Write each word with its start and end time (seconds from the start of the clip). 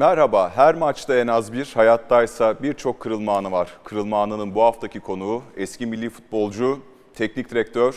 Merhaba, 0.00 0.50
her 0.56 0.74
maçta 0.74 1.14
en 1.14 1.26
az 1.26 1.52
bir, 1.52 1.72
hayattaysa 1.74 2.62
birçok 2.62 3.00
kırılma 3.00 3.36
anı 3.36 3.52
var. 3.52 3.68
Kırılma 3.84 4.22
anının 4.22 4.54
bu 4.54 4.62
haftaki 4.62 5.00
konuğu 5.00 5.42
eski 5.56 5.86
milli 5.86 6.10
futbolcu, 6.10 6.78
teknik 7.14 7.50
direktör 7.50 7.94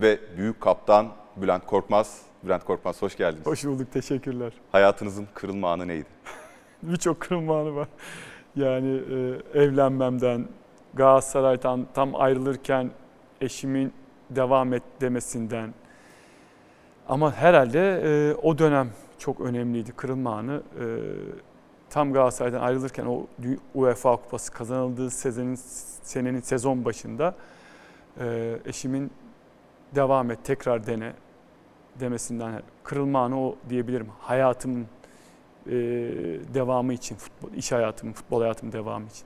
ve 0.00 0.18
büyük 0.36 0.60
kaptan 0.60 1.08
Bülent 1.36 1.66
Korkmaz. 1.66 2.22
Bülent 2.44 2.64
Korkmaz 2.64 3.02
hoş 3.02 3.16
geldiniz. 3.16 3.46
Hoş 3.46 3.64
bulduk, 3.64 3.92
teşekkürler. 3.92 4.52
Hayatınızın 4.72 5.28
kırılma 5.34 5.72
anı 5.72 5.88
neydi? 5.88 6.06
Birçok 6.82 7.20
kırılma 7.20 7.60
anı 7.60 7.74
var. 7.74 7.88
Yani 8.56 9.00
e, 9.54 9.58
evlenmemden, 9.60 10.48
Galatasaray'dan 10.94 11.86
tam 11.94 12.14
ayrılırken 12.14 12.90
eşimin 13.40 13.92
devam 14.30 14.72
et 14.72 14.82
demesinden. 15.00 15.74
Ama 17.08 17.32
herhalde 17.32 18.02
e, 18.04 18.34
o 18.34 18.58
dönem 18.58 18.90
çok 19.20 19.40
önemliydi 19.40 19.92
kırılma 19.92 20.34
anı. 20.34 20.62
E, 20.80 20.84
tam 21.90 22.12
Galatasaray'dan 22.12 22.60
ayrılırken 22.60 23.06
o 23.06 23.26
UEFA 23.74 24.16
Kupası 24.16 24.52
kazanıldığı 24.52 25.10
senenin, 25.10 25.54
senenin 26.02 26.40
sezon 26.40 26.84
başında 26.84 27.34
e, 28.20 28.56
eşimin 28.64 29.10
devam 29.94 30.30
et, 30.30 30.38
tekrar 30.44 30.86
dene 30.86 31.12
demesinden 32.00 32.62
kırılma 32.84 33.24
anı 33.24 33.46
o 33.46 33.56
diyebilirim. 33.68 34.08
Hayatımın 34.20 34.86
e, 35.66 35.72
devamı 36.54 36.92
için, 36.92 37.16
futbol, 37.16 37.52
iş 37.52 37.72
hayatımın, 37.72 38.12
futbol 38.12 38.40
hayatımın 38.40 38.72
devamı 38.72 39.06
için. 39.06 39.24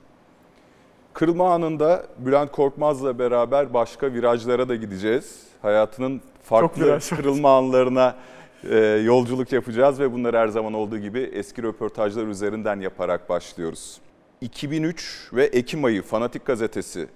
Kırılma 1.13 1.53
anında 1.53 2.05
Bülent 2.17 2.51
Korkmaz'la 2.51 3.19
beraber 3.19 3.73
başka 3.73 4.13
virajlara 4.13 4.69
da 4.69 4.75
gideceğiz. 4.75 5.43
Hayatının 5.61 6.21
farklı 6.43 6.85
viraj 6.85 7.09
kırılma 7.09 7.57
anlarına 7.57 8.15
e, 8.63 8.77
yolculuk 9.05 9.51
yapacağız 9.51 9.99
ve 9.99 10.13
bunları 10.13 10.37
her 10.37 10.47
zaman 10.47 10.73
olduğu 10.73 10.97
gibi 10.97 11.19
eski 11.19 11.63
röportajlar 11.63 12.27
üzerinden 12.27 12.79
yaparak 12.79 13.29
başlıyoruz. 13.29 13.97
2003 14.41 15.29
ve 15.33 15.45
Ekim 15.45 15.85
ayı 15.85 16.01
Fanatik 16.01 16.45
Gazetesi 16.45 17.07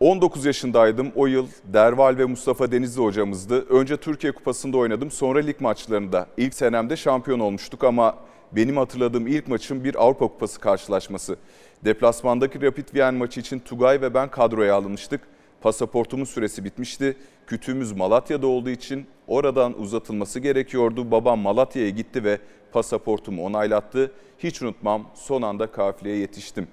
19 0.00 0.44
yaşındaydım. 0.44 1.12
O 1.16 1.26
yıl 1.26 1.46
Derval 1.64 2.18
ve 2.18 2.24
Mustafa 2.24 2.72
Denizli 2.72 3.02
hocamızdı. 3.02 3.66
Önce 3.68 3.96
Türkiye 3.96 4.32
Kupası'nda 4.32 4.76
oynadım, 4.76 5.10
sonra 5.10 5.38
lig 5.38 5.60
maçlarında. 5.60 6.26
İlk 6.36 6.54
senemde 6.54 6.96
şampiyon 6.96 7.40
olmuştuk 7.40 7.84
ama 7.84 8.14
benim 8.52 8.76
hatırladığım 8.76 9.26
ilk 9.26 9.48
maçım 9.48 9.84
bir 9.84 10.02
Avrupa 10.04 10.28
Kupası 10.28 10.60
karşılaşması. 10.60 11.36
Deplasmandaki 11.84 12.62
Rapid 12.62 12.86
Wien 12.86 13.14
maçı 13.14 13.40
için 13.40 13.58
Tugay 13.58 14.00
ve 14.00 14.14
ben 14.14 14.30
kadroya 14.30 14.74
alınmıştık. 14.74 15.20
Pasaportumun 15.62 16.24
süresi 16.24 16.64
bitmişti. 16.64 17.16
Kütüğümüz 17.46 17.92
Malatya'da 17.92 18.46
olduğu 18.46 18.70
için 18.70 19.06
oradan 19.26 19.80
uzatılması 19.80 20.40
gerekiyordu. 20.40 21.10
Babam 21.10 21.38
Malatya'ya 21.38 21.90
gitti 21.90 22.24
ve 22.24 22.38
pasaportumu 22.72 23.44
onaylattı. 23.44 24.12
Hiç 24.38 24.62
unutmam 24.62 25.06
son 25.14 25.42
anda 25.42 25.66
kafileye 25.66 26.16
yetiştim 26.16 26.68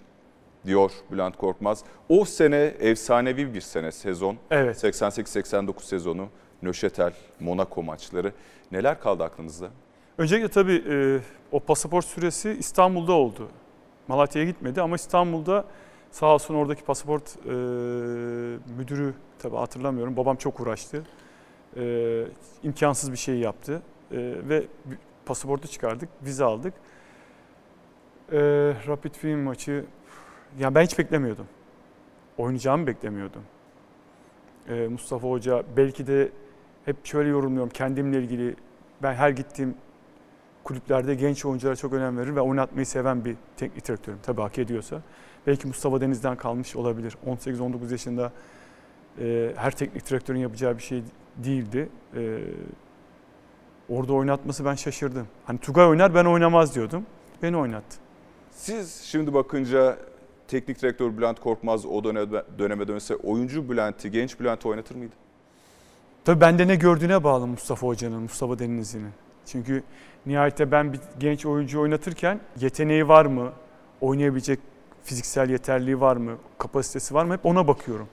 diyor 0.65 0.91
Bülent 1.11 1.37
Korkmaz. 1.37 1.83
O 2.09 2.25
sene 2.25 2.73
efsanevi 2.79 3.53
bir 3.53 3.61
sene 3.61 3.91
sezon. 3.91 4.37
Evet. 4.51 4.83
88-89 4.83 5.83
sezonu. 5.83 6.27
Nöşetel, 6.61 7.13
Monaco 7.39 7.83
maçları. 7.83 8.33
Neler 8.71 8.99
kaldı 8.99 9.23
aklınızda? 9.23 9.69
Öncelikle 10.17 10.47
tabii 10.47 10.83
e, 10.89 11.19
o 11.51 11.59
pasaport 11.59 12.05
süresi 12.05 12.55
İstanbul'da 12.59 13.13
oldu. 13.13 13.49
Malatya'ya 14.07 14.47
gitmedi 14.47 14.81
ama 14.81 14.95
İstanbul'da 14.95 15.65
sağ 16.11 16.33
olsun 16.33 16.55
oradaki 16.55 16.83
pasaport 16.83 17.37
e, 17.45 17.49
müdürü 18.77 19.13
tabii 19.39 19.55
hatırlamıyorum. 19.55 20.17
Babam 20.17 20.35
çok 20.35 20.59
uğraştı. 20.59 21.03
E, 21.77 22.25
imkansız 22.63 23.11
bir 23.11 23.17
şey 23.17 23.39
yaptı 23.39 23.81
e, 24.11 24.17
ve 24.49 24.63
pasaportu 25.25 25.67
çıkardık, 25.67 26.09
vize 26.25 26.43
aldık. 26.43 26.73
E, 28.31 28.39
Rapid 28.87 29.13
Wien 29.13 29.39
maçı, 29.39 29.85
yani 30.59 30.75
ben 30.75 30.83
hiç 30.83 30.99
beklemiyordum. 30.99 31.45
Oynayacağımı 32.37 32.87
beklemiyordum. 32.87 33.41
E, 34.69 34.87
Mustafa 34.87 35.27
Hoca 35.29 35.63
belki 35.77 36.07
de 36.07 36.31
hep 36.85 37.05
şöyle 37.05 37.29
yorumluyorum 37.29 37.69
kendimle 37.69 38.19
ilgili. 38.19 38.55
Ben 39.03 39.13
her 39.13 39.29
gittiğim 39.29 39.75
kulüplerde 40.63 41.15
genç 41.15 41.45
oyunculara 41.45 41.75
çok 41.75 41.93
önem 41.93 42.17
verir 42.17 42.35
ve 42.35 42.41
oynatmayı 42.41 42.85
seven 42.85 43.25
bir 43.25 43.35
teknik 43.57 43.87
direktörüm. 43.87 44.19
Tabii 44.23 44.41
hak 44.41 44.59
ediyorsa. 44.59 45.01
Belki 45.47 45.67
Mustafa 45.67 46.01
Deniz'den 46.01 46.35
kalmış 46.35 46.75
olabilir. 46.75 47.15
18-19 47.27 47.91
yaşında 47.91 48.31
e, 49.21 49.51
her 49.55 49.71
teknik 49.71 50.09
direktörün 50.09 50.39
yapacağı 50.39 50.77
bir 50.77 50.83
şey 50.83 51.03
değildi. 51.37 51.89
E, 52.15 52.39
orada 53.89 54.13
oynatması 54.13 54.65
ben 54.65 54.75
şaşırdım. 54.75 55.27
Hani 55.45 55.59
Tugay 55.59 55.87
oynar 55.87 56.15
ben 56.15 56.25
oynamaz 56.25 56.75
diyordum. 56.75 57.05
Beni 57.43 57.57
oynattı. 57.57 57.97
Siz 58.51 59.01
şimdi 59.01 59.33
bakınca 59.33 59.97
teknik 60.47 60.81
direktör 60.81 61.17
Bülent 61.17 61.39
Korkmaz 61.39 61.85
o 61.85 62.03
döneme, 62.03 62.43
döneme 62.59 62.87
dönse 62.87 63.15
oyuncu 63.15 63.69
Bülent'i, 63.69 64.11
genç 64.11 64.39
Bülent'i 64.39 64.67
oynatır 64.67 64.95
mıydı? 64.95 65.13
Tabii 66.25 66.41
bende 66.41 66.67
ne 66.67 66.75
gördüğüne 66.75 67.23
bağlı 67.23 67.47
Mustafa 67.47 67.87
Hoca'nın, 67.87 68.21
Mustafa 68.21 68.59
Denizli'nin. 68.59 69.11
Çünkü 69.45 69.83
nihayette 70.25 70.71
ben 70.71 70.93
bir 70.93 70.99
genç 71.19 71.45
oyuncu 71.45 71.81
oynatırken 71.81 72.39
yeteneği 72.59 73.07
var 73.07 73.25
mı, 73.25 73.51
oynayabilecek 74.01 74.59
fiziksel 75.03 75.49
yeterliği 75.49 76.01
var 76.01 76.17
mı, 76.17 76.37
kapasitesi 76.57 77.13
var 77.13 77.25
mı 77.25 77.33
hep 77.33 77.45
ona 77.45 77.67
bakıyorum. 77.67 78.07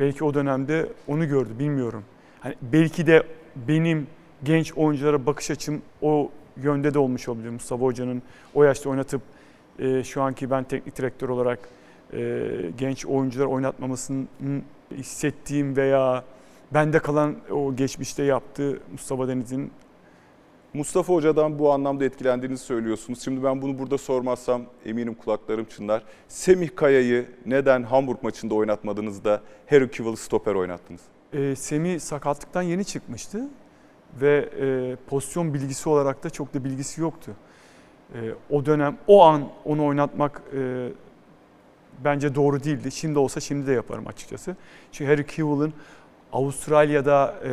Belki 0.00 0.24
o 0.24 0.34
dönemde 0.34 0.92
onu 1.08 1.28
gördü, 1.28 1.58
bilmiyorum. 1.58 2.04
Hani 2.40 2.54
belki 2.62 3.06
de 3.06 3.22
benim 3.56 4.06
genç 4.44 4.72
oyunculara 4.72 5.26
bakış 5.26 5.50
açım 5.50 5.82
o 6.02 6.30
yönde 6.56 6.94
de 6.94 6.98
olmuş 6.98 7.28
olabilir. 7.28 7.50
Mustafa 7.50 7.84
Hoca'nın 7.84 8.22
o 8.54 8.64
yaşta 8.64 8.90
oynatıp 8.90 9.22
e, 9.78 10.04
şu 10.04 10.22
anki 10.22 10.50
ben 10.50 10.64
teknik 10.64 10.96
direktör 10.96 11.28
olarak 11.28 11.58
e, 12.12 12.46
genç 12.78 13.06
oyuncular 13.06 13.46
oynatmamasını 13.46 14.26
hissettiğim 14.92 15.76
veya 15.76 16.24
bende 16.74 16.98
kalan 16.98 17.36
o 17.50 17.76
geçmişte 17.76 18.22
yaptığı 18.22 18.80
Mustafa 18.92 19.28
Deniz'in 19.28 19.70
Mustafa 20.74 21.14
Hoca'dan 21.14 21.58
bu 21.58 21.72
anlamda 21.72 22.04
etkilendiğinizi 22.04 22.64
söylüyorsunuz. 22.64 23.22
Şimdi 23.22 23.42
ben 23.42 23.62
bunu 23.62 23.78
burada 23.78 23.98
sormazsam 23.98 24.62
eminim 24.86 25.14
kulaklarım 25.14 25.64
çınlar. 25.64 26.02
Semih 26.28 26.68
Kaya'yı 26.76 27.26
neden 27.46 27.82
Hamburg 27.82 28.22
maçında 28.22 28.54
oynatmadınız 28.54 29.24
da 29.24 29.40
Harry 29.70 29.90
Kewell'ı 29.90 30.16
stoper 30.16 30.54
oynattınız? 30.54 31.00
E, 31.32 31.56
Semih 31.56 32.00
sakatlıktan 32.00 32.62
yeni 32.62 32.84
çıkmıştı 32.84 33.48
ve 34.20 34.48
e, 34.60 34.96
pozisyon 35.08 35.54
bilgisi 35.54 35.88
olarak 35.88 36.24
da 36.24 36.30
çok 36.30 36.54
da 36.54 36.64
bilgisi 36.64 37.00
yoktu. 37.00 37.32
E, 38.14 38.18
o 38.50 38.66
dönem, 38.66 38.98
o 39.06 39.24
an 39.24 39.48
onu 39.64 39.86
oynatmak 39.86 40.42
e, 40.56 40.88
bence 42.04 42.34
doğru 42.34 42.64
değildi. 42.64 42.90
Şimdi 42.92 43.18
olsa 43.18 43.40
şimdi 43.40 43.66
de 43.66 43.72
yaparım 43.72 44.06
açıkçası. 44.06 44.56
Çünkü 44.92 45.10
Harry 45.10 45.26
Kewell'ın 45.26 45.72
Avustralya'da 46.32 47.34
e, 47.44 47.52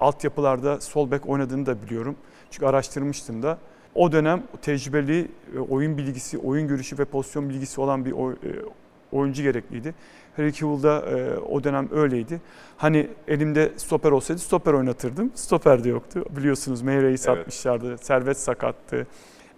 altyapılarda 0.00 0.80
sol 0.80 1.10
bek 1.10 1.28
oynadığını 1.28 1.66
da 1.66 1.82
biliyorum. 1.82 2.16
Çünkü 2.50 2.66
araştırmıştım 2.66 3.42
da. 3.42 3.58
O 3.94 4.12
dönem 4.12 4.42
tecrübeli, 4.62 5.28
e, 5.56 5.58
oyun 5.58 5.98
bilgisi, 5.98 6.38
oyun 6.38 6.68
görüşü 6.68 6.98
ve 6.98 7.04
pozisyon 7.04 7.48
bilgisi 7.48 7.80
olan 7.80 8.04
bir 8.04 8.10
e, 8.12 8.64
oyuncu 9.12 9.42
gerekliydi. 9.42 9.94
Harry 10.36 10.52
Kewell 10.52 10.82
da 10.82 11.10
e, 11.10 11.38
o 11.38 11.64
dönem 11.64 11.88
öyleydi. 11.92 12.40
Hani 12.76 13.08
elimde 13.28 13.72
stoper 13.76 14.10
olsaydı 14.10 14.40
stoper 14.40 14.72
oynatırdım. 14.72 15.30
Stoper 15.34 15.84
de 15.84 15.88
yoktu. 15.88 16.24
Biliyorsunuz 16.36 16.82
Meyre'yi 16.82 17.18
satmışlardı. 17.18 17.98
Servet 17.98 18.38
sakattı. 18.38 19.06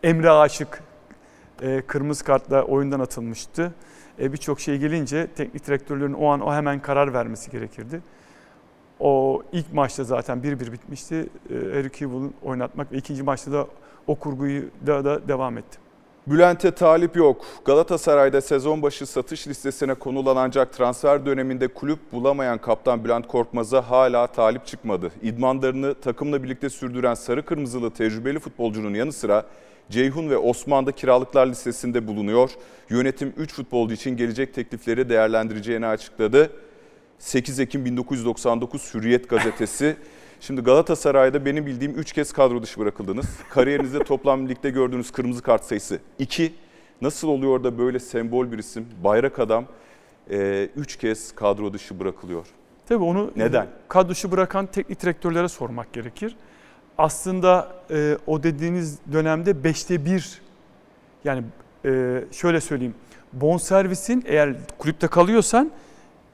Emre 0.02 0.30
Aşık 0.30 0.82
kırmızı 1.86 2.24
kartla 2.24 2.62
oyundan 2.62 3.00
atılmıştı. 3.00 3.72
Birçok 4.18 4.60
şey 4.60 4.78
gelince 4.78 5.26
teknik 5.36 5.66
direktörlerin 5.66 6.12
o 6.12 6.26
an 6.26 6.40
o 6.40 6.52
hemen 6.52 6.82
karar 6.82 7.12
vermesi 7.14 7.50
gerekirdi. 7.50 8.00
O 9.00 9.42
ilk 9.52 9.72
maçta 9.72 10.04
zaten 10.04 10.38
1-1 10.38 10.72
bitmişti. 10.72 11.28
E, 11.50 11.54
Harry 11.54 11.90
Kewell'ı 11.90 12.30
oynatmak 12.42 12.92
ve 12.92 12.96
ikinci 12.96 13.22
maçta 13.22 13.52
da 13.52 13.66
o 14.06 14.14
kurguyu 14.14 14.62
da, 14.86 15.04
da 15.04 15.28
devam 15.28 15.58
etti. 15.58 15.78
Bülent'e 16.26 16.70
talip 16.70 17.16
yok. 17.16 17.46
Galatasaray'da 17.64 18.40
sezon 18.40 18.82
başı 18.82 19.06
satış 19.06 19.48
listesine 19.48 19.94
konulan 19.94 20.36
ancak 20.36 20.72
transfer 20.72 21.26
döneminde 21.26 21.68
kulüp 21.68 21.98
bulamayan 22.12 22.58
kaptan 22.58 23.04
Bülent 23.04 23.28
Korkmaz'a 23.28 23.90
hala 23.90 24.26
talip 24.26 24.66
çıkmadı. 24.66 25.10
İdmanlarını 25.22 25.94
takımla 25.94 26.42
birlikte 26.42 26.70
sürdüren 26.70 27.14
sarı 27.14 27.44
kırmızılı 27.44 27.90
tecrübeli 27.90 28.38
futbolcunun 28.38 28.94
yanı 28.94 29.12
sıra 29.12 29.44
Ceyhun 29.90 30.30
ve 30.30 30.36
Osman 30.36 30.86
da 30.86 30.92
kiralıklar 30.92 31.46
listesinde 31.46 32.06
bulunuyor. 32.06 32.50
Yönetim 32.90 33.32
3 33.36 33.52
futbolcu 33.52 33.94
için 33.94 34.16
gelecek 34.16 34.54
teklifleri 34.54 35.08
değerlendireceğini 35.08 35.86
açıkladı. 35.86 36.50
8 37.18 37.60
Ekim 37.60 37.84
1999 37.84 38.94
Hürriyet 38.94 39.28
gazetesi. 39.28 39.96
Şimdi 40.40 40.60
Galatasaray'da 40.60 41.44
benim 41.44 41.66
bildiğim 41.66 41.94
3 41.94 42.12
kez 42.12 42.32
kadro 42.32 42.62
dışı 42.62 42.80
bırakıldınız. 42.80 43.26
Kariyerinizde 43.50 43.98
toplam 43.98 44.48
ligde 44.48 44.70
gördüğünüz 44.70 45.10
kırmızı 45.10 45.42
kart 45.42 45.64
sayısı 45.64 45.98
2. 46.18 46.54
Nasıl 47.00 47.28
oluyor 47.28 47.64
da 47.64 47.78
böyle 47.78 47.98
sembol 47.98 48.52
bir 48.52 48.58
isim, 48.58 48.86
bayrak 49.04 49.38
adam 49.38 49.64
3 50.76 50.96
kez 50.96 51.34
kadro 51.34 51.72
dışı 51.72 52.00
bırakılıyor? 52.00 52.46
Tabii 52.88 53.04
onu 53.04 53.30
Neden? 53.36 53.66
kadro 53.88 54.08
dışı 54.08 54.30
bırakan 54.30 54.66
teknik 54.66 55.02
direktörlere 55.02 55.48
sormak 55.48 55.92
gerekir. 55.92 56.36
aslında 56.98 57.72
e, 57.90 58.18
o 58.26 58.42
dediğiniz 58.42 58.98
dönemde 59.12 59.64
beşte 59.64 60.04
bir 60.04 60.40
yani 61.24 61.42
e, 61.84 62.24
şöyle 62.32 62.60
söyleyeyim 62.60 62.94
bonservisin 63.32 64.24
eğer 64.26 64.54
kulüpte 64.78 65.06
kalıyorsan 65.06 65.70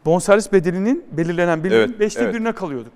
bonservis 0.05 0.53
bedelinin 0.53 1.05
belirlenen 1.13 1.65
belirlenen 1.65 1.89
Evet, 1.89 2.01
beşte 2.01 2.25
evet. 2.25 2.35
birine 2.35 2.53
kalıyorduk. 2.53 2.93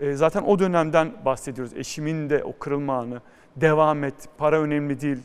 E, 0.00 0.14
zaten 0.14 0.42
o 0.42 0.58
dönemden 0.58 1.12
bahsediyoruz. 1.24 1.76
Eşimin 1.76 2.30
de 2.30 2.44
o 2.44 2.58
kırılma 2.58 2.98
anı. 2.98 3.20
Devam 3.56 4.04
et, 4.04 4.14
para 4.38 4.60
önemli 4.60 5.00
değil. 5.00 5.18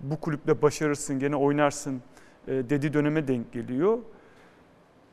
Bu 0.00 0.20
kulüple 0.20 0.62
başarırsın, 0.62 1.18
gene 1.18 1.36
oynarsın 1.36 2.02
e, 2.48 2.52
dediği 2.52 2.92
döneme 2.92 3.28
denk 3.28 3.52
geliyor. 3.52 3.98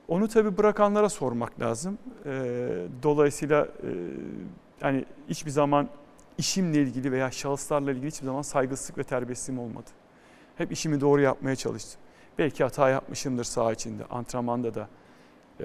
Onu 0.08 0.28
tabii 0.28 0.58
bırakanlara 0.58 1.10
sormak 1.10 1.60
lazım. 1.60 1.98
E, 2.26 2.32
dolayısıyla 3.04 3.66
e, 3.66 3.90
yani 4.82 5.06
hiçbir 5.30 5.52
zaman 5.52 5.90
işimle 6.38 6.82
ilgili 6.82 7.12
veya 7.12 7.32
şahıslarla 7.32 7.92
ilgili 7.92 8.08
hiçbir 8.08 8.26
zaman 8.26 8.42
saygısızlık 8.42 8.98
ve 8.98 9.04
terbiyesizliğim 9.04 9.62
olmadı. 9.62 9.90
Hep 10.58 10.72
işimi 10.72 11.02
doğru 11.02 11.22
yapmaya 11.22 11.56
çalıştım. 11.56 12.02
Belki 12.38 12.64
hata 12.64 12.90
yapmışımdır 12.90 13.44
saha 13.44 13.74
içinde, 13.74 14.06
antrenmanda 14.06 14.74
da, 14.74 14.88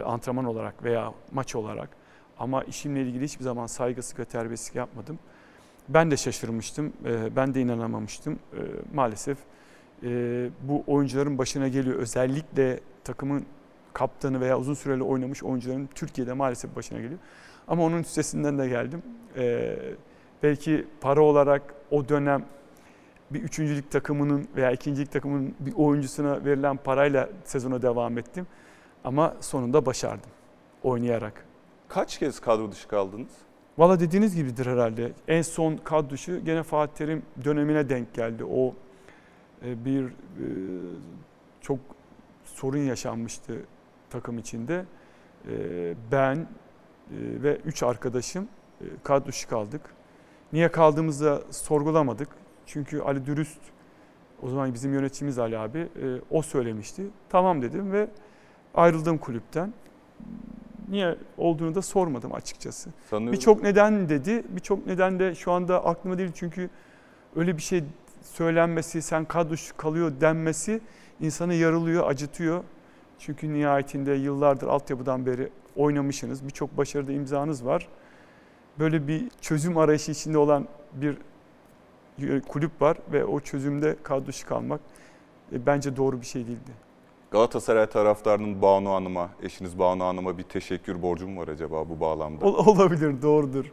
antrenman 0.02 0.44
olarak 0.44 0.84
veya 0.84 1.12
maç 1.32 1.56
olarak. 1.56 1.88
Ama 2.38 2.64
işimle 2.64 3.02
ilgili 3.02 3.24
hiçbir 3.24 3.44
zaman 3.44 3.66
saygısızlık 3.66 4.18
ve 4.18 4.24
terbiyesizlik 4.24 4.74
yapmadım. 4.74 5.18
Ben 5.88 6.10
de 6.10 6.16
şaşırmıştım, 6.16 6.92
e, 7.04 7.36
ben 7.36 7.54
de 7.54 7.60
inanamamıştım. 7.60 8.34
E, 8.34 8.60
Maalesef 8.94 9.38
e, 10.02 10.08
bu 10.62 10.84
oyuncuların 10.86 11.38
başına 11.38 11.68
geliyor. 11.68 11.96
Özellikle 11.96 12.80
takımın 13.04 13.46
kaptanı 13.92 14.40
veya 14.40 14.58
uzun 14.58 14.74
süreli 14.74 15.02
oynamış 15.02 15.42
oyuncuların 15.42 15.88
Türkiye'de 15.94 16.32
maalesef 16.32 16.76
başına 16.76 17.00
geliyor. 17.00 17.20
Ama 17.68 17.84
onun 17.84 17.98
üstesinden 17.98 18.58
de 18.58 18.68
geldim. 18.68 19.02
E, 19.36 19.76
Belki 20.42 20.86
para 21.00 21.20
olarak 21.20 21.74
o 21.90 22.08
dönem 22.08 22.44
bir 23.30 23.42
üçüncülük 23.42 23.90
takımının 23.90 24.48
veya 24.56 24.70
ikincilik 24.70 25.12
takımının 25.12 25.54
bir 25.60 25.74
oyuncusuna 25.74 26.44
verilen 26.44 26.76
parayla 26.76 27.28
sezona 27.44 27.82
devam 27.82 28.18
ettim. 28.18 28.46
Ama 29.06 29.36
sonunda 29.40 29.86
başardım 29.86 30.30
oynayarak. 30.82 31.44
Kaç 31.88 32.18
kez 32.18 32.40
kadro 32.40 32.72
dışı 32.72 32.88
kaldınız? 32.88 33.30
Valla 33.78 34.00
dediğiniz 34.00 34.36
gibidir 34.36 34.66
herhalde. 34.66 35.12
En 35.28 35.42
son 35.42 35.76
kadroşu 35.76 36.44
gene 36.44 36.62
Fatih 36.62 36.94
Terim 36.94 37.22
dönemine 37.44 37.88
denk 37.88 38.14
geldi. 38.14 38.44
O 38.44 38.74
e, 39.64 39.84
bir 39.84 40.04
e, 40.04 40.10
çok 41.60 41.78
sorun 42.44 42.78
yaşanmıştı 42.78 43.62
takım 44.10 44.38
içinde. 44.38 44.84
E, 45.50 45.94
Ben 46.12 46.46
ve 47.12 47.56
üç 47.56 47.82
arkadaşım 47.82 48.48
kadro 49.02 49.26
dışı 49.26 49.48
kaldık. 49.48 49.80
Niye 50.52 50.70
kaldığımızı 50.70 51.42
sorgulamadık. 51.50 52.28
Çünkü 52.66 53.00
Ali 53.00 53.26
Dürüst, 53.26 53.60
o 54.42 54.48
zaman 54.48 54.74
bizim 54.74 54.92
yöneticimiz 54.92 55.38
Ali 55.38 55.58
abi, 55.58 55.88
o 56.30 56.42
söylemişti. 56.42 57.06
Tamam 57.28 57.62
dedim 57.62 57.92
ve 57.92 58.08
ayrıldım 58.76 59.18
kulüpten. 59.18 59.72
Niye 60.88 61.16
olduğunu 61.38 61.74
da 61.74 61.82
sormadım 61.82 62.34
açıkçası. 62.34 62.90
Birçok 63.32 63.62
neden 63.62 64.08
dedi. 64.08 64.42
Birçok 64.48 64.86
neden 64.86 65.18
de 65.18 65.34
şu 65.34 65.52
anda 65.52 65.84
aklıma 65.84 66.18
değil 66.18 66.30
çünkü 66.34 66.70
öyle 67.36 67.56
bir 67.56 67.62
şey 67.62 67.84
söylenmesi, 68.22 69.02
sen 69.02 69.24
kadroş 69.24 69.72
kalıyor 69.76 70.12
denmesi 70.20 70.80
insanı 71.20 71.54
yarılıyor, 71.54 72.10
acıtıyor. 72.10 72.64
Çünkü 73.18 73.52
nihayetinde 73.52 74.12
yıllardır 74.12 74.66
altyapıdan 74.66 75.26
beri 75.26 75.48
oynamışsınız. 75.76 76.44
Birçok 76.44 76.76
başarıda 76.76 77.12
imzanız 77.12 77.66
var. 77.66 77.88
Böyle 78.78 79.08
bir 79.08 79.30
çözüm 79.40 79.78
arayışı 79.78 80.12
içinde 80.12 80.38
olan 80.38 80.68
bir 80.92 81.18
kulüp 82.48 82.82
var 82.82 82.96
ve 83.12 83.24
o 83.24 83.40
çözümde 83.40 83.96
kadroş 84.02 84.44
kalmak 84.44 84.80
e, 85.52 85.66
bence 85.66 85.96
doğru 85.96 86.20
bir 86.20 86.26
şey 86.26 86.46
değildi. 86.46 86.85
Galatasaray 87.30 87.86
taraftarının 87.86 88.62
Banu 88.62 88.90
Hanım'a, 88.90 89.30
eşiniz 89.42 89.78
Banu 89.78 90.04
Hanım'a 90.04 90.38
bir 90.38 90.42
teşekkür 90.42 91.02
borcum 91.02 91.36
var 91.36 91.48
acaba 91.48 91.88
bu 91.88 92.00
bağlamda? 92.00 92.44
Ol- 92.46 92.66
olabilir, 92.66 93.22
doğrudur. 93.22 93.64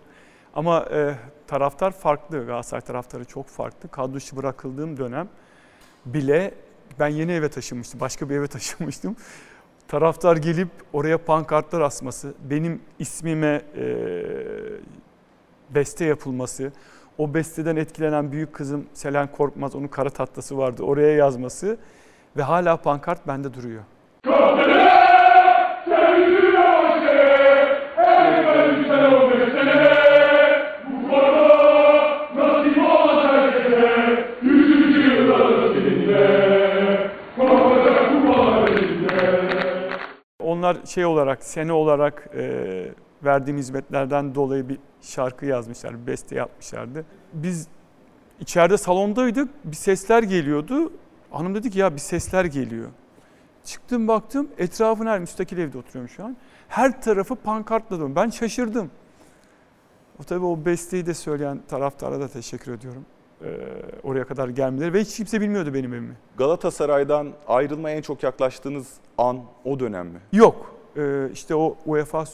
Ama 0.55 0.85
e, 0.91 1.15
taraftar 1.47 1.91
farklı. 1.91 2.45
Galatasaray 2.45 2.81
taraftarı 2.81 3.25
çok 3.25 3.47
farklı. 3.47 3.89
Kadro 3.89 4.13
dışı 4.13 4.35
bırakıldığım 4.37 4.97
dönem 4.97 5.29
bile 6.05 6.53
ben 6.99 7.07
yeni 7.07 7.31
eve 7.31 7.49
taşınmıştım. 7.49 7.99
Başka 7.99 8.29
bir 8.29 8.35
eve 8.35 8.47
taşınmıştım. 8.57 9.15
Taraftar 9.87 10.37
gelip 10.37 10.69
oraya 10.93 11.17
pankartlar 11.17 11.81
asması, 11.81 12.33
benim 12.49 12.81
ismime 12.99 13.61
e, 13.77 13.85
beste 15.69 16.05
yapılması, 16.05 16.71
o 17.17 17.33
besteden 17.33 17.75
etkilenen 17.75 18.31
büyük 18.31 18.53
kızım 18.53 18.85
Selen 18.93 19.31
Korkmaz, 19.31 19.75
onun 19.75 19.87
kara 19.87 20.09
tatlası 20.09 20.57
vardı, 20.57 20.83
oraya 20.83 21.15
yazması 21.15 21.77
ve 22.37 22.43
hala 22.43 22.77
pankart 22.77 23.27
bende 23.27 23.53
duruyor. 23.53 23.83
Onlar 40.39 40.77
şey 40.85 41.05
olarak, 41.05 41.43
sene 41.43 41.73
olarak 41.73 42.29
e, 42.35 42.85
verdiğim 43.23 43.57
hizmetlerden 43.57 44.35
dolayı 44.35 44.69
bir 44.69 44.77
şarkı 45.01 45.45
yazmışlar, 45.45 46.01
bir 46.01 46.07
beste 46.07 46.35
yapmışlardı. 46.35 47.05
Biz 47.33 47.67
içeride 48.39 48.77
salondaydık, 48.77 49.49
bir 49.63 49.75
sesler 49.75 50.23
geliyordu. 50.23 50.91
Hanım 51.33 51.55
dedi 51.55 51.69
ki 51.69 51.79
ya 51.79 51.93
bir 51.93 51.99
sesler 51.99 52.45
geliyor. 52.45 52.89
Çıktım 53.63 54.07
baktım, 54.07 54.47
etrafın 54.57 55.05
her 55.05 55.19
müstakil 55.19 55.57
evde 55.57 55.77
oturuyorum 55.77 56.09
şu 56.09 56.25
an. 56.25 56.37
Her 56.67 57.01
tarafı 57.01 57.35
pankartla 57.35 57.99
dolu. 57.99 58.15
Ben 58.15 58.29
şaşırdım. 58.29 58.91
O 60.19 60.23
tabii 60.23 60.45
o 60.45 60.65
besteyi 60.65 61.05
de 61.05 61.13
söyleyen 61.13 61.59
taraftara 61.67 62.19
da 62.19 62.27
teşekkür 62.27 62.71
ediyorum. 62.73 63.05
Ee, 63.43 63.47
oraya 64.03 64.27
kadar 64.27 64.49
gelmeleri 64.49 64.93
ve 64.93 65.01
hiç 65.01 65.17
kimse 65.17 65.41
bilmiyordu 65.41 65.73
benim 65.73 65.93
evimi. 65.93 66.13
Galatasaray'dan 66.37 67.33
ayrılmaya 67.47 67.97
en 67.97 68.01
çok 68.01 68.23
yaklaştığınız 68.23 68.87
an 69.17 69.39
o 69.65 69.79
dönem 69.79 70.07
mi? 70.07 70.19
Yok. 70.33 70.75
Ee, 70.97 71.29
işte 71.33 71.55
o 71.55 71.77
UEFA 71.85 72.25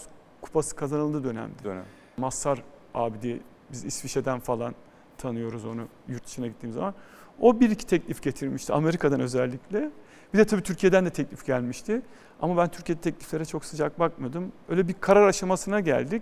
kupası 0.41 0.75
kazanıldığı 0.75 1.23
dönemdi. 1.23 1.63
Dönem. 1.63 1.85
Mazhar 2.17 2.63
abi 2.93 3.21
diye 3.21 3.39
biz 3.71 3.85
İsviçre'den 3.85 4.39
falan 4.39 4.75
tanıyoruz 5.17 5.65
onu 5.65 5.81
yurt 6.07 6.25
dışına 6.25 6.47
gittiğim 6.47 6.73
zaman. 6.73 6.93
O 7.41 7.59
bir 7.59 7.69
iki 7.69 7.85
teklif 7.85 8.21
getirmişti 8.21 8.73
Amerika'dan 8.73 9.19
özellikle. 9.19 9.89
Bir 10.33 10.39
de 10.39 10.45
tabii 10.45 10.63
Türkiye'den 10.63 11.05
de 11.05 11.09
teklif 11.09 11.45
gelmişti. 11.45 12.01
Ama 12.41 12.57
ben 12.57 12.67
Türkiye'de 12.67 13.01
tekliflere 13.01 13.45
çok 13.45 13.65
sıcak 13.65 13.99
bakmadım. 13.99 14.51
Öyle 14.69 14.87
bir 14.87 14.95
karar 14.99 15.27
aşamasına 15.27 15.79
geldik. 15.79 16.21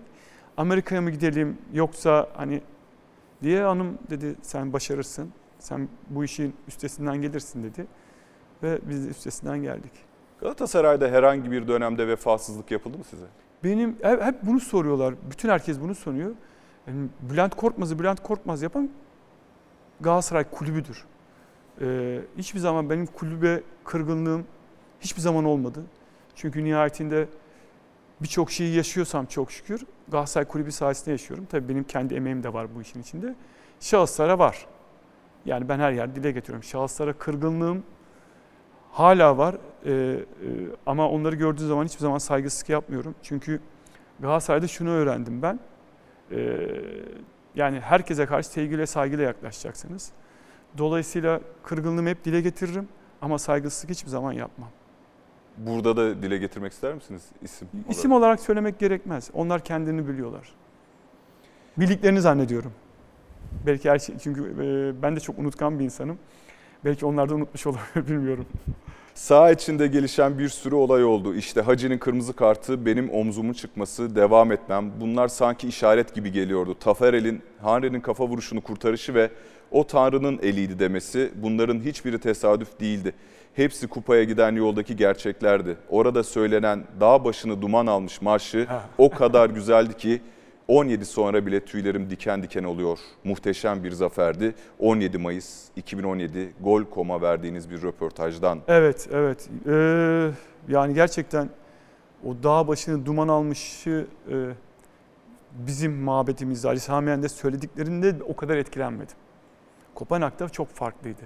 Amerika'ya 0.58 1.02
mı 1.02 1.12
gidelim 1.12 1.58
yoksa 1.74 2.30
hani 2.34 2.62
diye 3.42 3.64
hanım 3.64 3.98
dedi 4.10 4.36
sen 4.42 4.74
başarırsın. 4.74 5.34
Sen 5.60 5.90
bu 6.10 6.24
işin 6.24 6.54
üstesinden 6.68 7.22
gelirsin 7.22 7.64
dedi. 7.64 7.88
Ve 8.64 8.80
biz 8.90 9.06
de 9.06 9.10
üstesinden 9.10 9.62
geldik. 9.62 9.92
Galatasaray'da 10.40 11.08
herhangi 11.08 11.52
bir 11.52 11.68
dönemde 11.68 12.08
vefasızlık 12.08 12.72
yapıldı 12.72 12.98
mı 12.98 13.04
size? 13.04 13.26
Benim 13.64 13.98
hep, 14.02 14.22
hep 14.22 14.36
bunu 14.44 14.60
soruyorlar. 14.60 15.16
Bütün 15.32 15.50
herkes 15.50 15.82
bunu 15.82 15.96
soruyor. 15.96 16.32
Yani 16.88 17.08
Bülent 17.22 17.56
Korkmaz'ı 17.56 18.00
Bülent 18.00 18.24
Korkmaz 18.24 18.62
yapan 18.62 18.90
Galatasaray 20.02 20.44
kulübüdür. 20.52 21.06
Ee, 21.82 22.22
hiçbir 22.38 22.60
zaman 22.60 22.90
benim 22.90 23.06
kulübe 23.06 23.64
kırgınlığım 23.84 24.46
hiçbir 25.00 25.22
zaman 25.22 25.46
olmadı. 25.46 25.84
Çünkü 26.36 26.64
nihayetinde 26.64 27.28
birçok 28.22 28.52
şeyi 28.52 28.76
yaşıyorsam 28.76 29.26
çok 29.26 29.52
şükür 29.52 29.86
Galatasaray 30.08 30.48
kulübü 30.48 30.72
sayesinde 30.72 31.12
yaşıyorum. 31.12 31.48
Tabii 31.50 31.70
benim 31.70 31.84
kendi 31.84 32.16
emeğim 32.16 32.44
de 32.44 32.54
var 32.54 32.76
bu 32.76 32.82
işin 32.82 33.02
içinde. 33.02 33.36
Şahıslara 33.80 34.40
var. 34.40 34.66
Yani 35.46 35.70
ben 35.70 35.80
her 35.80 35.92
yerde 35.92 36.16
dile 36.16 36.32
getiriyorum. 36.32 36.64
Şahıslara 36.64 37.14
kırgınlığım 37.14 37.84
hala 38.92 39.38
var. 39.38 39.56
Ee, 39.86 39.92
e, 39.92 40.24
ama 40.86 41.10
onları 41.10 41.36
gördüğü 41.36 41.68
zaman 41.68 41.86
hiçbir 41.86 42.00
zaman 42.00 42.18
saygısızlık 42.18 42.70
yapmıyorum. 42.70 43.16
Çünkü 43.24 43.60
Galatasaray'da 44.20 44.68
şunu 44.68 44.90
öğrendim 44.90 45.42
ben. 45.42 45.60
Ee, 46.32 46.58
yani 47.58 47.80
herkese 47.80 48.26
karşı 48.26 48.50
sevgiyle 48.50 48.86
saygıyla 48.86 49.24
yaklaşacaksınız. 49.24 50.12
Dolayısıyla 50.78 51.42
kırgınlığımı 51.64 52.10
hep 52.10 52.26
dile 52.26 52.42
getiririm 52.42 52.88
ama 53.22 53.40
saygısızlık 53.40 53.92
hiçbir 53.92 54.10
zaman 54.10 54.32
yapmam. 54.32 54.70
Burada 55.58 55.98
da 55.98 56.22
dile 56.22 56.38
getirmek 56.38 56.72
ister 56.74 56.94
misiniz 56.94 57.24
isim? 57.42 57.68
olarak? 57.74 57.92
İsim 57.92 58.12
olarak 58.12 58.40
söylemek 58.40 58.80
gerekmez. 58.80 59.30
Onlar 59.34 59.64
kendini 59.64 60.08
biliyorlar. 60.08 60.52
Bildiklerini 61.78 62.22
zannediyorum. 62.22 62.72
Belki 63.66 63.90
her 63.90 64.00
şey 64.00 64.18
çünkü 64.18 64.56
ben 65.02 65.16
de 65.16 65.20
çok 65.20 65.40
unutkan 65.40 65.80
bir 65.80 65.86
insanım. 65.86 66.20
Belki 66.86 67.06
onlar 67.06 67.30
da 67.30 67.36
unutmuş 67.36 67.68
olabilir 67.68 68.08
bilmiyorum. 68.08 68.46
Sağ 69.18 69.52
içinde 69.52 69.88
gelişen 69.88 70.40
bir 70.40 70.50
sürü 70.50 70.76
olay 70.76 71.04
oldu. 71.04 71.36
İşte 71.36 71.62
Hacı'nın 71.62 71.98
kırmızı 71.98 72.34
kartı, 72.34 72.86
benim 72.86 73.10
omzumun 73.10 73.54
çıkması, 73.54 74.16
devam 74.16 74.52
etmem. 74.52 74.92
Bunlar 75.02 75.28
sanki 75.28 75.68
işaret 75.68 76.16
gibi 76.16 76.32
geliyordu. 76.32 76.76
Taferel'in, 76.80 77.42
Henry'nin 77.64 78.02
kafa 78.02 78.28
vuruşunu 78.28 78.62
kurtarışı 78.62 79.14
ve 79.14 79.30
o 79.72 79.88
Tanrı'nın 79.88 80.40
eliydi 80.42 80.80
demesi 80.80 81.32
bunların 81.36 81.80
hiçbiri 81.80 82.20
tesadüf 82.20 82.80
değildi. 82.80 83.14
Hepsi 83.54 83.88
kupaya 83.88 84.24
giden 84.24 84.56
yoldaki 84.56 84.96
gerçeklerdi. 84.96 85.78
Orada 85.90 86.24
söylenen 86.24 86.84
dağ 87.00 87.24
başını 87.24 87.62
duman 87.62 87.88
almış 87.88 88.22
marşı 88.22 88.68
o 88.98 89.10
kadar 89.10 89.50
güzeldi 89.50 89.98
ki 89.98 90.22
17 90.68 91.06
sonra 91.06 91.46
bile 91.46 91.60
tüylerim 91.60 92.10
diken 92.10 92.44
diken 92.44 92.64
oluyor. 92.64 93.00
Muhteşem 93.24 93.84
bir 93.84 93.92
zaferdi. 93.92 94.56
17 94.80 95.18
Mayıs 95.18 95.68
2017 95.76 96.54
Gol.com'a 96.62 97.22
verdiğiniz 97.22 97.70
bir 97.70 97.82
röportajdan. 97.82 98.60
Evet, 98.68 99.10
evet. 99.12 99.50
Ee, 99.68 100.30
yani 100.68 100.94
gerçekten 100.94 101.50
o 102.26 102.44
dağ 102.44 102.68
başını 102.68 103.06
duman 103.06 103.28
almışı 103.28 104.08
e, 104.30 104.36
bizim 105.52 106.02
mabetimizde 106.02 106.68
Ali 106.68 106.80
Sami 106.80 107.30
söylediklerinde 107.30 108.16
o 108.28 108.36
kadar 108.36 108.58
etkilenmedim. 108.58 109.16
Kopenhag'da 109.96 110.50
çok 110.50 110.70
farklıydı. 110.70 111.22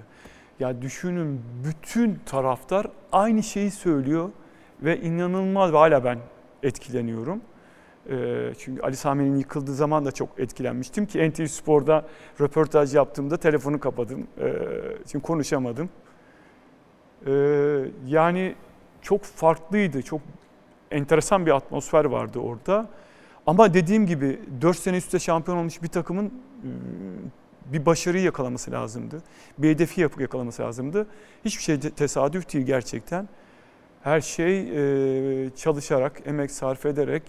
Ya 0.60 0.82
düşünün 0.82 1.40
bütün 1.64 2.20
taraftar 2.26 2.86
aynı 3.12 3.42
şeyi 3.42 3.70
söylüyor 3.70 4.30
ve 4.82 5.00
inanılmaz 5.00 5.72
ve 5.72 5.76
hala 5.76 6.04
ben 6.04 6.18
etkileniyorum. 6.62 7.40
Ee, 8.10 8.52
çünkü 8.58 8.82
Ali 8.82 8.96
Sami'nin 8.96 9.36
yıkıldığı 9.36 9.74
zaman 9.74 10.04
da 10.04 10.12
çok 10.12 10.28
etkilenmiştim 10.38 11.06
ki 11.06 11.30
NTV 11.30 11.46
Spor'da 11.46 12.06
röportaj 12.40 12.94
yaptığımda 12.94 13.36
telefonu 13.36 13.80
kapadım. 13.80 14.26
Ee, 14.40 14.52
çünkü 15.06 15.26
konuşamadım. 15.26 15.88
Ee, 17.26 17.84
yani 18.06 18.54
çok 19.02 19.22
farklıydı, 19.22 20.02
çok 20.02 20.20
enteresan 20.90 21.46
bir 21.46 21.50
atmosfer 21.50 22.04
vardı 22.04 22.38
orada. 22.38 22.88
Ama 23.46 23.74
dediğim 23.74 24.06
gibi 24.06 24.40
4 24.60 24.76
sene 24.78 24.96
üstte 24.96 25.18
şampiyon 25.18 25.58
olmuş 25.58 25.82
bir 25.82 25.88
takımın 25.88 26.24
ıı, 26.24 26.30
bir 27.72 27.86
başarıyı 27.86 28.24
yakalaması 28.24 28.70
lazımdı. 28.70 29.22
Bir 29.58 29.70
hedefi 29.70 30.00
yakalaması 30.00 30.62
lazımdı. 30.62 31.06
Hiçbir 31.44 31.62
şey 31.62 31.80
tesadüf 31.80 32.52
değil 32.52 32.66
gerçekten. 32.66 33.28
Her 34.02 34.20
şey 34.20 34.66
çalışarak, 35.50 36.22
emek 36.26 36.50
sarf 36.50 36.86
ederek 36.86 37.22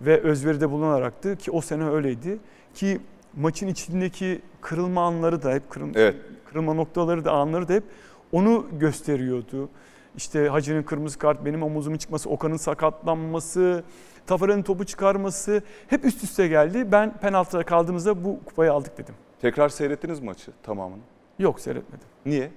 ve 0.00 0.20
özveride 0.20 0.70
bulunaraktı 0.70 1.36
ki 1.36 1.50
o 1.50 1.60
sene 1.60 1.88
öyleydi. 1.88 2.38
Ki 2.74 3.00
maçın 3.36 3.66
içindeki 3.66 4.40
kırılma 4.60 5.02
anları 5.06 5.42
da 5.42 5.52
hep 5.52 5.70
kırılma, 5.70 5.92
evet. 5.96 6.16
kırılma 6.50 6.74
noktaları 6.74 7.24
da 7.24 7.32
anları 7.32 7.68
da 7.68 7.72
hep 7.72 7.84
onu 8.32 8.66
gösteriyordu. 8.72 9.68
İşte 10.16 10.48
Hacı'nın 10.48 10.82
kırmızı 10.82 11.18
kart, 11.18 11.44
benim 11.44 11.62
omuzumun 11.62 11.98
çıkması, 11.98 12.30
Okan'ın 12.30 12.56
sakatlanması, 12.56 13.84
Tafara'nın 14.26 14.62
topu 14.62 14.84
çıkarması 14.84 15.62
hep 15.86 16.04
üst 16.04 16.24
üste 16.24 16.48
geldi. 16.48 16.92
Ben 16.92 17.18
penaltıda 17.18 17.62
kaldığımızda 17.62 18.24
bu 18.24 18.40
kupayı 18.44 18.72
aldık 18.72 18.98
dedim. 18.98 19.14
Tekrar 19.40 19.68
seyrettiniz 19.68 20.20
maçı 20.20 20.50
tamamını? 20.62 21.02
Yok 21.38 21.60
seyretmedim. 21.60 22.06
Niye? 22.26 22.50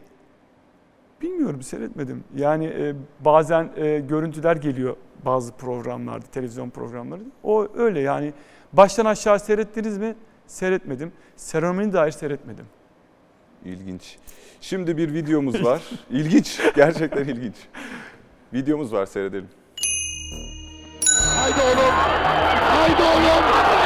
Bilmiyorum 1.21 1.61
seyretmedim. 1.61 2.23
Yani 2.35 2.65
e, 2.65 2.93
bazen 3.19 3.69
e, 3.75 3.99
görüntüler 3.99 4.55
geliyor 4.55 4.95
bazı 5.25 5.51
programlarda, 5.53 6.25
televizyon 6.25 6.69
programları. 6.69 7.21
O 7.43 7.67
öyle 7.75 7.99
yani. 7.99 8.33
Baştan 8.73 9.05
aşağı 9.05 9.39
seyrettiniz 9.39 9.97
mi? 9.97 10.15
Seyretmedim. 10.47 11.11
Seremoni 11.35 11.93
dair 11.93 12.11
seyretmedim. 12.11 12.65
İlginç. 13.65 14.17
Şimdi 14.61 14.97
bir 14.97 15.13
videomuz 15.13 15.63
var. 15.65 15.81
İlginç. 16.09 16.61
Gerçekten 16.75 17.23
ilginç. 17.23 17.55
Videomuz 18.53 18.93
var 18.93 19.05
seyredelim. 19.05 19.49
Haydi 21.09 21.61
oğlum. 21.61 21.91
Haydi 22.63 23.01
oğlum. 23.03 23.80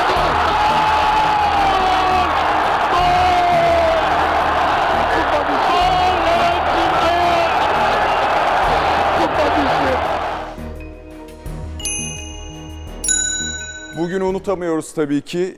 Bugünü 14.15 14.29
unutamıyoruz 14.29 14.93
tabii 14.93 15.21
ki. 15.21 15.57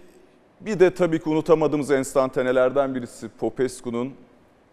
Bir 0.61 0.79
de 0.79 0.93
tabii 0.93 1.19
ki 1.19 1.29
unutamadığımız 1.29 1.91
enstantanelerden 1.91 2.95
birisi 2.95 3.29
Popescu'nun 3.39 4.13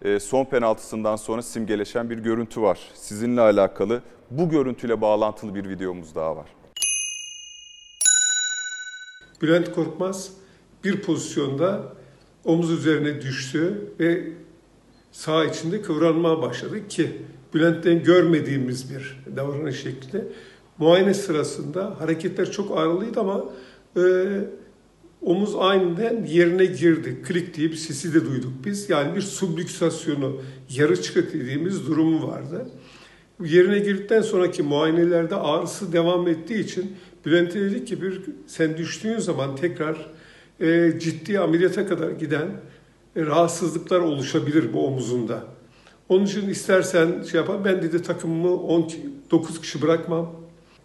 e, 0.03 0.21
son 0.21 0.45
penaltısından 0.45 1.17
sonra 1.17 1.43
simgeleşen 1.43 2.11
bir 2.11 2.19
görüntü 2.19 2.63
var. 2.63 2.79
Sizinle 2.95 3.41
alakalı 3.41 4.03
bu 4.31 4.49
görüntüyle 4.49 5.01
bağlantılı 5.01 5.55
bir 5.55 5.69
videomuz 5.69 6.15
daha 6.15 6.37
var. 6.37 6.47
Bülent 9.43 9.73
Korkmaz 9.73 10.33
bir 10.85 11.03
pozisyonda 11.03 11.83
omuz 12.45 12.71
üzerine 12.71 13.23
düştü 13.23 13.93
ve 14.01 14.33
sağ 15.13 15.45
içinde 15.45 15.83
kıvranmaya 15.83 16.43
başladı 16.43 16.89
ki 16.89 17.23
Bülent'ten 17.55 18.03
görmediğimiz 18.03 18.91
bir 18.91 19.19
davranış 19.37 19.83
şekli. 19.83 20.25
Muayene 20.79 21.15
sırasında 21.15 22.01
hareketler 22.01 22.51
çok 22.51 22.79
ağırlıydı 22.79 23.21
ama 23.21 23.45
e, 23.97 24.03
omuz 25.23 25.55
aniden 25.55 26.25
yerine 26.25 26.65
girdi. 26.65 27.23
Klik 27.23 27.55
diye 27.55 27.71
bir 27.71 27.77
sesi 27.77 28.15
de 28.15 28.27
duyduk 28.27 28.53
biz. 28.65 28.91
Yani 28.91 29.17
bir 29.17 29.21
sublüksasyonu, 29.21 30.41
yarı 30.71 31.03
çıkık 31.03 31.35
dediğimiz 31.35 31.87
durumu 31.87 32.29
vardı. 32.29 32.69
Yerine 33.45 33.79
girdikten 33.79 34.23
sonraki 34.23 34.63
muayenelerde 34.63 35.35
ağrısı 35.35 35.93
devam 35.93 36.29
ettiği 36.29 36.65
için 36.65 36.97
Bülent'e 37.27 37.61
dedik 37.61 37.89
ki 37.89 38.03
bir, 38.03 38.21
sen 38.47 38.77
düştüğün 38.77 39.19
zaman 39.19 39.57
tekrar 39.57 40.11
e, 40.61 40.93
ciddi 40.99 41.39
ameliyata 41.39 41.87
kadar 41.87 42.11
giden 42.11 42.49
e, 43.17 43.27
rahatsızlıklar 43.27 44.01
oluşabilir 44.01 44.73
bu 44.73 44.87
omuzunda. 44.87 45.45
Onun 46.09 46.25
için 46.25 46.49
istersen 46.49 47.23
şey 47.23 47.41
yapar. 47.41 47.65
Ben 47.65 47.83
dedi 47.83 48.03
takımımı 48.03 48.57
10, 48.57 48.91
9 49.31 49.61
kişi 49.61 49.83
bırakmam. 49.83 50.33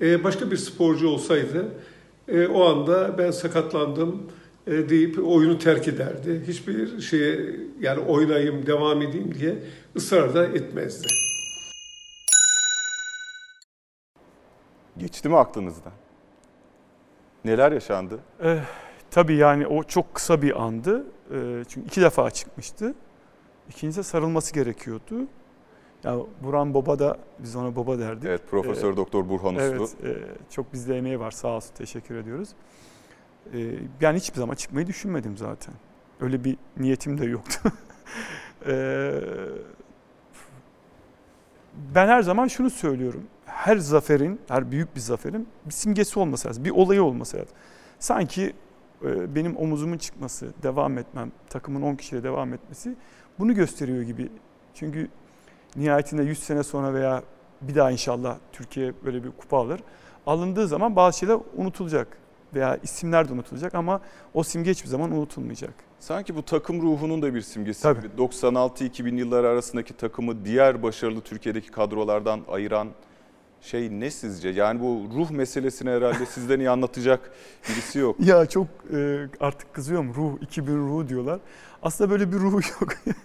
E, 0.01 0.23
başka 0.23 0.51
bir 0.51 0.57
sporcu 0.57 1.07
olsaydı 1.07 1.65
e, 2.31 2.47
o 2.47 2.65
anda 2.65 3.17
ben 3.17 3.31
sakatlandım 3.31 4.31
e, 4.67 4.89
deyip 4.89 5.19
oyunu 5.27 5.59
terk 5.59 5.87
ederdi. 5.87 6.43
Hiçbir 6.47 7.01
şeye 7.01 7.55
yani 7.79 7.99
oynayayım, 7.99 8.65
devam 8.65 9.01
edeyim 9.01 9.35
diye 9.35 9.55
ısrar 9.95 10.33
da 10.33 10.45
etmezdi. 10.45 11.07
Geçti 14.97 15.29
mi 15.29 15.37
aklınızda? 15.37 15.91
Neler 17.45 17.71
yaşandı? 17.71 18.19
Eh, 18.43 18.57
tabii 19.11 19.35
yani 19.35 19.67
o 19.67 19.83
çok 19.83 20.15
kısa 20.15 20.41
bir 20.41 20.61
andı. 20.63 21.05
E, 21.31 21.63
çünkü 21.67 21.87
iki 21.87 22.01
defa 22.01 22.31
çıkmıştı. 22.31 22.93
İkincisi 23.69 24.03
sarılması 24.03 24.53
gerekiyordu. 24.53 25.15
Ya 26.03 26.17
Burhan 26.43 26.73
Baba 26.73 26.99
da 26.99 27.17
biz 27.39 27.55
ona 27.55 27.75
baba 27.75 27.99
derdik. 27.99 28.25
Evet 28.25 28.41
Profesör 28.49 28.93
ee, 28.93 28.97
Doktor 28.97 29.29
Burhan 29.29 29.55
Uslu. 29.55 29.63
Evet 29.63 29.95
e, 30.03 30.13
çok 30.49 30.73
bizde 30.73 30.97
emeği 30.97 31.19
var 31.19 31.31
sağ 31.31 31.47
olsun 31.47 31.73
teşekkür 31.75 32.15
ediyoruz. 32.15 32.49
E, 33.53 33.75
yani 34.01 34.17
hiçbir 34.17 34.37
zaman 34.37 34.55
çıkmayı 34.55 34.87
düşünmedim 34.87 35.37
zaten. 35.37 35.73
Öyle 36.21 36.43
bir 36.43 36.57
niyetim 36.77 37.17
de 37.17 37.25
yoktu. 37.25 37.59
e, 38.67 39.11
ben 41.95 42.07
her 42.07 42.21
zaman 42.21 42.47
şunu 42.47 42.69
söylüyorum. 42.69 43.23
Her 43.45 43.77
zaferin, 43.77 44.41
her 44.47 44.71
büyük 44.71 44.95
bir 44.95 45.01
zaferin 45.01 45.47
bir 45.65 45.73
simgesi 45.73 46.19
olması 46.19 46.47
lazım. 46.47 46.65
Bir 46.65 46.71
olayı 46.71 47.03
olması 47.03 47.37
lazım. 47.37 47.55
Sanki 47.99 48.53
e, 49.05 49.35
benim 49.35 49.57
omuzumun 49.57 49.97
çıkması, 49.97 50.53
devam 50.63 50.97
etmem, 50.97 51.31
takımın 51.49 51.81
10 51.81 51.95
kişiyle 51.95 52.23
devam 52.23 52.53
etmesi 52.53 52.95
bunu 53.39 53.55
gösteriyor 53.55 54.01
gibi. 54.01 54.29
Çünkü 54.73 55.09
nihayetinde 55.75 56.23
100 56.23 56.39
sene 56.39 56.63
sonra 56.63 56.93
veya 56.93 57.23
bir 57.61 57.75
daha 57.75 57.91
inşallah 57.91 58.37
Türkiye 58.51 58.93
böyle 59.05 59.23
bir 59.23 59.31
kupa 59.31 59.57
alır. 59.57 59.79
Alındığı 60.25 60.67
zaman 60.67 60.95
bazı 60.95 61.19
şeyler 61.19 61.37
unutulacak 61.55 62.07
veya 62.53 62.77
isimler 62.83 63.29
de 63.29 63.33
unutulacak 63.33 63.75
ama 63.75 64.01
o 64.33 64.43
simge 64.43 64.71
hiçbir 64.71 64.89
zaman 64.89 65.11
unutulmayacak. 65.11 65.73
Sanki 65.99 66.35
bu 66.35 66.45
takım 66.45 66.81
ruhunun 66.81 67.21
da 67.21 67.33
bir 67.33 67.41
simgesi. 67.41 67.87
96-2000 67.87 69.15
yılları 69.15 69.47
arasındaki 69.47 69.97
takımı 69.97 70.45
diğer 70.45 70.83
başarılı 70.83 71.21
Türkiye'deki 71.21 71.71
kadrolardan 71.71 72.41
ayıran 72.51 72.87
şey 73.61 73.89
ne 73.99 74.11
sizce? 74.11 74.49
Yani 74.49 74.79
bu 74.81 75.03
ruh 75.15 75.29
meselesini 75.29 75.89
herhalde 75.89 76.25
sizden 76.33 76.59
iyi 76.59 76.69
anlatacak 76.69 77.31
birisi 77.69 77.99
yok. 77.99 78.19
ya 78.19 78.45
çok 78.45 78.67
e, 78.93 79.27
artık 79.39 79.73
kızıyorum 79.73 80.13
ruh 80.13 80.41
2000 80.41 80.77
ruhu 80.77 81.09
diyorlar. 81.09 81.39
Aslında 81.83 82.09
böyle 82.11 82.31
bir 82.31 82.37
ruh 82.37 82.81
yok. 82.81 82.93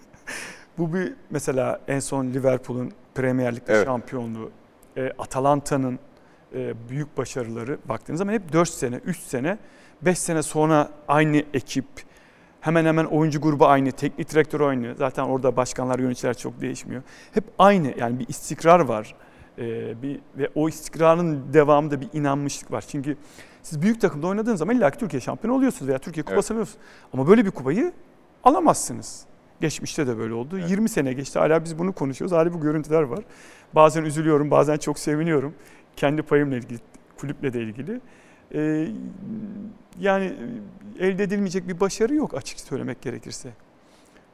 Bu 0.77 0.93
bir 0.93 1.13
mesela 1.29 1.81
en 1.87 1.99
son 1.99 2.25
Liverpool'un 2.25 2.91
Premier 3.15 3.55
Lig'de 3.55 3.73
evet. 3.73 3.85
şampiyonluğu, 3.85 4.51
e, 4.97 5.11
Atalanta'nın 5.17 5.99
e, 6.55 6.73
büyük 6.89 7.17
başarıları 7.17 7.77
baktığınız 7.85 8.17
zaman 8.17 8.33
hep 8.33 8.53
4 8.53 8.69
sene, 8.69 8.95
3 8.95 9.19
sene, 9.19 9.57
5 10.01 10.19
sene 10.19 10.43
sonra 10.43 10.89
aynı 11.07 11.43
ekip 11.53 11.85
Hemen 12.65 12.85
hemen 12.85 13.05
oyuncu 13.05 13.41
grubu 13.41 13.67
aynı, 13.67 13.91
teknik 13.91 14.31
direktör 14.31 14.61
aynı. 14.61 14.95
Zaten 14.95 15.23
orada 15.23 15.57
başkanlar, 15.57 15.99
yöneticiler 15.99 16.37
çok 16.37 16.61
değişmiyor. 16.61 17.03
Hep 17.31 17.43
aynı 17.59 17.93
yani 17.97 18.19
bir 18.19 18.27
istikrar 18.27 18.79
var. 18.79 19.15
Ee, 19.57 20.01
bir, 20.01 20.19
ve 20.37 20.49
o 20.55 20.69
istikrarın 20.69 21.53
devamında 21.53 22.01
bir 22.01 22.09
inanmışlık 22.13 22.71
var. 22.71 22.85
Çünkü 22.87 23.17
siz 23.63 23.81
büyük 23.81 24.01
takımda 24.01 24.27
oynadığınız 24.27 24.59
zaman 24.59 24.75
illa 24.75 24.91
ki 24.91 24.99
Türkiye 24.99 25.21
şampiyonu 25.21 25.57
oluyorsunuz 25.57 25.89
veya 25.89 25.99
Türkiye 25.99 26.23
kupası 26.23 26.53
evet. 26.53 26.61
alıyorsunuz. 26.61 26.85
Ama 27.13 27.27
böyle 27.27 27.45
bir 27.45 27.51
kupayı 27.51 27.93
alamazsınız. 28.43 29.25
Geçmişte 29.61 30.07
de 30.07 30.17
böyle 30.17 30.33
oldu. 30.33 30.59
Evet. 30.59 30.69
20 30.69 30.89
sene 30.89 31.13
geçti 31.13 31.39
hala 31.39 31.63
biz 31.63 31.79
bunu 31.79 31.93
konuşuyoruz. 31.93 32.37
Hala 32.37 32.53
bu 32.53 32.61
görüntüler 32.61 33.01
var. 33.01 33.19
Bazen 33.75 34.03
üzülüyorum, 34.03 34.51
bazen 34.51 34.77
çok 34.77 34.99
seviniyorum. 34.99 35.53
Kendi 35.95 36.21
payımla 36.21 36.55
ilgili, 36.55 36.79
kulüple 37.17 37.53
de 37.53 37.61
ilgili. 37.61 38.01
Ee, 38.53 38.87
yani 39.99 40.33
elde 40.99 41.23
edilmeyecek 41.23 41.67
bir 41.67 41.79
başarı 41.79 42.15
yok 42.15 42.33
açık 42.33 42.59
söylemek 42.59 43.01
gerekirse. 43.01 43.49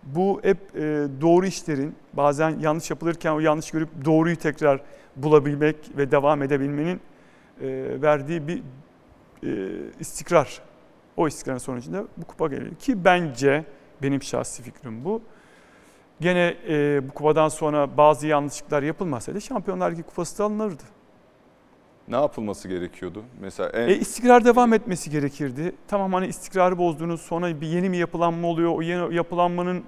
Bu 0.03 0.39
hep 0.43 0.57
e, 0.75 0.79
doğru 1.21 1.45
işlerin 1.45 1.95
bazen 2.13 2.59
yanlış 2.59 2.89
yapılırken 2.89 3.31
o 3.31 3.39
yanlış 3.39 3.71
görüp 3.71 3.89
doğruyu 4.05 4.35
tekrar 4.35 4.81
bulabilmek 5.15 5.75
ve 5.97 6.11
devam 6.11 6.43
edebilmenin 6.43 6.99
e, 7.61 8.01
verdiği 8.01 8.47
bir 8.47 8.63
e, 9.43 9.81
istikrar. 9.99 10.61
O 11.17 11.27
istikrarın 11.27 11.57
sonucunda 11.57 12.05
bu 12.17 12.25
kupa 12.25 12.47
geliyor. 12.47 12.75
Ki 12.75 13.05
bence 13.05 13.65
benim 14.01 14.23
şahsi 14.23 14.63
fikrim 14.63 15.05
bu. 15.05 15.21
Gene 16.21 16.57
e, 16.69 17.01
bu 17.09 17.13
kupadan 17.13 17.49
sonra 17.49 17.97
bazı 17.97 18.27
yanlışlıklar 18.27 18.83
yapılmasaydı 18.83 19.41
Şampiyonlar 19.41 19.91
Ligi 19.91 20.03
kupası 20.03 20.39
da 20.39 20.43
alınırdı. 20.43 20.83
Ne 22.07 22.15
yapılması 22.15 22.67
gerekiyordu? 22.67 23.23
Mesela 23.41 23.69
en... 23.69 23.89
e, 23.89 23.95
istikrar 23.95 24.45
devam 24.45 24.73
etmesi 24.73 25.09
gerekirdi. 25.09 25.75
Tamam 25.87 26.13
hani 26.13 26.27
istikrarı 26.27 26.77
bozdunuz 26.77 27.21
sonra 27.21 27.61
bir 27.61 27.67
yeni 27.67 27.89
mi 27.89 27.97
yapılanma 27.97 28.47
oluyor. 28.47 28.71
O 28.75 28.81
yeni 28.81 29.15
yapılanmanın 29.15 29.83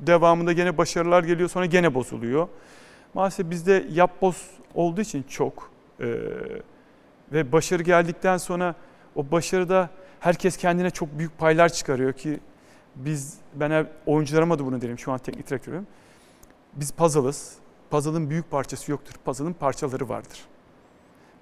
devamında 0.00 0.52
gene 0.52 0.78
başarılar 0.78 1.24
geliyor 1.24 1.48
sonra 1.48 1.66
gene 1.66 1.94
bozuluyor. 1.94 2.48
Maalesef 3.14 3.50
bizde 3.50 3.86
yap 3.90 4.10
boz 4.22 4.50
olduğu 4.74 5.00
için 5.00 5.22
çok 5.22 5.70
e, 6.00 6.06
ve 7.32 7.52
başarı 7.52 7.82
geldikten 7.82 8.36
sonra 8.36 8.74
o 9.16 9.30
başarıda 9.30 9.90
herkes 10.20 10.56
kendine 10.56 10.90
çok 10.90 11.18
büyük 11.18 11.38
paylar 11.38 11.68
çıkarıyor 11.68 12.12
ki 12.12 12.40
biz 12.96 13.34
ben 13.54 13.86
oyuncularıma 14.06 14.58
da 14.58 14.66
bunu 14.66 14.80
derim 14.80 14.98
şu 14.98 15.12
an 15.12 15.18
teknik 15.18 15.50
direktörüm. 15.50 15.86
Biz 16.72 16.90
puzzle'ız. 16.90 17.54
Puzzle'ın 17.90 18.30
büyük 18.30 18.50
parçası 18.50 18.90
yoktur. 18.90 19.14
Puzzle'ın 19.24 19.52
parçaları 19.52 20.08
vardır. 20.08 20.40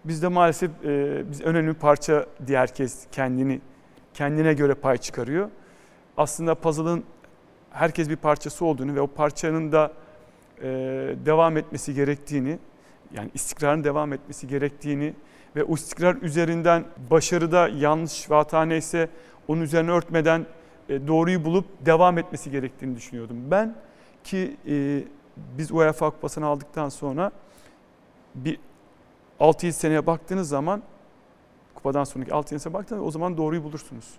Bizde 0.05 0.29
maalesef 0.29 0.71
e, 0.85 1.25
biz 1.31 1.41
önemli 1.41 1.75
parça 1.75 2.27
diye 2.47 2.59
herkes 2.59 3.07
kendini 3.13 3.61
kendine 4.15 4.55
göre 4.55 4.75
pay 4.75 4.97
çıkarıyor. 4.97 5.51
Aslında 6.17 6.55
puzzle'ın 6.55 7.05
herkes 7.71 8.09
bir 8.09 8.17
parçası 8.17 8.65
olduğunu 8.65 8.95
ve 8.95 9.01
o 9.01 9.07
parçanın 9.07 9.73
da 9.73 9.93
e, 10.63 10.69
devam 11.27 11.57
etmesi 11.57 11.95
gerektiğini, 11.95 12.59
yani 13.15 13.31
istikrarın 13.35 13.85
devam 13.85 14.13
etmesi 14.13 14.49
gerektiğini 14.49 15.15
ve 15.57 15.65
o 15.65 15.75
istikrar 15.75 16.17
üzerinden 16.23 16.85
başarıda 17.11 17.69
yanlış 17.69 18.31
ve 18.31 18.35
hata 18.35 18.63
neyse 18.63 19.09
onun 19.49 19.63
üzerine 19.63 19.91
örtmeden 19.91 20.47
doğruyu 20.91 21.45
bulup 21.45 21.87
devam 21.87 22.19
etmesi 22.19 22.51
gerektiğini 22.51 22.97
düşünüyordum. 22.97 23.37
Ben 23.51 23.75
ki 24.25 24.57
e, 24.69 25.05
biz 25.59 25.73
UEFA 25.73 26.11
Kupası'nı 26.11 26.47
aldıktan 26.47 26.89
sonra 26.89 27.33
bir 28.35 28.59
6-7 29.41 29.73
seneye 29.73 30.07
baktığınız 30.07 30.49
zaman 30.49 30.83
kupadan 31.75 32.05
sonraki 32.05 32.31
6-7 32.31 32.59
seneye 32.59 32.75
baktığınız 32.75 33.05
o 33.05 33.11
zaman 33.11 33.37
doğruyu 33.37 33.65
bulursunuz. 33.65 34.15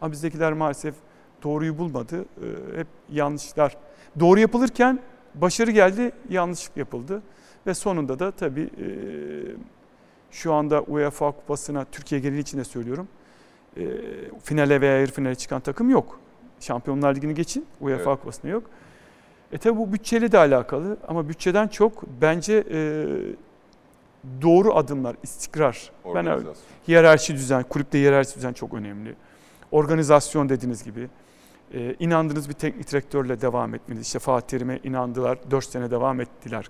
Ama 0.00 0.12
bizdekiler 0.12 0.52
maalesef 0.52 0.94
doğruyu 1.42 1.78
bulmadı. 1.78 2.22
E, 2.22 2.78
hep 2.78 2.86
yanlışlar. 3.10 3.76
Doğru 4.20 4.40
yapılırken 4.40 5.00
başarı 5.34 5.70
geldi, 5.70 6.12
yanlışlık 6.28 6.76
yapıldı. 6.76 7.22
Ve 7.66 7.74
sonunda 7.74 8.18
da 8.18 8.30
tabii 8.30 8.70
şu 10.30 10.52
anda 10.52 10.82
UEFA 10.82 11.30
Kupası'na 11.30 11.84
Türkiye 11.84 12.20
geneli 12.20 12.40
için 12.40 12.58
de 12.58 12.64
söylüyorum 12.64 13.08
e, 13.76 13.82
finale 14.42 14.80
veya 14.80 15.00
yarı 15.00 15.10
finale 15.10 15.34
çıkan 15.34 15.60
takım 15.60 15.90
yok. 15.90 16.20
Şampiyonlar 16.60 17.14
Ligi'ni 17.14 17.34
geçin, 17.34 17.66
UEFA 17.80 18.10
evet. 18.10 18.20
Kupası'na 18.20 18.50
yok. 18.50 18.62
E 19.52 19.58
tabi 19.58 19.78
bu 19.78 19.92
bütçeyle 19.92 20.32
de 20.32 20.38
alakalı 20.38 20.96
ama 21.08 21.28
bütçeden 21.28 21.68
çok 21.68 22.02
bence 22.20 22.64
e, 22.70 23.06
doğru 24.42 24.74
adımlar, 24.74 25.16
istikrar. 25.22 25.90
Ben 26.14 26.40
hiyerarşi 26.88 27.34
düzen, 27.34 27.62
kulüpte 27.62 27.98
hiyerarşi 27.98 28.36
düzen 28.36 28.52
çok 28.52 28.74
önemli. 28.74 29.14
Organizasyon 29.72 30.48
dediğiniz 30.48 30.84
gibi. 30.84 31.08
E, 31.74 31.94
inandığınız 31.98 32.48
bir 32.48 32.54
teknik 32.54 32.90
direktörle 32.90 33.40
devam 33.40 33.74
etmeli. 33.74 34.00
İşte 34.00 34.18
Fatih 34.18 34.46
Terim'e 34.46 34.80
inandılar, 34.84 35.38
4 35.50 35.64
sene 35.64 35.90
devam 35.90 36.20
ettiler 36.20 36.66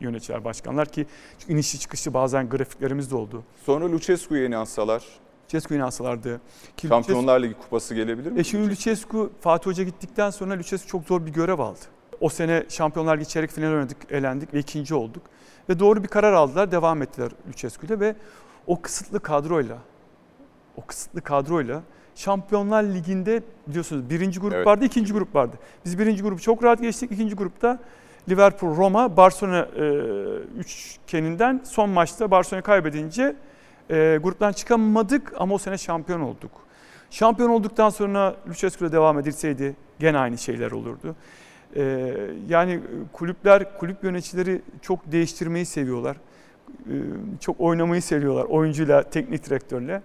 yöneticiler, 0.00 0.44
başkanlar 0.44 0.88
ki 0.88 1.06
çünkü 1.38 1.52
inişi 1.52 1.78
çıkışı 1.78 2.14
bazen 2.14 2.48
grafiklerimiz 2.48 3.10
de 3.10 3.16
oldu. 3.16 3.42
Sonra 3.64 3.92
Lucescu'ya 3.92 4.44
inansalar 4.44 5.04
Lucescu 5.44 5.74
inansalardı. 5.74 6.40
Ki 6.76 6.88
Şampiyonlar 6.88 7.42
Ligi 7.42 7.54
kupası 7.54 7.94
gelebilir 7.94 8.32
mi? 8.32 8.40
E 8.40 8.44
şimdi 8.44 8.70
Lucescu, 8.70 9.32
Fatih 9.40 9.66
Hoca 9.66 9.84
gittikten 9.84 10.30
sonra 10.30 10.58
Lucescu 10.58 10.88
çok 10.88 11.04
zor 11.04 11.26
bir 11.26 11.32
görev 11.32 11.58
aldı. 11.58 11.78
O 12.20 12.28
sene 12.28 12.64
Şampiyonlar 12.68 13.16
Ligi 13.16 13.28
çeyrek 13.28 13.50
final 13.50 13.72
oynadık, 13.72 13.96
elendik 14.10 14.54
ve 14.54 14.58
ikinci 14.58 14.94
olduk. 14.94 15.22
Ve 15.68 15.78
doğru 15.78 16.02
bir 16.02 16.08
karar 16.08 16.32
aldılar, 16.32 16.72
devam 16.72 17.02
ettiler 17.02 17.30
Lucescu 17.48 17.86
ile 17.86 18.00
ve 18.00 18.16
o 18.66 18.82
kısıtlı 18.82 19.20
kadroyla, 19.20 19.78
o 20.76 20.86
kısıtlı 20.86 21.20
kadroyla 21.20 21.82
Şampiyonlar 22.14 22.82
Ligi'nde 22.82 23.42
biliyorsunuz 23.66 24.10
birinci 24.10 24.40
grup 24.40 24.54
evet. 24.54 24.66
vardı, 24.66 24.84
ikinci 24.84 25.12
grup 25.12 25.34
vardı. 25.34 25.56
Biz 25.84 25.98
birinci 25.98 26.22
grubu 26.22 26.40
çok 26.40 26.64
rahat 26.64 26.80
geçtik, 26.80 27.12
ikinci 27.12 27.34
grupta 27.34 27.78
Liverpool, 28.28 28.76
Roma, 28.76 29.16
Barcelona 29.16 29.68
e, 29.76 29.84
üçgeninden 30.58 31.60
son 31.64 31.90
maçta 31.90 32.30
Barcelona 32.30 32.62
kaybedince 32.62 33.36
e, 33.90 34.18
gruptan 34.22 34.52
çıkamadık 34.52 35.32
ama 35.38 35.54
o 35.54 35.58
sene 35.58 35.78
şampiyon 35.78 36.20
olduk. 36.20 36.50
Şampiyon 37.10 37.50
olduktan 37.50 37.90
sonra 37.90 38.36
Lucescu'da 38.48 38.92
devam 38.92 39.18
edilseydi 39.18 39.76
gene 39.98 40.18
aynı 40.18 40.38
şeyler 40.38 40.70
olurdu. 40.70 41.16
E, 41.76 42.14
yani 42.48 42.80
kulüpler, 43.12 43.78
kulüp 43.78 44.04
yöneticileri 44.04 44.62
çok 44.82 45.12
değiştirmeyi 45.12 45.66
seviyorlar. 45.66 46.16
E, 46.86 46.94
çok 47.40 47.60
oynamayı 47.60 48.02
seviyorlar 48.02 48.44
oyuncuyla, 48.44 49.02
teknik 49.02 49.46
direktörle. 49.46 50.02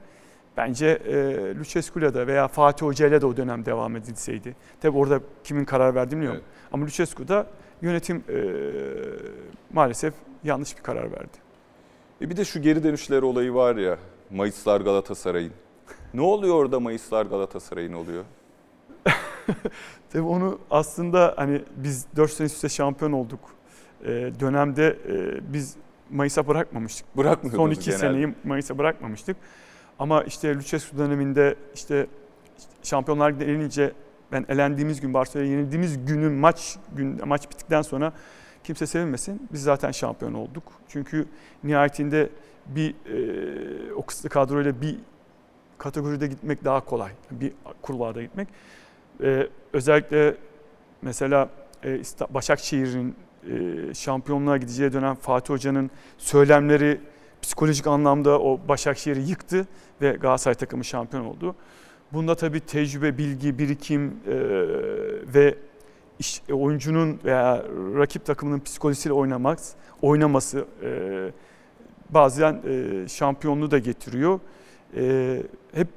Bence 0.58 0.88
e, 0.88 1.16
Lucescu'yla 1.56 2.14
da 2.14 2.28
veya 2.28 2.48
Fatih 2.48 2.86
Hoca'yla 2.86 3.22
da 3.22 3.28
o 3.28 3.38
dönem 3.38 3.66
devam 3.66 3.96
edilseydi. 3.96 4.56
Tabi 4.82 4.98
orada 4.98 5.20
kimin 5.44 5.66
karar 5.66 5.96
verdiğini 5.96 6.20
bilmiyorum. 6.20 6.42
Evet. 6.44 6.74
Ama 6.74 6.86
Lucescu'da 6.86 7.48
yönetim 7.82 8.24
e, 8.30 8.38
maalesef 9.74 10.14
yanlış 10.44 10.78
bir 10.78 10.84
karar 10.84 11.12
verdi. 11.12 11.49
E 12.22 12.30
bir 12.30 12.38
de 12.38 12.46
şu 12.46 12.62
geri 12.62 12.84
dönüşler 12.84 13.22
olayı 13.22 13.54
var 13.54 13.76
ya. 13.76 13.98
Mayıslar 14.32 14.82
Galatasaray'ın. 14.82 15.54
Ne 16.14 16.22
oluyor 16.22 16.56
orada 16.56 16.80
Mayıslar 16.80 17.26
Galatasaray'ın 17.26 17.94
oluyor? 17.94 18.24
Tabii 20.14 20.24
onu 20.24 20.60
aslında 20.72 21.34
hani 21.38 21.62
biz 21.76 22.06
4 22.16 22.32
sene 22.32 22.46
üstte 22.46 22.70
şampiyon 22.70 23.12
olduk. 23.12 23.40
Ee, 24.04 24.08
dönemde 24.40 24.88
e, 25.10 25.54
biz 25.54 25.76
Mayıs'a 26.10 26.48
bırakmamıştık. 26.48 27.18
Bırakmıyordunuz 27.18 27.66
Son 27.66 27.72
iki 27.72 27.86
genelde. 27.86 28.00
seneyi 28.00 28.36
Mayıs'a 28.44 28.78
bırakmamıştık. 28.78 29.38
Ama 30.00 30.24
işte 30.24 30.56
Lucescu 30.56 30.98
döneminde 30.98 31.56
işte 31.76 32.08
Şampiyonlar 32.84 33.32
Ligi'de 33.32 33.46
elenince 33.46 33.92
ben 34.32 34.46
elendiğimiz 34.50 35.02
gün 35.02 35.14
Barcelona'ya 35.14 35.52
yenildiğimiz 35.52 36.06
günün 36.06 36.32
maç 36.32 36.78
gün 36.96 37.28
maç 37.28 37.50
bittikten 37.50 37.82
sonra 37.82 38.14
kimse 38.64 38.88
sevinmesin. 38.88 39.48
Biz 39.54 39.64
zaten 39.64 39.92
şampiyon 39.92 40.34
olduk. 40.34 40.64
Çünkü 40.88 41.26
nihayetinde 41.64 42.30
bir 42.66 42.90
e, 42.90 43.94
o 43.94 44.06
kısıtlı 44.06 44.30
kadroyla 44.30 44.82
bir 44.82 44.96
kategoride 45.78 46.28
gitmek 46.28 46.66
daha 46.66 46.86
kolay. 46.86 47.12
Bir 47.32 47.54
kurulada 47.82 48.22
gitmek. 48.22 48.48
E, 49.24 49.48
özellikle 49.74 50.36
mesela 51.02 51.50
e, 51.84 52.02
Başakşehir'in 52.30 53.16
e, 53.50 53.94
şampiyonluğa 53.94 54.58
gideceği 54.58 54.94
dönem 54.94 55.16
Fatih 55.16 55.54
Hoca'nın 55.54 55.92
söylemleri 56.18 57.02
psikolojik 57.42 57.88
anlamda 57.88 58.40
o 58.40 58.60
Başakşehir'i 58.68 59.30
yıktı 59.30 59.68
ve 60.02 60.12
Galatasaray 60.12 60.56
takımı 60.56 60.84
şampiyon 60.84 61.26
oldu. 61.26 61.56
Bunda 62.14 62.36
tabii 62.36 62.60
tecrübe, 62.60 63.18
bilgi, 63.18 63.60
birikim 63.60 64.08
e, 64.28 64.36
ve 65.34 65.56
iş, 66.20 66.42
e, 66.50 66.54
oyuncunun 66.54 67.20
veya 67.26 67.64
rakip 67.98 68.26
takımının 68.26 68.60
psikolojisiyle 68.60 69.14
oynamak, 69.14 69.60
oynaması 70.02 70.66
e, 70.84 70.90
bazen 72.10 72.62
e, 72.68 73.08
şampiyonluğu 73.08 73.72
da 73.72 73.78
getiriyor. 73.80 74.40
E, 74.98 75.38
hep 75.74 75.88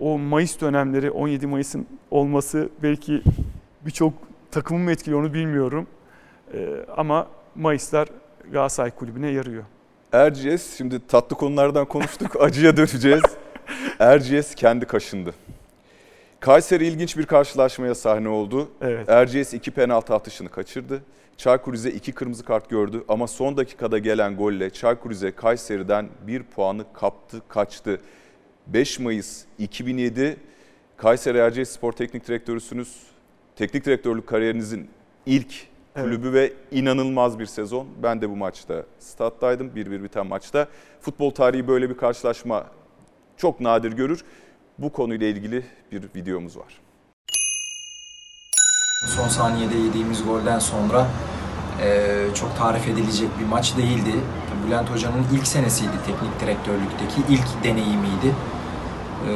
o 0.00 0.18
Mayıs 0.18 0.60
dönemleri 0.60 1.10
17 1.10 1.46
Mayıs'ın 1.46 1.86
olması 2.10 2.68
belki 2.82 3.22
birçok 3.86 4.12
takımın 4.50 4.82
mı 4.82 4.92
etkiliyor 4.92 5.20
onu 5.20 5.34
bilmiyorum. 5.34 5.86
E, 6.54 6.68
ama 6.96 7.26
Mayıslar 7.54 8.08
Galatasaray 8.52 8.90
Kulübü'ne 8.90 9.30
yarıyor. 9.30 9.64
Erciyes, 10.12 10.76
şimdi 10.78 11.06
tatlı 11.06 11.36
konulardan 11.36 11.84
konuştuk, 11.84 12.36
acıya 12.40 12.76
döneceğiz. 12.76 13.22
Erciyes 13.98 14.54
kendi 14.54 14.86
kaşındı. 14.86 15.34
Kayseri 16.42 16.86
ilginç 16.86 17.16
bir 17.16 17.26
karşılaşmaya 17.26 17.94
sahne 17.94 18.28
oldu. 18.28 18.68
Evet. 18.80 19.08
Erciyes 19.08 19.54
iki 19.54 19.70
penaltı 19.70 20.14
atışını 20.14 20.48
kaçırdı. 20.48 21.02
Çaykur 21.36 21.72
Rize 21.72 21.90
iki 21.90 22.12
kırmızı 22.12 22.44
kart 22.44 22.70
gördü 22.70 23.04
ama 23.08 23.26
son 23.26 23.56
dakikada 23.56 23.98
gelen 23.98 24.36
golle 24.36 24.70
Çaykur 24.70 25.10
Rize 25.10 25.32
Kayseri'den 25.32 26.08
bir 26.26 26.42
puanı 26.42 26.84
kaptı, 26.94 27.42
kaçtı. 27.48 28.00
5 28.66 28.98
Mayıs 28.98 29.44
2007 29.58 30.36
Kayseri 30.96 31.38
Erciyes 31.38 31.70
Spor 31.70 31.92
Teknik 31.92 32.28
Direktörüsünüz. 32.28 32.96
Teknik 33.56 33.84
direktörlük 33.84 34.26
kariyerinizin 34.26 34.90
ilk 35.26 35.54
Evet. 35.96 36.06
kulübü 36.06 36.32
ve 36.32 36.52
inanılmaz 36.70 37.38
bir 37.38 37.46
sezon. 37.46 37.86
Ben 38.02 38.22
de 38.22 38.30
bu 38.30 38.36
maçta 38.36 38.82
stat'taydım. 38.98 39.70
1-1 39.76 40.02
biten 40.04 40.26
maçta. 40.26 40.68
Futbol 41.00 41.30
tarihi 41.30 41.68
böyle 41.68 41.90
bir 41.90 41.96
karşılaşma 41.96 42.66
çok 43.36 43.60
nadir 43.60 43.92
görür. 43.92 44.24
Bu 44.78 44.92
konuyla 44.92 45.26
ilgili 45.26 45.64
bir 45.92 46.02
videomuz 46.14 46.56
var. 46.58 46.80
Son 49.16 49.28
saniyede 49.28 49.76
yediğimiz 49.76 50.24
golden 50.24 50.58
sonra 50.58 51.06
eee, 51.80 52.26
çok 52.34 52.56
tarif 52.56 52.88
edilecek 52.88 53.28
bir 53.40 53.46
maç 53.46 53.76
değildi. 53.76 54.12
Bülent 54.66 54.90
Hoca'nın 54.90 55.24
ilk 55.34 55.46
senesiydi 55.46 55.92
teknik 56.06 56.40
direktörlükteki 56.40 57.20
ilk 57.28 57.64
deneyimiydi. 57.64 58.26
Eee, 58.26 59.34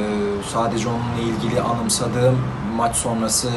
sadece 0.53 0.89
onunla 0.89 1.21
ilgili 1.37 1.61
anımsadığım 1.61 2.39
maç 2.77 2.97
sonrası 2.97 3.51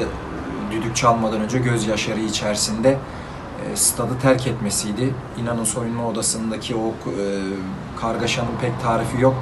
düdük 0.71 0.95
çalmadan 0.95 1.41
önce 1.41 1.59
gözyaşları 1.59 2.19
içerisinde 2.19 2.89
eee, 2.89 3.75
stadı 3.75 4.19
terk 4.21 4.47
etmesiydi. 4.47 5.13
İnanın 5.37 5.63
soyunma 5.63 6.07
odasındaki 6.07 6.75
o 6.75 6.87
eee, 7.17 7.39
kargaşanın 8.01 8.57
pek 8.61 8.81
tarifi 8.81 9.21
yok. 9.21 9.35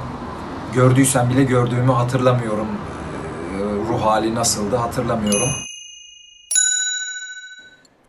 Gördüysem 0.74 1.30
bile 1.30 1.44
gördüğümü 1.44 1.92
hatırlamıyorum. 1.92 2.66
Eee, 3.52 3.64
ruh 3.88 4.00
hali 4.00 4.34
nasıldı 4.34 4.76
hatırlamıyorum. 4.76 5.48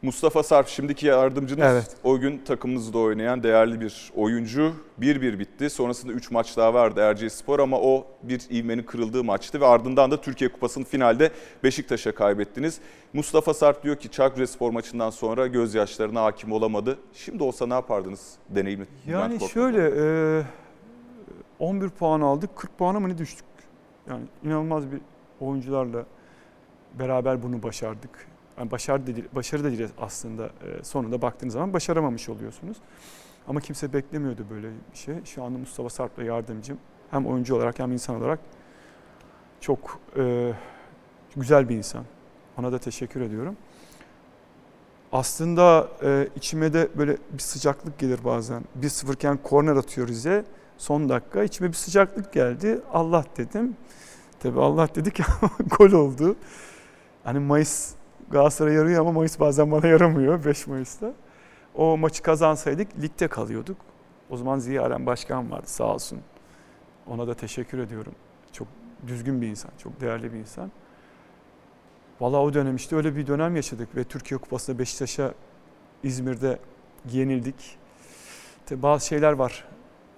Mustafa 0.02 0.44
Sarp 0.44 0.68
şimdiki 0.68 1.06
yardımcınız. 1.06 1.64
Evet. 1.68 1.96
O 2.04 2.20
gün 2.20 2.38
takımınızda 2.38 2.98
oynayan 2.98 3.44
değerli 3.44 3.82
bir 3.82 4.12
oyuncu. 4.16 4.74
1-1 5.02 5.40
bitti. 5.40 5.70
Sonrasında 5.70 6.14
3 6.14 6.32
maç 6.32 6.58
daha 6.58 6.74
vardı 6.74 7.00
Erciyes 7.02 7.34
Spor 7.34 7.60
ama 7.60 7.80
o 7.80 8.08
bir 8.24 8.42
ivmenin 8.52 8.84
kırıldığı 8.84 9.24
maçtı 9.24 9.62
ve 9.62 9.66
ardından 9.66 10.12
da 10.12 10.22
Türkiye 10.22 10.52
Kupası'nın 10.52 10.86
finalde 10.86 11.32
Beşiktaş'a 11.64 12.12
kaybettiniz. 12.16 12.80
Mustafa 13.14 13.54
Sarp 13.54 13.84
diyor 13.84 13.96
ki 13.96 14.12
Çaykur 14.12 14.42
Rizespor 14.42 14.72
maçından 14.72 15.10
sonra 15.10 15.48
gözyaşlarına 15.48 16.24
hakim 16.24 16.52
olamadı. 16.52 17.00
Şimdi 17.14 17.44
olsa 17.44 17.68
ne 17.68 17.74
yapardınız 17.74 18.34
deneyimli? 18.50 18.86
Yani 19.08 19.40
şöyle 19.54 19.92
e, 19.98 20.44
11 21.60 21.90
puan 21.90 22.22
aldık 22.22 22.56
40 22.56 22.78
puana 22.78 23.00
mı 23.00 23.10
ne 23.10 23.18
düştük? 23.18 23.46
Yani 24.10 24.24
inanılmaz 24.44 24.92
bir 24.92 25.02
oyuncularla 25.40 26.06
beraber 27.00 27.44
bunu 27.44 27.64
başardık. 27.64 28.28
Yani 28.58 28.72
başarı 28.72 29.08
da 29.08 29.16
değil, 29.16 29.28
başarı 29.36 29.64
da 29.64 29.72
değil 29.72 29.90
aslında 30.02 30.46
e, 30.46 30.84
sonunda 30.84 31.22
baktığınız 31.22 31.54
zaman 31.54 31.74
başaramamış 31.74 32.30
oluyorsunuz. 32.30 32.78
Ama 33.48 33.60
kimse 33.60 33.94
beklemiyordu 33.94 34.46
böyle 34.50 34.68
bir 34.92 34.98
şey. 34.98 35.16
Şu 35.26 35.44
anda 35.44 35.58
Mustafa 35.58 35.90
Sarp'la 35.90 36.24
yardımcım 36.24 36.78
hem 37.12 37.26
oyuncu 37.26 37.56
olarak 37.56 37.80
hem 37.80 37.92
insan 37.92 38.16
olarak 38.16 38.40
çok 39.62 40.00
e, 40.18 40.54
güzel 41.36 41.70
bir 41.70 41.76
insan. 41.76 42.04
Ona 42.58 42.72
da 42.72 42.80
teşekkür 42.80 43.22
ediyorum. 43.22 43.58
Aslında 45.12 45.88
e, 46.04 46.28
içime 46.36 46.74
de 46.74 46.90
böyle 46.98 47.18
bir 47.34 47.40
sıcaklık 47.40 48.00
gelir 48.00 48.20
bazen. 48.26 48.64
1-0 48.82 49.14
iken 49.14 49.38
korner 49.44 49.76
atıyor 49.76 50.08
Rize. 50.08 50.46
Son 50.80 51.10
dakika 51.10 51.44
içime 51.44 51.70
bir 51.70 51.74
sıcaklık 51.74 52.34
geldi. 52.34 52.82
Allah 52.94 53.24
dedim. 53.38 53.76
Tabii 54.40 54.60
Allah 54.60 54.96
dedik 54.96 55.20
ama 55.20 55.52
gol 55.78 55.92
oldu. 55.92 56.36
Hani 57.24 57.40
Mayıs 57.40 57.94
Galatasaray 58.32 58.74
yarıyor 58.74 59.02
ama 59.02 59.12
Mayıs 59.12 59.40
bazen 59.40 59.72
bana 59.72 59.88
yaramıyor 59.88 60.46
5 60.46 60.68
Mayıs'ta. 60.68 61.12
O 61.76 61.98
maçı 61.98 62.24
kazansaydık 62.24 63.02
ligde 63.02 63.28
kalıyorduk. 63.28 63.78
O 64.30 64.38
zaman 64.38 64.60
Ziya 64.60 64.84
Eren 64.84 65.06
Başkan 65.06 65.52
vardı 65.52 65.68
sağ 65.68 65.94
olsun. 65.94 66.20
Ona 67.08 67.28
da 67.28 67.34
teşekkür 67.34 67.80
ediyorum. 67.80 68.14
Çok 68.52 68.68
düzgün 69.08 69.42
bir 69.42 69.48
insan, 69.48 69.72
çok 69.78 70.02
değerli 70.02 70.34
bir 70.34 70.38
insan. 70.38 70.72
Vallahi 72.20 72.42
o 72.42 72.54
dönem 72.54 72.76
işte 72.76 72.96
öyle 72.96 73.16
bir 73.16 73.28
dönem 73.28 73.56
yaşadık 73.56 73.96
ve 73.96 74.04
Türkiye 74.04 74.38
Kupası'nda 74.38 74.80
Beşiktaş'a 74.80 75.34
İzmir'de 76.04 76.60
yenildik. 77.12 77.78
Tabii 78.66 78.82
bazı 78.82 79.06
şeyler 79.06 79.32
var. 79.32 79.66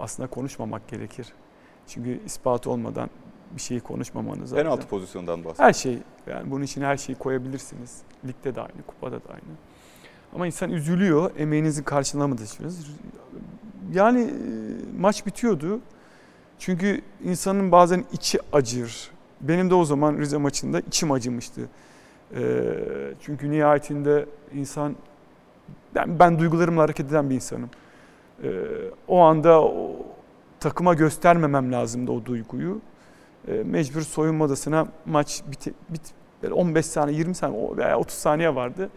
Aslında 0.01 0.29
konuşmamak 0.29 0.87
gerekir. 0.87 1.27
Çünkü 1.87 2.19
ispatı 2.25 2.69
olmadan 2.69 3.09
bir 3.55 3.61
şeyi 3.61 3.79
konuşmamanız 3.79 4.41
lazım. 4.41 4.57
Penaltı 4.57 4.87
pozisyonundan 4.87 5.43
bahsediyor. 5.43 5.67
Her 5.67 5.73
şey, 5.73 5.97
yani 6.27 6.51
bunun 6.51 6.63
için 6.63 6.81
her 6.81 6.97
şeyi 6.97 7.15
koyabilirsiniz. 7.15 8.01
Ligde 8.27 8.55
de 8.55 8.61
aynı, 8.61 8.81
kupada 8.87 9.15
da 9.15 9.29
aynı. 9.29 9.55
Ama 10.35 10.47
insan 10.47 10.69
üzülüyor, 10.71 11.31
emeğinizin 11.37 11.83
karşılamadığınız. 11.83 12.87
Yani 13.93 14.21
e, 14.21 14.31
maç 14.99 15.25
bitiyordu. 15.25 15.79
Çünkü 16.59 17.01
insanın 17.23 17.71
bazen 17.71 18.05
içi 18.11 18.39
acır. 18.53 19.11
Benim 19.41 19.69
de 19.69 19.75
o 19.75 19.85
zaman 19.85 20.17
Rize 20.17 20.37
maçında 20.37 20.79
içim 20.79 21.11
acımıştı. 21.11 21.61
Ee, 22.35 22.73
çünkü 23.21 23.51
nihayetinde 23.51 24.25
insan, 24.53 24.95
ben, 25.95 26.19
ben 26.19 26.39
duygularımla 26.39 26.81
hareket 26.81 27.09
eden 27.09 27.29
bir 27.29 27.35
insanım. 27.35 27.69
Ee, 28.43 28.47
o 29.07 29.19
anda 29.19 29.61
o, 29.61 29.95
takıma 30.59 30.93
göstermemem 30.93 31.71
lazımdı 31.71 32.11
o 32.11 32.25
duyguyu. 32.25 32.81
Ee, 33.47 33.51
mecbur 33.65 34.01
soyunma 34.01 34.45
odasına 34.45 34.87
maç 35.05 35.43
bit, 35.51 35.67
bit, 35.89 36.01
böyle 36.43 36.53
15 36.53 36.85
saniye 36.85 37.17
20 37.17 37.35
saniye 37.35 37.77
veya 37.77 37.99
30 37.99 38.17
saniye 38.17 38.55
vardı. 38.55 38.89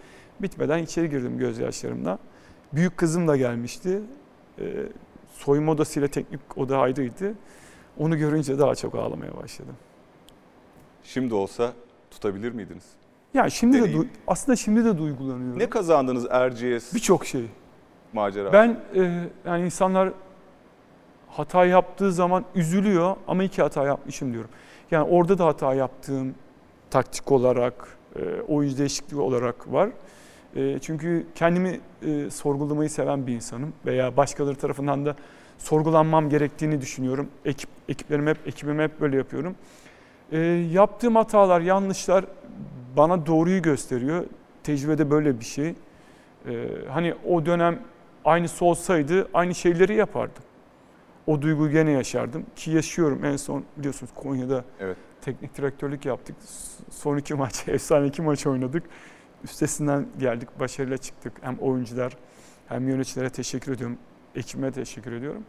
Bitmeden 0.42 0.78
içeri 0.78 1.10
girdim 1.10 1.38
gözyaşlarımla. 1.38 2.18
Büyük 2.72 2.96
kızım 2.96 3.28
da 3.28 3.36
gelmişti. 3.36 4.00
Ee, 4.58 4.64
soyunma 5.32 5.72
odasıyla 5.72 6.08
teknik 6.08 6.40
oda 6.58 6.78
ayrıydı. 6.78 7.34
Onu 7.98 8.18
görünce 8.18 8.58
daha 8.58 8.74
çok 8.74 8.94
ağlamaya 8.94 9.36
başladım. 9.36 9.74
Şimdi 11.04 11.34
olsa 11.34 11.72
tutabilir 12.10 12.52
miydiniz? 12.52 12.84
Yani 13.34 13.50
şimdi 13.50 13.76
de 13.76 13.82
Deneyim. 13.82 14.02
du- 14.02 14.06
aslında 14.26 14.56
şimdi 14.56 14.84
de 14.84 14.98
duygulanıyorum. 14.98 15.58
Ne 15.58 15.70
kazandınız 15.70 16.26
Erciyes 16.30 16.94
Birçok 16.94 17.26
şey. 17.26 17.46
Macera? 18.14 18.52
Ben 18.52 18.80
e, 18.94 19.28
yani 19.46 19.64
insanlar 19.64 20.12
hata 21.28 21.64
yaptığı 21.64 22.12
zaman 22.12 22.44
üzülüyor 22.54 23.16
ama 23.28 23.44
iki 23.44 23.62
hata 23.62 23.86
yapmışım 23.86 24.32
diyorum. 24.32 24.50
Yani 24.90 25.08
orada 25.10 25.38
da 25.38 25.46
hata 25.46 25.74
yaptığım 25.74 26.34
taktik 26.90 27.32
olarak, 27.32 27.88
e, 28.16 28.40
oyuncu 28.48 28.78
değişikliği 28.78 29.20
olarak 29.20 29.72
var. 29.72 29.88
E, 30.56 30.78
çünkü 30.78 31.26
kendimi 31.34 31.80
e, 32.06 32.30
sorgulamayı 32.30 32.90
seven 32.90 33.26
bir 33.26 33.34
insanım 33.34 33.72
veya 33.86 34.16
başkaları 34.16 34.56
tarafından 34.56 35.06
da 35.06 35.16
sorgulanmam 35.58 36.28
gerektiğini 36.28 36.80
düşünüyorum. 36.80 37.28
Ekip, 37.44 37.70
ekiplerim 37.88 38.26
hep, 38.26 38.38
ekibim 38.46 38.78
hep 38.78 39.00
böyle 39.00 39.16
yapıyorum. 39.16 39.54
E, 40.32 40.38
yaptığım 40.72 41.16
hatalar, 41.16 41.60
yanlışlar 41.60 42.24
bana 42.96 43.26
doğruyu 43.26 43.62
gösteriyor. 43.62 44.24
Tecrübede 44.62 45.10
böyle 45.10 45.40
bir 45.40 45.44
şey. 45.44 45.68
E, 46.48 46.68
hani 46.90 47.14
o 47.28 47.46
dönem 47.46 47.78
aynısı 48.24 48.64
olsaydı 48.64 49.28
aynı 49.34 49.54
şeyleri 49.54 49.94
yapardım. 49.94 50.42
O 51.26 51.42
duyguyu 51.42 51.70
gene 51.72 51.90
yaşardım 51.90 52.46
ki 52.56 52.70
yaşıyorum. 52.70 53.24
En 53.24 53.36
son 53.36 53.64
biliyorsunuz 53.76 54.12
Konya'da 54.14 54.64
Evet. 54.80 54.96
teknik 55.22 55.56
direktörlük 55.56 56.06
yaptık. 56.06 56.36
Son 56.90 57.16
iki 57.16 57.34
maç, 57.34 57.64
efsane 57.68 58.06
iki 58.06 58.22
maç 58.22 58.46
oynadık. 58.46 58.82
Üstesinden 59.44 60.06
geldik, 60.18 60.48
başarıyla 60.60 60.98
çıktık. 60.98 61.32
Hem 61.40 61.58
oyuncular 61.58 62.16
hem 62.68 62.88
yöneticilere 62.88 63.30
teşekkür 63.30 63.72
ediyorum. 63.72 63.98
Ekibime 64.34 64.72
teşekkür 64.72 65.12
ediyorum. 65.12 65.44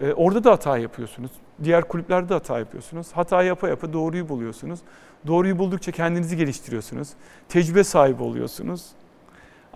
Ee, 0.00 0.12
orada 0.12 0.44
da 0.44 0.52
hata 0.52 0.78
yapıyorsunuz. 0.78 1.30
Diğer 1.64 1.88
kulüplerde 1.88 2.28
de 2.28 2.34
hata 2.34 2.58
yapıyorsunuz. 2.58 3.12
Hata 3.12 3.42
yapa 3.42 3.68
yapa 3.68 3.92
doğruyu 3.92 4.28
buluyorsunuz. 4.28 4.80
Doğruyu 5.26 5.58
buldukça 5.58 5.92
kendinizi 5.92 6.36
geliştiriyorsunuz. 6.36 7.08
Tecrübe 7.48 7.84
sahibi 7.84 8.22
oluyorsunuz. 8.22 8.86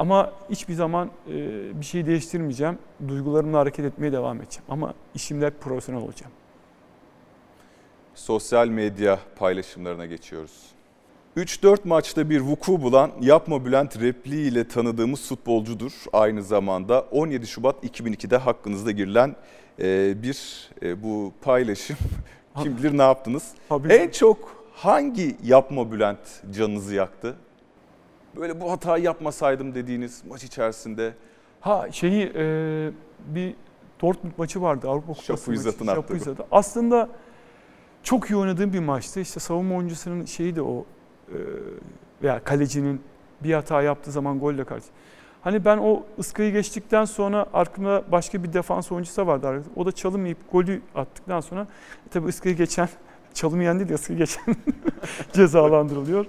Ama 0.02 0.32
hiçbir 0.50 0.74
zaman 0.74 1.10
e, 1.28 1.80
bir 1.80 1.84
şey 1.84 2.06
değiştirmeyeceğim. 2.06 2.78
Duygularımla 3.08 3.58
hareket 3.58 3.84
etmeye 3.84 4.12
devam 4.12 4.42
edeceğim. 4.42 4.64
Ama 4.68 4.94
işimde 5.14 5.50
profesyonel 5.50 6.02
olacağım. 6.02 6.32
Sosyal 8.14 8.68
medya 8.68 9.18
paylaşımlarına 9.36 10.06
geçiyoruz. 10.06 10.62
3-4 11.36 11.78
maçta 11.84 12.30
bir 12.30 12.40
vuku 12.40 12.82
bulan 12.82 13.10
Yapma 13.20 13.64
Bülent 13.64 14.00
repliği 14.00 14.50
ile 14.50 14.68
tanıdığımız 14.68 15.28
futbolcudur. 15.28 15.92
Aynı 16.12 16.42
zamanda 16.42 17.00
17 17.00 17.46
Şubat 17.46 17.84
2002'de 17.84 18.36
hakkınızda 18.36 18.90
girilen 18.90 19.36
e, 19.80 20.22
bir 20.22 20.70
e, 20.82 21.02
bu 21.02 21.32
paylaşım. 21.42 21.96
Kim 22.62 22.78
bilir 22.78 22.98
ne 22.98 23.02
yaptınız? 23.02 23.50
Abi, 23.70 23.92
En 23.92 24.10
çok 24.10 24.66
hangi 24.74 25.36
Yapma 25.44 25.92
Bülent 25.92 26.52
canınızı 26.52 26.94
yaktı? 26.94 27.36
Böyle 28.36 28.60
bu 28.60 28.72
hatayı 28.72 29.04
yapmasaydım 29.04 29.74
dediğiniz 29.74 30.24
maç 30.28 30.44
içerisinde 30.44 31.14
Ha 31.60 31.86
şeyi 31.92 32.32
e, 32.34 32.90
bir 33.26 33.54
Dortmund 34.00 34.32
maçı 34.38 34.62
vardı 34.62 34.88
Avrupa 34.88 35.06
Kupası'nda. 35.06 35.36
Şapuizat'ın 35.36 35.86
attığı 35.86 36.18
gol. 36.18 36.34
Aslında 36.50 37.08
çok 38.02 38.30
iyi 38.30 38.36
oynadığım 38.36 38.72
bir 38.72 38.78
maçtı. 38.78 39.20
İşte 39.20 39.40
savunma 39.40 39.76
oyuncusunun 39.76 40.24
şeyi 40.24 40.56
de 40.56 40.62
o 40.62 40.84
e, 41.28 41.36
veya 42.22 42.44
kalecinin 42.44 43.00
bir 43.44 43.54
hata 43.54 43.82
yaptığı 43.82 44.10
zaman 44.10 44.38
golle 44.38 44.64
karşı. 44.64 44.86
Hani 45.42 45.64
ben 45.64 45.78
o 45.78 46.02
ıskayı 46.18 46.52
geçtikten 46.52 47.04
sonra 47.04 47.46
arkamda 47.52 48.04
başka 48.12 48.42
bir 48.42 48.52
defans 48.52 48.92
oyuncusu 48.92 49.26
vardı. 49.26 49.62
O 49.76 49.86
da 49.86 49.92
çalım 49.92 50.34
golü 50.52 50.82
attıktan 50.94 51.40
sonra 51.40 51.66
tabii 52.10 52.28
ıskayı 52.28 52.56
geçen 52.56 52.88
çalım 53.34 53.60
yiyen 53.60 53.78
değil 53.78 53.92
ıskayı 53.92 54.18
geçen 54.18 54.44
cezalandırılıyor. 55.32 56.26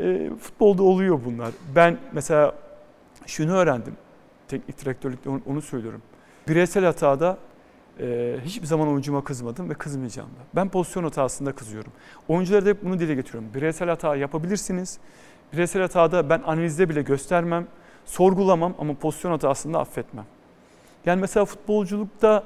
E, 0.00 0.30
futbolda 0.40 0.82
oluyor 0.82 1.20
bunlar. 1.24 1.50
Ben 1.76 1.98
mesela 2.12 2.54
şunu 3.26 3.52
öğrendim. 3.52 3.94
Teknik 4.48 4.84
direktörlükte 4.84 5.30
onu, 5.30 5.40
onu 5.46 5.62
söylüyorum. 5.62 6.02
Bireysel 6.48 6.84
hatada 6.84 7.38
e, 8.00 8.36
hiçbir 8.44 8.66
zaman 8.66 8.88
oyuncuma 8.88 9.24
kızmadım 9.24 9.70
ve 9.70 9.74
kızmayacağım 9.74 10.28
da. 10.28 10.40
Ben 10.54 10.68
pozisyon 10.68 11.04
hatasında 11.04 11.52
kızıyorum. 11.52 11.92
Oyunculara 12.28 12.64
da 12.66 12.68
hep 12.68 12.84
bunu 12.84 12.98
dile 13.00 13.14
getiriyorum. 13.14 13.54
Bireysel 13.54 13.88
hata 13.88 14.16
yapabilirsiniz. 14.16 14.98
Bireysel 15.52 15.82
hatada 15.82 16.30
ben 16.30 16.42
analizde 16.46 16.88
bile 16.88 17.02
göstermem, 17.02 17.66
sorgulamam 18.04 18.74
ama 18.78 18.94
pozisyon 18.94 19.30
hatasında 19.30 19.78
affetmem. 19.78 20.26
Yani 21.06 21.20
mesela 21.20 21.44
futbolculukta 21.44 22.44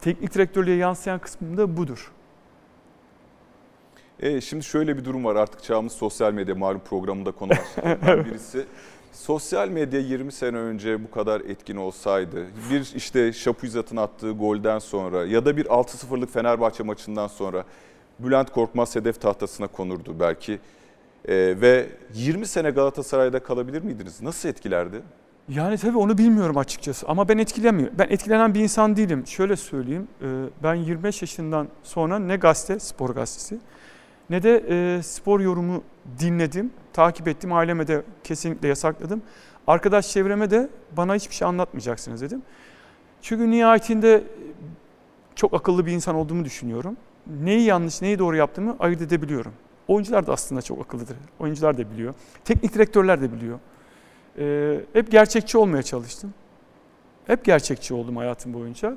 teknik 0.00 0.34
direktörlüğe 0.34 0.76
yansıyan 0.76 1.18
kısmında 1.18 1.76
budur. 1.76 2.12
E, 4.22 4.40
şimdi 4.40 4.64
şöyle 4.64 4.96
bir 4.96 5.04
durum 5.04 5.24
var 5.24 5.36
artık 5.36 5.62
çağımız 5.62 5.92
sosyal 5.92 6.32
medya 6.32 6.54
malum 6.54 6.80
programında 6.80 7.30
konu 7.30 7.50
başlıklarından 7.76 8.24
birisi. 8.24 8.64
Sosyal 9.12 9.68
medya 9.68 10.00
20 10.00 10.32
sene 10.32 10.56
önce 10.56 11.04
bu 11.04 11.10
kadar 11.10 11.40
etkin 11.40 11.76
olsaydı, 11.76 12.46
bir 12.70 12.92
işte 12.96 13.32
Şapuyzat'ın 13.32 13.96
attığı 13.96 14.30
golden 14.30 14.78
sonra 14.78 15.24
ya 15.24 15.44
da 15.44 15.56
bir 15.56 15.64
6-0'lık 15.64 16.32
Fenerbahçe 16.32 16.82
maçından 16.82 17.26
sonra 17.26 17.64
Bülent 18.18 18.50
Korkmaz 18.50 18.96
hedef 18.96 19.20
tahtasına 19.20 19.66
konurdu 19.66 20.16
belki. 20.20 20.58
Ee, 21.28 21.34
ve 21.60 21.86
20 22.14 22.46
sene 22.46 22.70
Galatasaray'da 22.70 23.38
kalabilir 23.38 23.82
miydiniz? 23.82 24.22
Nasıl 24.22 24.48
etkilerdi? 24.48 25.02
Yani 25.48 25.78
tabii 25.78 25.98
onu 25.98 26.18
bilmiyorum 26.18 26.56
açıkçası 26.56 27.06
ama 27.08 27.28
ben 27.28 27.38
etkilemiyorum. 27.38 27.94
Ben 27.98 28.06
etkilenen 28.10 28.54
bir 28.54 28.60
insan 28.60 28.96
değilim. 28.96 29.26
Şöyle 29.26 29.56
söyleyeyim, 29.56 30.08
e, 30.22 30.26
ben 30.62 30.74
25 30.74 31.22
yaşından 31.22 31.68
sonra 31.82 32.18
ne 32.18 32.36
gazete, 32.36 32.78
spor 32.78 33.10
gazetesi 33.10 33.58
ne 34.32 34.42
de 34.42 34.64
e, 34.68 35.02
spor 35.02 35.40
yorumu 35.40 35.82
dinledim, 36.18 36.70
takip 36.92 37.28
ettim. 37.28 37.52
Aileme 37.52 37.88
de 37.88 38.02
kesinlikle 38.24 38.68
yasakladım. 38.68 39.22
Arkadaş 39.66 40.10
çevreme 40.10 40.50
de 40.50 40.68
bana 40.96 41.14
hiçbir 41.14 41.34
şey 41.34 41.48
anlatmayacaksınız 41.48 42.22
dedim. 42.22 42.42
Çünkü 43.22 43.50
nihayetinde 43.50 44.24
çok 45.34 45.54
akıllı 45.54 45.86
bir 45.86 45.92
insan 45.92 46.14
olduğumu 46.14 46.44
düşünüyorum. 46.44 46.96
Neyi 47.42 47.62
yanlış, 47.62 48.02
neyi 48.02 48.18
doğru 48.18 48.36
yaptığımı 48.36 48.76
ayırt 48.78 49.02
edebiliyorum. 49.02 49.52
Oyuncular 49.88 50.26
da 50.26 50.32
aslında 50.32 50.62
çok 50.62 50.80
akıllıdır. 50.80 51.16
Oyuncular 51.40 51.78
da 51.78 51.90
biliyor. 51.90 52.14
Teknik 52.44 52.74
direktörler 52.74 53.20
de 53.20 53.32
biliyor. 53.32 53.58
Ee, 54.38 54.80
hep 54.92 55.10
gerçekçi 55.10 55.58
olmaya 55.58 55.82
çalıştım. 55.82 56.34
Hep 57.26 57.44
gerçekçi 57.44 57.94
oldum 57.94 58.16
hayatım 58.16 58.54
boyunca. 58.54 58.96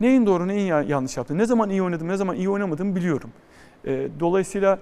Neyin 0.00 0.26
doğru, 0.26 0.48
neyin 0.48 0.66
yanlış 0.82 1.16
yaptım, 1.16 1.38
ne 1.38 1.46
zaman 1.46 1.70
iyi 1.70 1.82
oynadım, 1.82 2.08
ne 2.08 2.16
zaman 2.16 2.36
iyi 2.36 2.50
oynamadım 2.50 2.96
biliyorum. 2.96 3.30
Ee, 3.86 4.08
dolayısıyla 4.20 4.78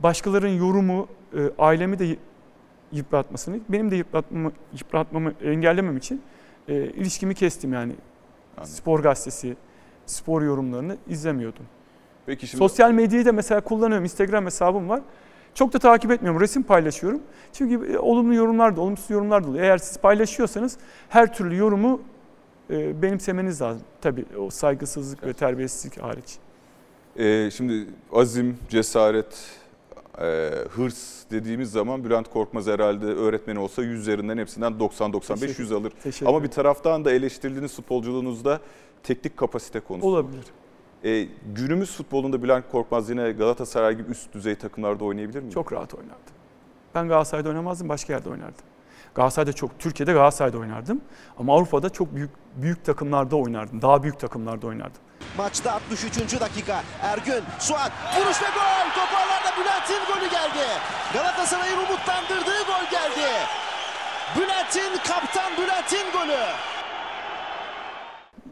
başkalarının 0.00 0.56
yorumu 0.56 1.08
e, 1.34 1.38
ailemi 1.58 1.98
de 1.98 2.16
yıpratmasını, 2.92 3.60
benim 3.68 3.90
de 3.90 3.96
yıpratmamı, 3.96 4.52
yıpratmamı 4.72 5.32
engellemem 5.44 5.96
için 5.96 6.22
e, 6.68 6.74
ilişkimi 6.74 7.34
kestim 7.34 7.72
yani. 7.72 7.92
Anladım. 8.56 8.72
Spor 8.72 9.00
gazetesi, 9.00 9.56
spor 10.06 10.42
yorumlarını 10.42 10.96
izlemiyordum. 11.08 11.64
Peki 12.26 12.46
şimdi... 12.46 12.58
Sosyal 12.58 12.92
medyayı 12.92 13.24
da 13.26 13.32
mesela 13.32 13.60
kullanıyorum. 13.60 14.04
Instagram 14.04 14.44
hesabım 14.44 14.88
var. 14.88 15.00
Çok 15.54 15.72
da 15.72 15.78
takip 15.78 16.10
etmiyorum. 16.10 16.40
Resim 16.40 16.62
paylaşıyorum. 16.62 17.22
Çünkü 17.52 17.92
e, 17.92 17.98
olumlu 17.98 18.34
yorumlar 18.34 18.76
da, 18.76 18.80
olumsuz 18.80 19.10
yorumlar 19.10 19.44
da 19.44 19.48
oluyor. 19.48 19.64
Eğer 19.64 19.78
siz 19.78 19.98
paylaşıyorsanız 19.98 20.78
her 21.08 21.34
türlü 21.34 21.56
yorumu 21.56 22.00
benimsemeniz 22.70 23.60
lazım. 23.62 23.82
Tabii 24.00 24.24
o 24.38 24.50
saygısızlık 24.50 25.18
evet. 25.22 25.34
ve 25.34 25.38
terbiyesizlik 25.38 26.02
hariç. 26.02 26.38
Ee, 27.18 27.50
şimdi 27.52 27.86
azim, 28.12 28.58
cesaret, 28.68 29.60
e, 30.20 30.50
hırs 30.70 31.24
dediğimiz 31.30 31.70
zaman 31.72 32.04
Bülent 32.04 32.30
Korkmaz 32.30 32.66
herhalde 32.66 33.06
öğretmeni 33.06 33.58
olsa 33.58 33.82
100 33.82 34.00
üzerinden 34.00 34.38
hepsinden 34.38 34.72
90-95 34.72 35.58
100 35.58 35.72
alır. 35.72 35.92
Teşekkür 36.02 36.26
Ama 36.26 36.42
bir 36.42 36.48
taraftan 36.48 37.04
da 37.04 37.12
eleştirildiğiniz 37.12 37.76
futbolculuğunuzda 37.76 38.60
teknik 39.02 39.36
kapasite 39.36 39.80
konusu. 39.80 40.06
Olabilir. 40.06 40.44
E, 41.04 41.28
günümüz 41.54 41.96
futbolunda 41.96 42.42
Bülent 42.42 42.64
Korkmaz 42.72 43.10
yine 43.10 43.32
Galatasaray 43.32 43.96
gibi 43.96 44.10
üst 44.10 44.34
düzey 44.34 44.54
takımlarda 44.54 45.04
oynayabilir 45.04 45.42
mi? 45.42 45.50
Çok 45.50 45.72
rahat 45.72 45.94
oynardı. 45.94 46.32
Ben 46.94 47.08
Galatasaray'da 47.08 47.48
oynamazdım, 47.48 47.88
başka 47.88 48.12
yerde 48.12 48.30
oynardım. 48.30 48.64
Galatasaray'da 49.14 49.52
çok, 49.52 49.78
Türkiye'de 49.78 50.12
Galatasaray'da 50.12 50.58
oynardım. 50.58 51.00
Ama 51.38 51.54
Avrupa'da 51.54 51.90
çok 51.90 52.14
büyük 52.14 52.30
büyük 52.56 52.84
takımlarda 52.84 53.36
oynardım. 53.36 53.82
Daha 53.82 54.02
büyük 54.02 54.20
takımlarda 54.20 54.66
oynardım. 54.66 55.00
Maçta 55.38 55.72
63. 55.72 56.40
dakika. 56.40 56.82
Ergün, 57.02 57.44
Suat, 57.58 57.92
vuruş 58.16 58.42
ve 58.42 58.46
gol. 58.54 58.90
Toparlarda 58.94 59.52
Bülent'in 59.60 60.14
golü 60.14 60.30
geldi. 60.30 60.66
Galatasaray'ın 61.12 61.78
umutlandırdığı 61.78 62.62
gol 62.66 62.90
geldi. 62.90 63.28
Bülent'in, 64.36 64.96
kaptan 64.96 65.52
Bülent'in 65.58 66.12
golü 66.12 66.42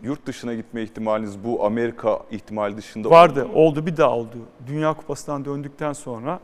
yurt 0.03 0.27
dışına 0.27 0.55
gitme 0.55 0.83
ihtimaliniz 0.83 1.45
bu 1.45 1.67
Amerika 1.67 2.21
ihtimali 2.31 2.77
dışında 2.77 3.11
vardı. 3.11 3.45
Oldu, 3.45 3.53
oldu 3.55 3.87
bir 3.87 3.97
daha 3.97 4.11
oldu. 4.11 4.37
Dünya 4.67 4.95
Kupası'ndan 4.95 5.45
döndükten 5.45 5.93
sonra 5.93 6.41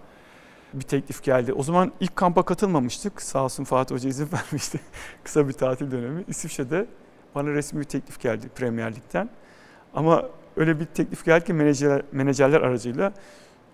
bir 0.74 0.84
teklif 0.84 1.22
geldi. 1.22 1.52
O 1.52 1.62
zaman 1.62 1.92
ilk 2.00 2.16
kampa 2.16 2.42
katılmamıştık. 2.42 3.22
Sağ 3.22 3.44
olsun 3.44 3.64
Fatih 3.64 3.94
Hoca 3.94 4.08
izin 4.08 4.28
vermişti. 4.32 4.80
Kısa 5.24 5.48
bir 5.48 5.52
tatil 5.52 5.90
dönemi. 5.90 6.24
İsviçre'de 6.28 6.86
bana 7.34 7.48
resmi 7.50 7.80
bir 7.80 7.84
teklif 7.84 8.20
geldi 8.20 8.48
Premier 8.48 8.94
Lig'den. 8.94 9.30
Ama 9.96 10.28
öyle 10.56 10.80
bir 10.80 10.84
teklif 10.84 11.24
geldi 11.24 11.44
ki 11.44 11.52
menajer, 11.52 12.02
menajerler 12.12 12.60
aracıyla. 12.60 13.12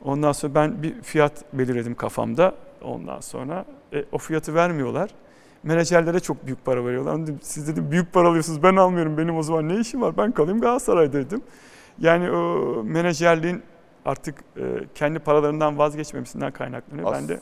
Ondan 0.05 0.33
sonra 0.33 0.55
ben 0.55 0.83
bir 0.83 1.03
fiyat 1.03 1.45
belirledim 1.53 1.95
kafamda. 1.95 2.55
Ondan 2.83 3.21
sonra 3.21 3.65
e, 3.93 4.05
o 4.13 4.19
fiyatı 4.19 4.55
vermiyorlar 4.55 5.11
menajerlere 5.63 6.21
çok 6.21 6.47
büyük 6.47 6.65
para 6.65 6.87
veriyorlar. 6.87 7.21
Siz 7.43 7.69
dedim 7.69 7.91
büyük 7.91 8.13
para 8.13 8.29
alıyorsunuz 8.29 8.63
ben 8.63 8.77
almıyorum 8.77 9.19
benim 9.19 9.37
o 9.37 9.43
zaman 9.43 9.69
ne 9.69 9.81
işim 9.81 10.03
var 10.03 10.17
ben 10.17 10.33
kalayım 10.33 10.61
Galatasaray'da 10.61 11.13
dedim. 11.13 11.43
Yani 11.99 12.31
o 12.31 12.83
menajerliğin 12.85 13.63
artık 14.05 14.39
e, 14.57 14.63
kendi 14.95 15.19
paralarından 15.19 15.79
vazgeçmemesinden 15.79 16.53
kaynaklanıyor. 16.53 17.13
Aslında 17.13 17.29
ben 17.29 17.37
de 17.37 17.41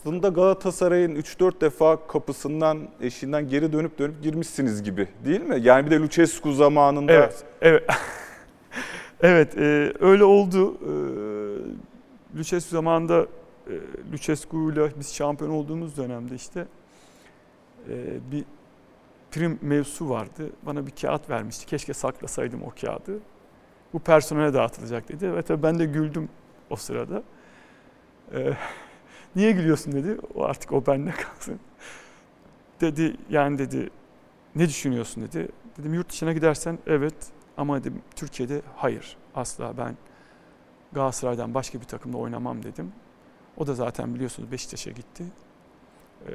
aslında 0.00 0.28
Galatasaray'ın 0.28 1.14
3-4 1.14 1.60
defa 1.60 2.06
kapısından, 2.06 2.88
eşinden 3.00 3.48
geri 3.48 3.72
dönüp 3.72 3.98
dönüp 3.98 4.22
girmişsiniz 4.22 4.82
gibi 4.82 5.08
değil 5.24 5.40
mi? 5.40 5.60
Yani 5.60 5.86
bir 5.86 5.90
de 5.90 5.98
Lucescu 5.98 6.52
zamanında. 6.52 7.12
Evet, 7.12 7.44
evet. 7.60 7.82
evet, 9.22 9.58
e, 9.58 9.92
öyle 10.00 10.24
oldu. 10.24 10.74
E, 10.74 12.38
Lucescu 12.38 12.70
zamanında 12.70 13.26
e, 13.66 13.74
Lucescu 14.12 14.72
ile 14.72 14.90
biz 14.98 15.14
şampiyon 15.14 15.50
olduğumuz 15.50 15.96
dönemde 15.96 16.34
işte 16.34 16.66
ee, 17.88 18.18
bir 18.32 18.44
prim 19.30 19.58
mevzusu 19.62 20.10
vardı. 20.10 20.50
Bana 20.62 20.86
bir 20.86 20.90
kağıt 20.90 21.30
vermişti. 21.30 21.66
Keşke 21.66 21.94
saklasaydım 21.94 22.62
o 22.62 22.72
kağıdı. 22.80 23.18
Bu 23.92 23.98
personele 23.98 24.54
dağıtılacak 24.54 25.08
dedi. 25.08 25.34
Ve 25.34 25.42
tabii 25.42 25.62
ben 25.62 25.78
de 25.78 25.84
güldüm 25.84 26.28
o 26.70 26.76
sırada. 26.76 27.22
Ee, 28.34 28.52
niye 29.36 29.52
gülüyorsun 29.52 29.92
dedi. 29.92 30.18
O 30.34 30.44
artık 30.44 30.72
o 30.72 30.86
bende 30.86 31.10
kalsın. 31.10 31.60
Dedi 32.80 33.16
yani 33.30 33.58
dedi 33.58 33.90
ne 34.54 34.68
düşünüyorsun 34.68 35.22
dedi. 35.22 35.48
Dedim 35.78 35.94
yurt 35.94 36.10
dışına 36.10 36.32
gidersen 36.32 36.78
evet 36.86 37.14
ama 37.56 37.80
dedim 37.80 38.02
Türkiye'de 38.16 38.62
hayır 38.76 39.16
asla 39.34 39.78
ben 39.78 39.96
Galatasaray'dan 40.92 41.54
başka 41.54 41.80
bir 41.80 41.84
takımda 41.84 42.18
oynamam 42.18 42.62
dedim. 42.62 42.92
O 43.56 43.66
da 43.66 43.74
zaten 43.74 44.14
biliyorsunuz 44.14 44.52
Beşiktaş'a 44.52 44.90
gitti. 44.90 45.24
Ee, 46.26 46.32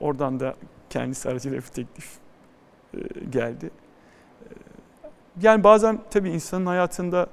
oradan 0.00 0.40
da 0.40 0.54
kendisi 0.90 1.28
aracıyla 1.28 1.58
bir 1.58 1.62
teklif 1.62 2.18
e, 2.94 3.24
geldi. 3.30 3.70
E, 4.42 4.48
yani 5.40 5.64
bazen 5.64 6.00
tabii 6.10 6.30
insanın 6.30 6.66
hayatında 6.66 7.26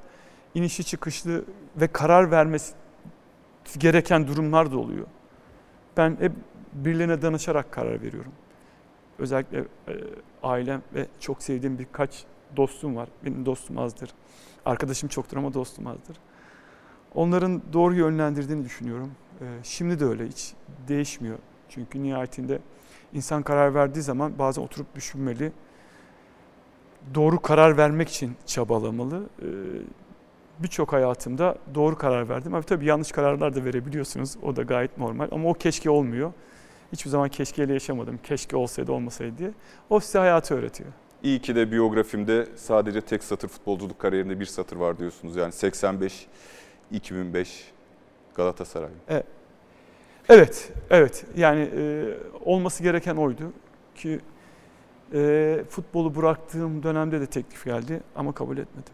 inişi 0.55 0.83
çıkışlı 0.83 1.45
ve 1.75 1.87
karar 1.87 2.31
vermesi 2.31 2.73
gereken 3.77 4.27
durumlar 4.27 4.71
da 4.71 4.77
oluyor. 4.77 5.07
Ben 5.97 6.17
hep 6.19 6.31
birilerine 6.73 7.21
danışarak 7.21 7.71
karar 7.71 8.01
veriyorum. 8.01 8.31
Özellikle 9.19 9.59
e, 9.59 9.93
ailem 10.43 10.81
ve 10.95 11.07
çok 11.19 11.43
sevdiğim 11.43 11.79
birkaç 11.79 12.23
dostum 12.57 12.95
var. 12.95 13.09
Benim 13.25 13.45
dostum 13.45 13.77
azdır. 13.77 14.09
Arkadaşım 14.65 15.09
çoktur 15.09 15.37
ama 15.37 15.53
dostum 15.53 15.87
azdır. 15.87 16.17
Onların 17.15 17.61
doğru 17.73 17.95
yönlendirdiğini 17.95 18.65
düşünüyorum. 18.65 19.11
E, 19.41 19.45
şimdi 19.63 19.99
de 19.99 20.05
öyle 20.05 20.27
hiç 20.27 20.53
değişmiyor. 20.87 21.37
Çünkü 21.69 22.03
nihayetinde 22.03 22.59
insan 23.13 23.43
karar 23.43 23.73
verdiği 23.75 24.01
zaman 24.01 24.39
bazen 24.39 24.61
oturup 24.61 24.95
düşünmeli. 24.95 25.51
Doğru 27.15 27.41
karar 27.41 27.77
vermek 27.77 28.09
için 28.09 28.35
çabalamalı. 28.45 29.23
Ee, 29.41 29.45
birçok 30.59 30.93
hayatımda 30.93 31.55
doğru 31.75 31.97
karar 31.97 32.29
verdim. 32.29 32.53
Ama 32.53 32.63
tabii 32.63 32.85
yanlış 32.85 33.11
kararlar 33.11 33.55
da 33.55 33.65
verebiliyorsunuz. 33.65 34.37
O 34.43 34.55
da 34.55 34.61
gayet 34.61 34.97
normal. 34.97 35.27
Ama 35.31 35.49
o 35.49 35.53
keşke 35.53 35.89
olmuyor. 35.89 36.33
Hiçbir 36.91 37.09
zaman 37.09 37.29
keşkeyle 37.29 37.73
yaşamadım. 37.73 38.19
Keşke 38.23 38.57
olsaydı 38.57 38.91
olmasaydı 38.91 39.37
diye. 39.37 39.51
O 39.89 39.99
size 39.99 40.19
hayatı 40.19 40.55
öğretiyor. 40.55 40.89
İyi 41.23 41.39
ki 41.39 41.55
de 41.55 41.71
biyografimde 41.71 42.47
sadece 42.55 43.01
tek 43.01 43.23
satır 43.23 43.47
futbolculuk 43.47 43.99
kariyerinde 43.99 44.39
bir 44.39 44.45
satır 44.45 44.75
var 44.75 44.99
diyorsunuz. 44.99 45.35
Yani 45.35 45.51
85, 45.51 46.27
2005 46.91 47.71
Galatasaray. 48.35 48.89
Evet, 50.29 50.71
evet. 50.89 51.25
Yani 51.37 51.69
e, 51.77 52.05
olması 52.45 52.83
gereken 52.83 53.15
oydu 53.15 53.53
ki 53.95 54.19
e, 55.13 55.63
futbolu 55.69 56.15
bıraktığım 56.15 56.83
dönemde 56.83 57.21
de 57.21 57.25
teklif 57.25 57.65
geldi 57.65 58.01
ama 58.15 58.31
kabul 58.31 58.57
etmedim. 58.57 58.93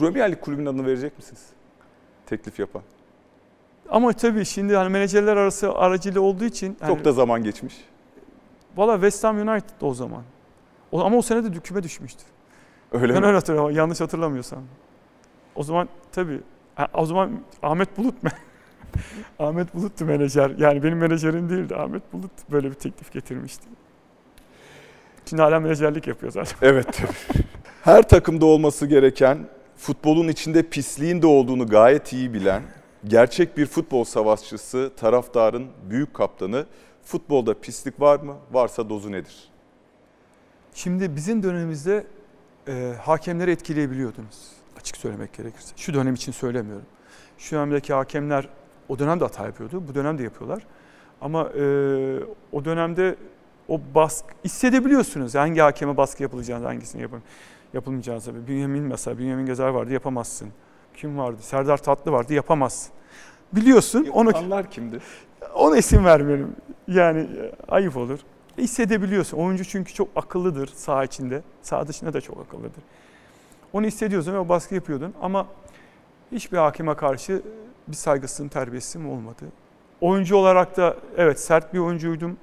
Premier 0.00 0.32
Lig 0.32 0.40
kulübünün 0.40 0.66
adını 0.66 0.86
verecek 0.86 1.16
misiniz? 1.18 1.46
Teklif 2.26 2.58
yapan. 2.58 2.82
Ama 3.90 4.12
tabii 4.12 4.44
şimdi 4.44 4.76
hani 4.76 4.88
menajerler 4.88 5.36
arası 5.36 5.72
aracılığı 5.72 6.22
olduğu 6.22 6.44
için 6.44 6.76
hani, 6.80 6.94
Çok 6.96 7.04
da 7.04 7.12
zaman 7.12 7.42
geçmiş. 7.42 7.74
valla 8.76 8.94
West 8.94 9.24
Ham 9.24 9.48
United 9.48 9.80
o 9.80 9.94
zaman. 9.94 10.22
O, 10.92 11.04
ama 11.04 11.16
o 11.16 11.22
sene 11.22 11.44
de 11.44 11.60
küme 11.60 11.82
düşmüştü. 11.82 12.22
Öyle 12.92 13.14
ben 13.14 13.20
mi? 13.20 13.26
öyle 13.26 13.36
hatırlıyorum 13.36 13.76
yanlış 13.76 14.00
hatırlamıyorsam. 14.00 14.62
O 15.54 15.62
zaman 15.62 15.88
tabii 16.12 16.40
o 16.94 17.06
zaman 17.06 17.30
Ahmet 17.62 17.98
Bulut 17.98 18.22
mu? 18.22 18.30
Ahmet 19.38 19.74
Bulut'tu 19.74 20.04
menajer. 20.04 20.50
Yani 20.58 20.82
benim 20.82 20.98
menajerim 20.98 21.50
değildi. 21.50 21.76
Ahmet 21.76 22.12
Bulut 22.12 22.30
böyle 22.50 22.70
bir 22.70 22.74
teklif 22.74 23.12
getirmişti. 23.12 23.64
Şimdi 25.26 25.42
hala 25.42 25.60
menajerlik 25.60 26.06
yapıyor 26.06 26.32
zaten. 26.32 26.56
Evet 26.62 26.86
tabii. 26.92 27.44
Her 27.82 28.08
takımda 28.08 28.46
olması 28.46 28.86
gereken 28.86 29.38
futbolun 29.80 30.28
içinde 30.28 30.62
pisliğin 30.62 31.22
de 31.22 31.26
olduğunu 31.26 31.66
gayet 31.66 32.12
iyi 32.12 32.34
bilen 32.34 32.62
gerçek 33.04 33.56
bir 33.56 33.66
futbol 33.66 34.04
savaşçısı, 34.04 34.92
taraftarın 34.96 35.66
büyük 35.90 36.14
kaptanı. 36.14 36.66
Futbolda 37.04 37.60
pislik 37.60 38.00
var 38.00 38.20
mı? 38.20 38.36
Varsa 38.52 38.88
dozu 38.88 39.12
nedir? 39.12 39.48
Şimdi 40.74 41.16
bizim 41.16 41.42
dönemimizde 41.42 42.06
e, 42.68 42.94
hakemleri 43.02 43.50
etkileyebiliyordunuz. 43.50 44.52
Açık 44.80 44.96
söylemek 44.96 45.32
gerekirse. 45.32 45.74
Şu 45.76 45.94
dönem 45.94 46.14
için 46.14 46.32
söylemiyorum. 46.32 46.86
Şu 47.38 47.56
dönemdeki 47.56 47.92
hakemler 47.92 48.48
o 48.88 48.98
dönemde 48.98 49.24
hata 49.24 49.46
yapıyordu. 49.46 49.82
Bu 49.88 49.94
dönemde 49.94 50.22
yapıyorlar. 50.22 50.62
Ama 51.20 51.42
e, 51.42 51.62
o 52.52 52.64
dönemde 52.64 53.16
o 53.68 53.80
baskı 53.94 54.34
hissedebiliyorsunuz. 54.44 55.34
Hangi 55.34 55.60
hakeme 55.60 55.96
baskı 55.96 56.22
yapılacağını, 56.22 56.64
hangisini 56.66 57.02
yapın, 57.02 57.22
yapılmayacağını. 57.74 58.20
tabii. 58.20 58.46
Bünyamin 58.46 58.82
mesela, 58.82 59.18
Bünyamin 59.18 59.46
Gezer 59.46 59.68
vardı 59.68 59.92
yapamazsın. 59.92 60.48
Kim 60.94 61.18
vardı? 61.18 61.38
Serdar 61.40 61.76
Tatlı 61.78 62.12
vardı 62.12 62.34
yapamazsın. 62.34 62.92
Biliyorsun 63.52 64.06
onu 64.12 64.28
Yapanlar 64.28 64.70
kimdi? 64.70 64.98
ona 65.54 65.76
isim 65.76 66.04
vermiyorum. 66.04 66.56
Yani 66.88 67.20
e, 67.20 67.52
ayıp 67.68 67.96
olur. 67.96 68.18
Hissedebiliyorsun. 68.58 69.38
Oyuncu 69.38 69.64
çünkü 69.64 69.94
çok 69.94 70.08
akıllıdır 70.16 70.66
saha 70.66 71.04
içinde. 71.04 71.42
Saha 71.62 71.88
dışında 71.88 72.12
da 72.12 72.20
çok 72.20 72.38
akıllıdır. 72.40 72.82
Onu 73.72 73.86
hissediyorsun 73.86 74.32
ve 74.32 74.38
o 74.38 74.48
baskı 74.48 74.74
yapıyordun 74.74 75.14
ama 75.22 75.46
hiçbir 76.32 76.58
hakime 76.58 76.94
karşı 76.94 77.42
bir 77.88 77.96
saygısızım, 77.96 78.48
terbiyesizim 78.48 79.10
olmadı. 79.10 79.44
Oyuncu 80.00 80.36
olarak 80.36 80.76
da 80.76 80.96
evet 81.16 81.40
sert 81.40 81.74
bir 81.74 81.78
oyuncuydum. 81.78 82.36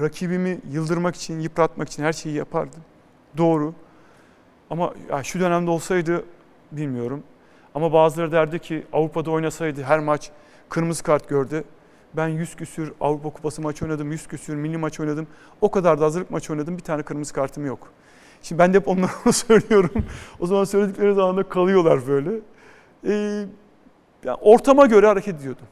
Rakibimi 0.00 0.60
yıldırmak 0.70 1.16
için, 1.16 1.40
yıpratmak 1.40 1.88
için 1.88 2.02
her 2.02 2.12
şeyi 2.12 2.34
yapardım. 2.34 2.80
Doğru. 3.36 3.74
Ama 4.70 4.94
ya 5.10 5.22
şu 5.22 5.40
dönemde 5.40 5.70
olsaydı 5.70 6.24
bilmiyorum. 6.72 7.22
Ama 7.74 7.92
bazıları 7.92 8.32
derdi 8.32 8.58
ki 8.58 8.86
Avrupa'da 8.92 9.30
oynasaydı 9.30 9.82
her 9.82 9.98
maç 9.98 10.30
kırmızı 10.68 11.02
kart 11.02 11.28
gördü. 11.28 11.64
Ben 12.16 12.28
100 12.28 12.56
küsür 12.56 12.92
Avrupa 13.00 13.30
Kupası 13.30 13.62
maçı 13.62 13.84
oynadım, 13.84 14.12
100 14.12 14.26
küsür 14.26 14.54
milli 14.54 14.78
maç 14.78 15.00
oynadım. 15.00 15.26
O 15.60 15.70
kadar 15.70 16.00
da 16.00 16.04
hazırlık 16.04 16.30
maçı 16.30 16.52
oynadım. 16.52 16.76
Bir 16.76 16.82
tane 16.82 17.02
kırmızı 17.02 17.34
kartım 17.34 17.66
yok. 17.66 17.92
Şimdi 18.42 18.58
ben 18.58 18.74
de 18.74 18.78
hep 18.78 18.88
onlara 18.88 19.32
söylüyorum. 19.32 20.04
o 20.40 20.46
zaman 20.46 20.64
söyledikleri 20.64 21.14
zaman 21.14 21.36
da 21.36 21.48
kalıyorlar 21.48 22.06
böyle. 22.06 22.30
Ee, 23.06 23.46
yani 24.24 24.38
ortama 24.40 24.86
göre 24.86 25.06
hareket 25.06 25.34
ediyordum. 25.34 25.66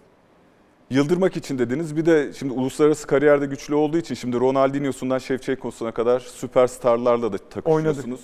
Yıldırmak 0.92 1.36
için 1.36 1.58
dediniz. 1.58 1.96
Bir 1.96 2.06
de 2.06 2.32
şimdi 2.32 2.52
uluslararası 2.52 3.06
kariyerde 3.06 3.46
güçlü 3.46 3.74
olduğu 3.74 3.98
için 3.98 4.14
şimdi 4.14 4.40
Ronaldinho'sundan 4.40 5.18
Şevçenko'suna 5.18 5.92
kadar 5.92 6.20
süperstarlarla 6.20 7.32
da 7.32 7.38
takışıyorsunuz. 7.38 8.20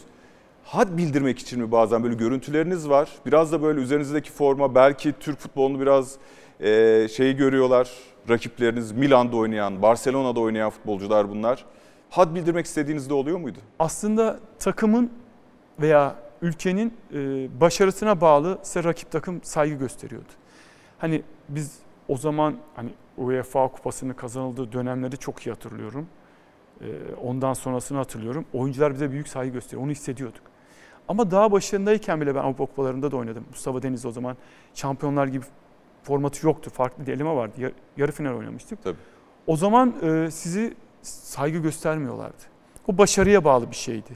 Had 0.65 0.97
bildirmek 0.99 1.39
için 1.39 1.61
mi 1.61 1.73
bazen 1.73 2.03
böyle 2.03 2.15
görüntüleriniz 2.15 2.89
var? 2.89 3.09
Biraz 3.27 3.53
da 3.53 3.63
böyle 3.63 3.81
üzerinizdeki 3.81 4.31
forma 4.33 4.75
belki 4.75 5.15
Türk 5.21 5.39
futbolunu 5.39 5.81
biraz 5.81 6.15
e, 6.61 7.09
şeyi 7.17 7.37
görüyorlar. 7.37 7.91
Rakipleriniz 8.29 8.93
Milan'da 8.93 9.37
oynayan, 9.37 9.83
Barcelona'da 9.83 10.41
oynayan 10.41 10.71
futbolcular 10.71 11.31
bunlar. 11.31 11.65
Had 12.11 12.35
bildirmek 12.35 12.67
istediğinizde 12.67 13.15
oluyor 13.15 13.39
muydu? 13.39 13.59
Aslında 13.79 14.41
takımın 14.59 15.11
veya 15.81 16.17
ülkenin 16.43 16.95
e, 17.15 17.17
başarısına 17.61 18.21
bağlı 18.21 18.59
size 18.63 18.85
rakip 18.85 19.11
takım 19.11 19.41
saygı 19.43 19.75
gösteriyordu. 19.75 20.29
Hani 20.99 21.23
biz 21.49 21.88
o 22.09 22.17
zaman 22.17 22.57
hani 22.77 22.91
UEFA 23.17 23.69
kupasını 23.69 24.17
kazanıldığı 24.17 24.73
dönemleri 24.73 25.17
çok 25.17 25.47
iyi 25.47 25.51
hatırlıyorum. 25.51 26.07
E, 26.81 26.87
ondan 27.23 27.53
sonrasını 27.53 27.99
hatırlıyorum. 27.99 28.45
Oyuncular 28.53 28.95
bize 28.95 29.11
büyük 29.11 29.29
saygı 29.29 29.53
gösteriyor. 29.53 29.83
Onu 29.83 29.91
hissediyorduk. 29.91 30.43
Ama 31.09 31.31
daha 31.31 31.53
başlarındayken 31.53 32.21
bile 32.21 32.35
ben 32.35 32.41
Avrupa 32.41 32.67
kupalarında 32.67 33.11
da 33.11 33.17
oynadım. 33.17 33.45
Mustafa 33.51 33.83
Deniz 33.83 34.07
o 34.07 34.11
zaman 34.11 34.37
şampiyonlar 34.75 35.27
gibi 35.27 35.45
formatı 36.03 36.47
yoktu. 36.47 36.71
Farklı 36.71 37.07
bir 37.07 37.13
elime 37.13 37.35
vardı. 37.35 37.55
Yar- 37.59 37.73
Yarı 37.97 38.13
final 38.13 38.35
oynamıştık. 38.35 38.83
Tabii. 38.83 38.97
O 39.47 39.57
zaman 39.57 39.95
e, 40.03 40.31
sizi 40.31 40.75
saygı 41.03 41.59
göstermiyorlardı. 41.59 42.43
O 42.87 42.99
başarıya 42.99 43.45
bağlı 43.45 43.71
bir 43.71 43.77
şeydi. 43.77 44.11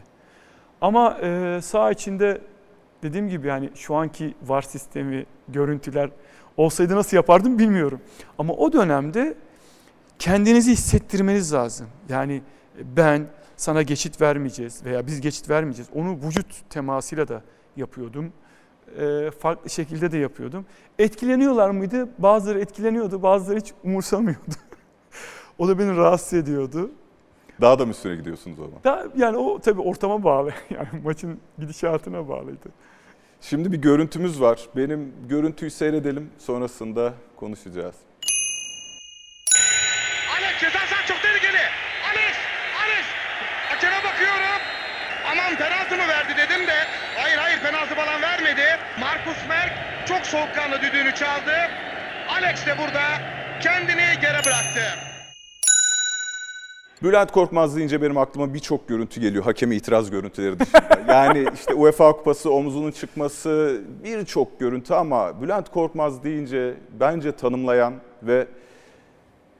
Ama 0.81 1.19
e, 1.23 1.59
saha 1.63 1.91
içinde 1.91 2.41
dediğim 3.03 3.29
gibi 3.29 3.47
yani 3.47 3.71
şu 3.75 3.95
anki 3.95 4.35
VAR 4.43 4.63
sistemi, 4.63 5.27
görüntüler 5.49 6.11
olsaydı 6.57 6.97
nasıl 6.97 7.17
yapardım 7.17 7.59
bilmiyorum. 7.59 8.01
Ama 8.39 8.53
o 8.53 8.73
dönemde 8.73 9.35
kendinizi 10.19 10.73
hissettirmeniz 10.73 11.53
lazım. 11.53 11.87
Yani 12.09 12.43
ben 12.97 13.27
sana 13.57 13.83
geçit 13.83 14.21
vermeyeceğiz 14.21 14.85
veya 14.85 15.07
biz 15.07 15.21
geçit 15.21 15.51
vermeyeceğiz. 15.51 15.91
Onu 15.95 16.19
vücut 16.27 16.71
temasıyla 16.71 17.29
da 17.29 17.43
yapıyordum. 17.77 18.33
E, 18.99 19.31
farklı 19.31 19.71
şekilde 19.71 20.13
de 20.13 20.19
yapıyordum. 20.19 20.67
Etkileniyorlar 20.99 21.71
mıydı? 21.71 22.09
Bazıları 22.19 22.61
etkileniyordu, 22.61 23.23
bazıları 23.23 23.59
hiç 23.59 23.73
umursamıyordu. 23.85 24.55
o 25.59 25.69
da 25.69 25.79
beni 25.79 25.97
rahatsız 25.97 26.33
ediyordu. 26.33 26.91
Daha 27.61 27.79
da 27.79 27.85
mı 27.85 27.91
üstüne 27.91 28.17
gidiyorsunuz 28.17 28.59
o 28.59 28.65
zaman? 28.65 28.85
Da, 28.85 29.09
yani 29.17 29.37
o 29.37 29.59
tabii 29.59 29.81
ortama 29.81 30.25
bağlı. 30.25 30.51
Yani 30.71 30.89
maçın 31.05 31.39
gidişatına 31.59 32.29
bağlıydı. 32.29 32.69
Şimdi 33.43 33.73
bir 33.73 33.77
görüntümüz 33.77 34.41
var. 34.41 34.61
Benim 34.77 35.15
görüntüyü 35.29 35.71
seyredelim. 35.71 36.31
Sonrasında 36.39 37.15
konuşacağız. 37.37 37.95
Alex 40.39 40.61
ceza 40.61 40.79
sahası 40.79 41.07
çok 41.09 41.23
tehlikeli. 41.23 41.63
Alex, 42.11 42.35
Alex. 42.85 43.05
Hakeme 43.69 44.05
bakıyorum. 44.05 44.61
Aman 45.33 45.57
penaltı 45.57 45.97
mı 45.97 46.09
verdi 46.09 46.33
dedim 46.37 46.67
de. 46.67 46.87
Hayır 47.17 47.37
hayır 47.39 47.61
penaltı 47.61 47.95
falan 47.95 48.23
vermedi. 48.23 48.65
Markus 49.01 49.49
Merk 49.49 49.73
çok 50.09 50.27
soğukkanlı 50.27 50.83
düdüğünü 50.83 51.15
çaldı. 51.15 51.55
Alex 52.29 52.67
de 52.67 52.79
burada 52.79 53.03
kendini 53.61 54.21
geri 54.21 54.45
bıraktı. 54.47 55.12
Bülent 57.03 57.33
Korkmaz 57.33 57.77
deyince 57.77 58.03
benim 58.03 58.19
aklıma 58.19 58.55
birçok 58.55 58.89
görüntü 58.89 59.21
geliyor. 59.21 59.45
Hakeme 59.45 59.77
itiraz 59.77 60.11
görüntüleri 60.11 60.59
dışında. 60.59 61.01
yani 61.13 61.47
işte 61.55 61.75
UEFA 61.75 62.13
Kupası 62.13 62.53
omzunun 62.53 62.91
çıkması 62.91 63.81
birçok 64.05 64.61
görüntü 64.61 64.95
ama 64.95 65.43
Bülent 65.43 65.69
Korkmaz 65.69 66.25
deyince 66.25 66.75
bence 67.01 67.33
tanımlayan 67.33 67.95
ve 68.23 68.47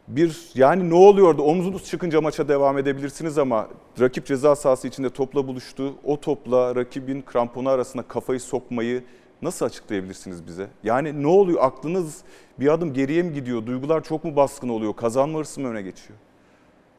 bir 0.09 0.51
yani 0.55 0.91
ne 0.91 0.95
oluyordu 0.95 1.43
omzunuz 1.43 1.85
çıkınca 1.85 2.21
maça 2.21 2.49
devam 2.49 2.79
edebilirsiniz 2.79 3.39
ama 3.39 3.69
rakip 4.01 4.27
ceza 4.27 4.57
sahası 4.57 4.89
içinde 4.89 5.11
topla 5.11 5.47
buluştu. 5.47 5.95
O 6.05 6.21
topla 6.21 6.75
rakibin 6.75 7.23
kramponu 7.23 7.69
arasına 7.69 8.03
kafayı 8.03 8.41
sokmayı 8.41 9.05
nasıl 9.43 9.67
açıklayabilirsiniz 9.67 10.47
bize? 10.47 10.67
Yani 10.85 11.23
ne 11.23 11.27
oluyor 11.27 11.59
aklınız 11.63 12.19
bir 12.61 12.73
adım 12.73 12.93
geriye 12.93 13.23
mi 13.23 13.33
gidiyor? 13.33 13.67
Duygular 13.67 14.05
çok 14.05 14.25
mu 14.25 14.37
baskın 14.37 14.69
oluyor? 14.69 14.97
Kazanma 14.97 15.39
hırsı 15.39 15.61
mı 15.61 15.69
öne 15.69 15.83
geçiyor? 15.83 16.19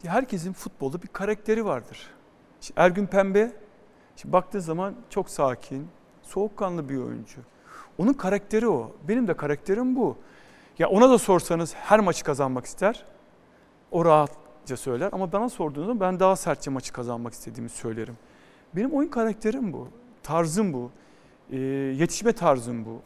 Herkesin 0.09 0.53
futbolda 0.53 1.01
bir 1.01 1.07
karakteri 1.07 1.65
vardır. 1.65 2.09
Şimdi 2.61 2.79
Ergün 2.79 3.05
Pembe, 3.05 3.51
şimdi 4.15 4.33
baktığı 4.33 4.61
zaman 4.61 4.95
çok 5.09 5.29
sakin, 5.29 5.87
soğukkanlı 6.21 6.89
bir 6.89 6.97
oyuncu. 6.97 7.41
Onun 7.97 8.13
karakteri 8.13 8.67
o. 8.67 8.91
Benim 9.07 9.27
de 9.27 9.33
karakterim 9.33 9.95
bu. 9.95 10.17
Ya 10.79 10.89
ona 10.89 11.09
da 11.09 11.17
sorsanız 11.17 11.75
her 11.75 11.99
maçı 11.99 12.23
kazanmak 12.23 12.65
ister. 12.65 13.05
O 13.91 14.05
rahatça 14.05 14.77
söyler 14.77 15.09
ama 15.11 15.31
bana 15.31 15.49
sorduğunuzda 15.49 15.99
ben 15.99 16.19
daha 16.19 16.35
sertçe 16.35 16.71
maçı 16.71 16.93
kazanmak 16.93 17.33
istediğimi 17.33 17.69
söylerim. 17.69 18.17
Benim 18.75 18.91
oyun 18.91 19.09
karakterim 19.09 19.73
bu. 19.73 19.87
Tarzım 20.23 20.73
bu. 20.73 20.91
Ee, 21.51 21.57
yetişme 21.97 22.33
tarzım 22.33 22.85
bu. 22.85 23.01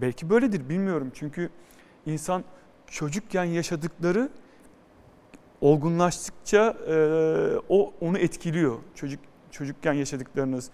Belki 0.00 0.30
böyledir 0.30 0.68
bilmiyorum. 0.68 1.10
Çünkü 1.14 1.50
insan 2.06 2.44
çocukken 2.86 3.44
yaşadıkları 3.44 4.28
olgunlaştıkça 5.64 6.76
e, 6.88 6.96
o 7.68 7.92
onu 8.00 8.18
etkiliyor. 8.18 8.78
Çocuk 8.94 9.20
çocukken 9.50 9.92
yaşadıklarınız 9.92 10.70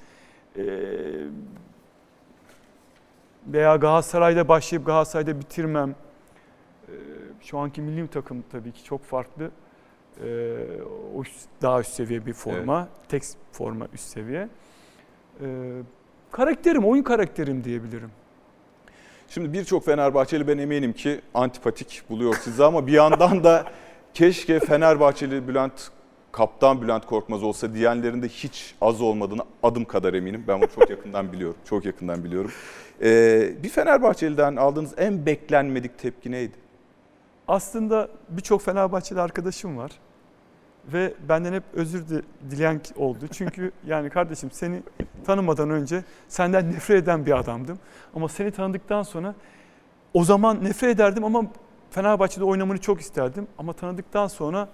e, 0.56 0.64
veya 3.46 3.76
Galatasaray'da 3.76 4.48
başlayıp 4.48 4.86
Galatasaray'da 4.86 5.40
bitirmem. 5.40 5.94
E, 6.88 6.94
şu 7.40 7.58
anki 7.58 7.82
milli 7.82 8.08
takım 8.08 8.44
tabii 8.52 8.72
ki 8.72 8.84
çok 8.84 9.04
farklı. 9.04 9.50
E, 10.24 10.56
o 11.16 11.22
daha 11.62 11.80
üst 11.80 11.90
seviye 11.90 12.26
bir 12.26 12.32
forma, 12.32 12.88
tek 13.08 13.22
forma 13.52 13.86
üst 13.94 14.08
seviye. 14.08 14.48
E, 15.40 15.46
karakterim, 16.30 16.84
oyun 16.84 17.02
karakterim 17.02 17.64
diyebilirim. 17.64 18.10
Şimdi 19.28 19.52
birçok 19.52 19.84
Fenerbahçeli 19.84 20.48
ben 20.48 20.58
eminim 20.58 20.92
ki 20.92 21.20
antipatik 21.34 22.02
buluyor 22.10 22.34
sizi 22.34 22.64
ama 22.64 22.86
bir 22.86 22.92
yandan 22.92 23.44
da 23.44 23.64
keşke 24.14 24.60
Fenerbahçeli 24.60 25.48
Bülent 25.48 25.90
Kaptan 26.32 26.82
Bülent 26.82 27.06
Korkmaz 27.06 27.42
olsa 27.42 27.74
diyenlerin 27.74 28.22
de 28.22 28.28
hiç 28.28 28.74
az 28.80 29.00
olmadığını 29.00 29.42
adım 29.62 29.84
kadar 29.84 30.14
eminim. 30.14 30.44
Ben 30.48 30.60
bunu 30.60 30.68
çok 30.74 30.90
yakından 30.90 31.32
biliyorum. 31.32 31.56
Çok 31.64 31.84
yakından 31.84 32.24
biliyorum. 32.24 32.50
Ee, 33.02 33.52
bir 33.62 33.68
Fenerbahçeli'den 33.68 34.56
aldığınız 34.56 34.94
en 34.96 35.26
beklenmedik 35.26 35.98
tepki 35.98 36.30
neydi? 36.30 36.54
Aslında 37.48 38.08
birçok 38.28 38.62
Fenerbahçeli 38.62 39.20
arkadaşım 39.20 39.76
var. 39.76 39.90
Ve 40.92 41.14
benden 41.28 41.52
hep 41.52 41.62
özür 41.72 42.08
di- 42.08 42.22
dileyen 42.50 42.80
oldu. 42.96 43.24
Çünkü 43.32 43.72
yani 43.86 44.10
kardeşim 44.10 44.50
seni 44.50 44.82
tanımadan 45.26 45.70
önce 45.70 46.04
senden 46.28 46.72
nefret 46.72 47.02
eden 47.02 47.26
bir 47.26 47.38
adamdım. 47.38 47.78
Ama 48.14 48.28
seni 48.28 48.50
tanıdıktan 48.50 49.02
sonra 49.02 49.34
o 50.14 50.24
zaman 50.24 50.64
nefret 50.64 50.94
ederdim 50.94 51.24
ama 51.24 51.42
Fenerbahçe'de 51.90 52.44
oynamanı 52.44 52.78
çok 52.78 53.00
isterdim. 53.00 53.46
Ama 53.58 53.72
tanıdıktan 53.72 54.26
sonra 54.26 54.68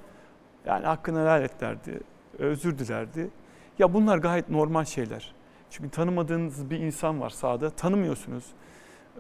yani 0.67 0.87
hakkını 0.87 1.21
helal 1.21 1.43
et 1.43 1.61
derdi. 1.61 2.01
Özür 2.39 2.79
dilerdi. 2.79 3.29
Ya 3.79 3.95
bunlar 3.95 4.19
gayet 4.19 4.51
normal 4.51 4.85
şeyler. 4.85 5.35
Çünkü 5.71 5.91
tanımadığınız 5.91 6.71
bir 6.71 6.81
insan 6.81 7.21
var 7.21 7.31
sahada. 7.31 7.71
Tanımıyorsunuz. 7.71 8.45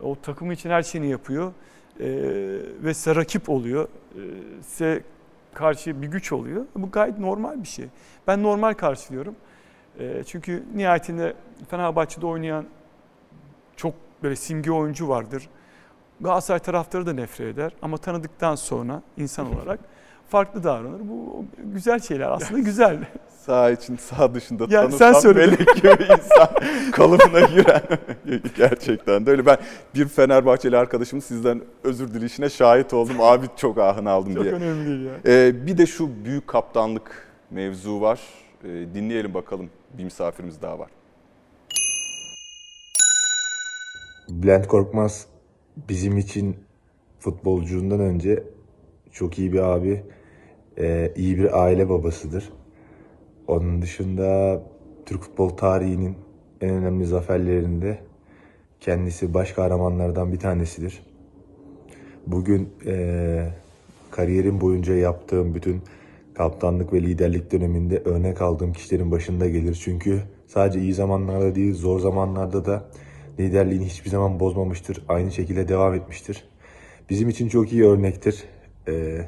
O 0.02 0.16
takımı 0.20 0.52
için 0.52 0.70
her 0.70 0.82
şeyini 0.82 1.10
yapıyor. 1.10 1.52
Ee, 2.00 2.06
ve 2.82 2.94
size 2.94 3.14
rakip 3.14 3.48
oluyor. 3.48 3.88
Ee, 4.14 4.18
size 4.62 5.02
karşı 5.54 6.02
bir 6.02 6.06
güç 6.06 6.32
oluyor. 6.32 6.66
Bu 6.74 6.90
gayet 6.90 7.18
normal 7.18 7.62
bir 7.62 7.68
şey. 7.68 7.86
Ben 8.26 8.42
normal 8.42 8.74
karşılıyorum. 8.74 9.36
Ee, 9.98 10.22
çünkü 10.26 10.64
nihayetinde 10.74 11.34
Fenerbahçe'de 11.68 12.26
oynayan 12.26 12.64
çok 13.76 13.94
böyle 14.22 14.36
simge 14.36 14.70
oyuncu 14.70 15.08
vardır. 15.08 15.48
Galatasaray 16.20 16.58
taraftarı 16.60 17.06
da 17.06 17.12
nefret 17.12 17.54
eder 17.54 17.72
ama 17.82 17.96
tanıdıktan 17.98 18.54
sonra 18.54 19.02
insan 19.16 19.54
olarak 19.56 19.80
farklı 20.28 20.64
davranır. 20.64 21.00
Bu 21.08 21.44
güzel 21.58 22.00
şeyler 22.00 22.30
aslında 22.30 22.60
güzel. 22.60 22.98
Sağ 23.46 23.70
için 23.70 23.96
sağ 23.96 24.34
dışında 24.34 24.66
Yani 24.70 24.92
sen 24.92 25.12
söyle. 25.12 25.38
melek 25.46 25.74
gibi 25.76 25.88
insan 25.88 26.48
kalıbına 26.92 27.40
giren 27.40 27.82
gerçekten 28.56 29.26
de 29.26 29.30
öyle. 29.30 29.46
Ben 29.46 29.56
bir 29.94 30.08
Fenerbahçeli 30.08 30.76
arkadaşımın 30.76 31.20
sizden 31.20 31.60
özür 31.84 32.14
dilişine 32.14 32.48
şahit 32.50 32.94
oldum. 32.94 33.16
Abi 33.20 33.46
çok 33.56 33.78
ahını 33.78 34.10
aldım 34.10 34.34
Çok 34.34 34.42
diye. 34.44 34.52
önemli 34.54 34.86
değil 34.86 35.06
ya. 35.06 35.12
Ee, 35.26 35.66
bir 35.66 35.78
de 35.78 35.86
şu 35.86 36.24
büyük 36.24 36.46
kaptanlık 36.46 37.28
mevzu 37.50 38.00
var. 38.00 38.20
Ee, 38.64 38.68
dinleyelim 38.94 39.34
bakalım. 39.34 39.70
Bir 39.98 40.04
misafirimiz 40.04 40.62
daha 40.62 40.78
var. 40.78 40.90
Bülent 44.28 44.66
Korkmaz 44.68 45.26
bizim 45.88 46.18
için 46.18 46.56
futbolcundan 47.18 48.00
önce 48.00 48.44
çok 49.12 49.38
iyi 49.38 49.52
bir 49.52 49.58
abi, 49.58 50.02
e, 50.78 51.12
iyi 51.16 51.38
bir 51.38 51.62
aile 51.62 51.88
babasıdır. 51.88 52.52
Onun 53.46 53.82
dışında 53.82 54.62
Türk 55.06 55.22
futbol 55.22 55.48
tarihinin 55.48 56.16
en 56.60 56.70
önemli 56.70 57.06
zaferlerinde 57.06 57.98
kendisi 58.80 59.34
baş 59.34 59.52
kahramanlardan 59.52 60.32
bir 60.32 60.38
tanesidir. 60.38 61.02
Bugün 62.26 62.68
e, 62.86 63.48
kariyerim 64.10 64.60
boyunca 64.60 64.94
yaptığım 64.94 65.54
bütün 65.54 65.82
kaptanlık 66.34 66.92
ve 66.92 67.02
liderlik 67.02 67.52
döneminde 67.52 67.98
örnek 67.98 68.42
aldığım 68.42 68.72
kişilerin 68.72 69.10
başında 69.10 69.48
gelir. 69.48 69.80
Çünkü 69.84 70.22
sadece 70.46 70.80
iyi 70.80 70.94
zamanlarda 70.94 71.54
değil, 71.54 71.74
zor 71.74 72.00
zamanlarda 72.00 72.64
da 72.64 72.84
liderliğini 73.38 73.86
hiçbir 73.86 74.10
zaman 74.10 74.40
bozmamıştır. 74.40 75.04
Aynı 75.08 75.32
şekilde 75.32 75.68
devam 75.68 75.94
etmiştir. 75.94 76.44
Bizim 77.10 77.28
için 77.28 77.48
çok 77.48 77.72
iyi 77.72 77.84
örnektir. 77.84 78.44
E, 78.88 79.24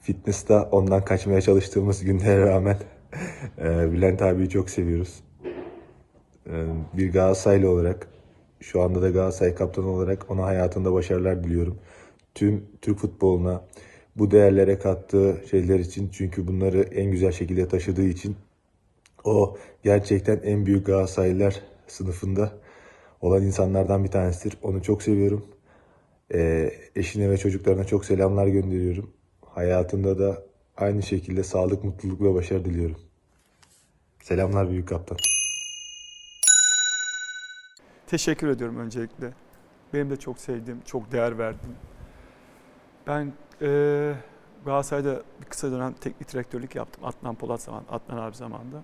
fitness'ta 0.00 0.68
ondan 0.72 1.04
kaçmaya 1.04 1.40
çalıştığımız 1.40 2.04
günlere 2.04 2.46
rağmen 2.46 2.76
e, 3.58 3.92
Bülent 3.92 4.22
abiyi 4.22 4.48
çok 4.48 4.70
seviyoruz. 4.70 5.20
E, 6.46 6.54
bir 6.94 7.12
Galatasaraylı 7.12 7.70
olarak, 7.70 8.08
şu 8.60 8.82
anda 8.82 9.02
da 9.02 9.10
Galatasaray 9.10 9.54
kaptanı 9.54 9.88
olarak 9.88 10.30
ona 10.30 10.42
hayatında 10.42 10.92
başarılar 10.92 11.44
diliyorum. 11.44 11.78
Tüm 12.34 12.64
Türk 12.82 12.98
futboluna 12.98 13.64
bu 14.16 14.30
değerlere 14.30 14.78
kattığı 14.78 15.42
şeyler 15.50 15.78
için 15.78 16.08
çünkü 16.12 16.46
bunları 16.48 16.82
en 16.82 17.10
güzel 17.10 17.32
şekilde 17.32 17.68
taşıdığı 17.68 18.04
için 18.06 18.36
o 19.24 19.56
gerçekten 19.82 20.40
en 20.44 20.66
büyük 20.66 20.86
Galatasaraylılar 20.86 21.62
sınıfında 21.86 22.52
olan 23.26 23.42
insanlardan 23.42 24.04
bir 24.04 24.10
tanesidir. 24.10 24.58
Onu 24.62 24.82
çok 24.82 25.02
seviyorum. 25.02 25.46
Ee, 26.34 26.70
eşine 26.96 27.30
ve 27.30 27.38
çocuklarına 27.38 27.84
çok 27.84 28.04
selamlar 28.04 28.46
gönderiyorum. 28.46 29.10
Hayatında 29.44 30.18
da 30.18 30.42
aynı 30.76 31.02
şekilde 31.02 31.42
sağlık, 31.42 31.84
mutluluk 31.84 32.20
ve 32.20 32.34
başarı 32.34 32.64
diliyorum. 32.64 32.96
Selamlar 34.22 34.70
büyük 34.70 34.88
kaptan. 34.88 35.16
Teşekkür 38.06 38.48
ediyorum 38.48 38.78
öncelikle. 38.78 39.32
Benim 39.94 40.10
de 40.10 40.16
çok 40.16 40.38
sevdiğim, 40.38 40.80
çok 40.80 41.12
değer 41.12 41.38
verdim. 41.38 41.70
Ben 43.06 43.32
e, 43.62 44.14
Galatasaray'da 44.64 45.22
bir 45.40 45.46
kısa 45.46 45.72
dönem 45.72 45.92
teknik 45.92 46.32
direktörlük 46.32 46.74
yaptım. 46.74 47.04
Adnan 47.04 47.34
Polat 47.34 47.62
zaman, 47.62 47.84
Adnan 47.90 48.16
abi 48.16 48.36
zamanında. 48.36 48.82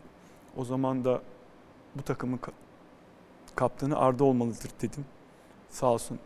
O 0.56 0.64
zaman 0.64 1.04
da 1.04 1.22
bu 1.94 2.02
takımın 2.02 2.40
kaptanı 3.56 3.98
Arda 3.98 4.24
olmalıdır 4.24 4.70
dedim. 4.82 5.04
Sağ 5.68 5.86
olsun 5.86 6.18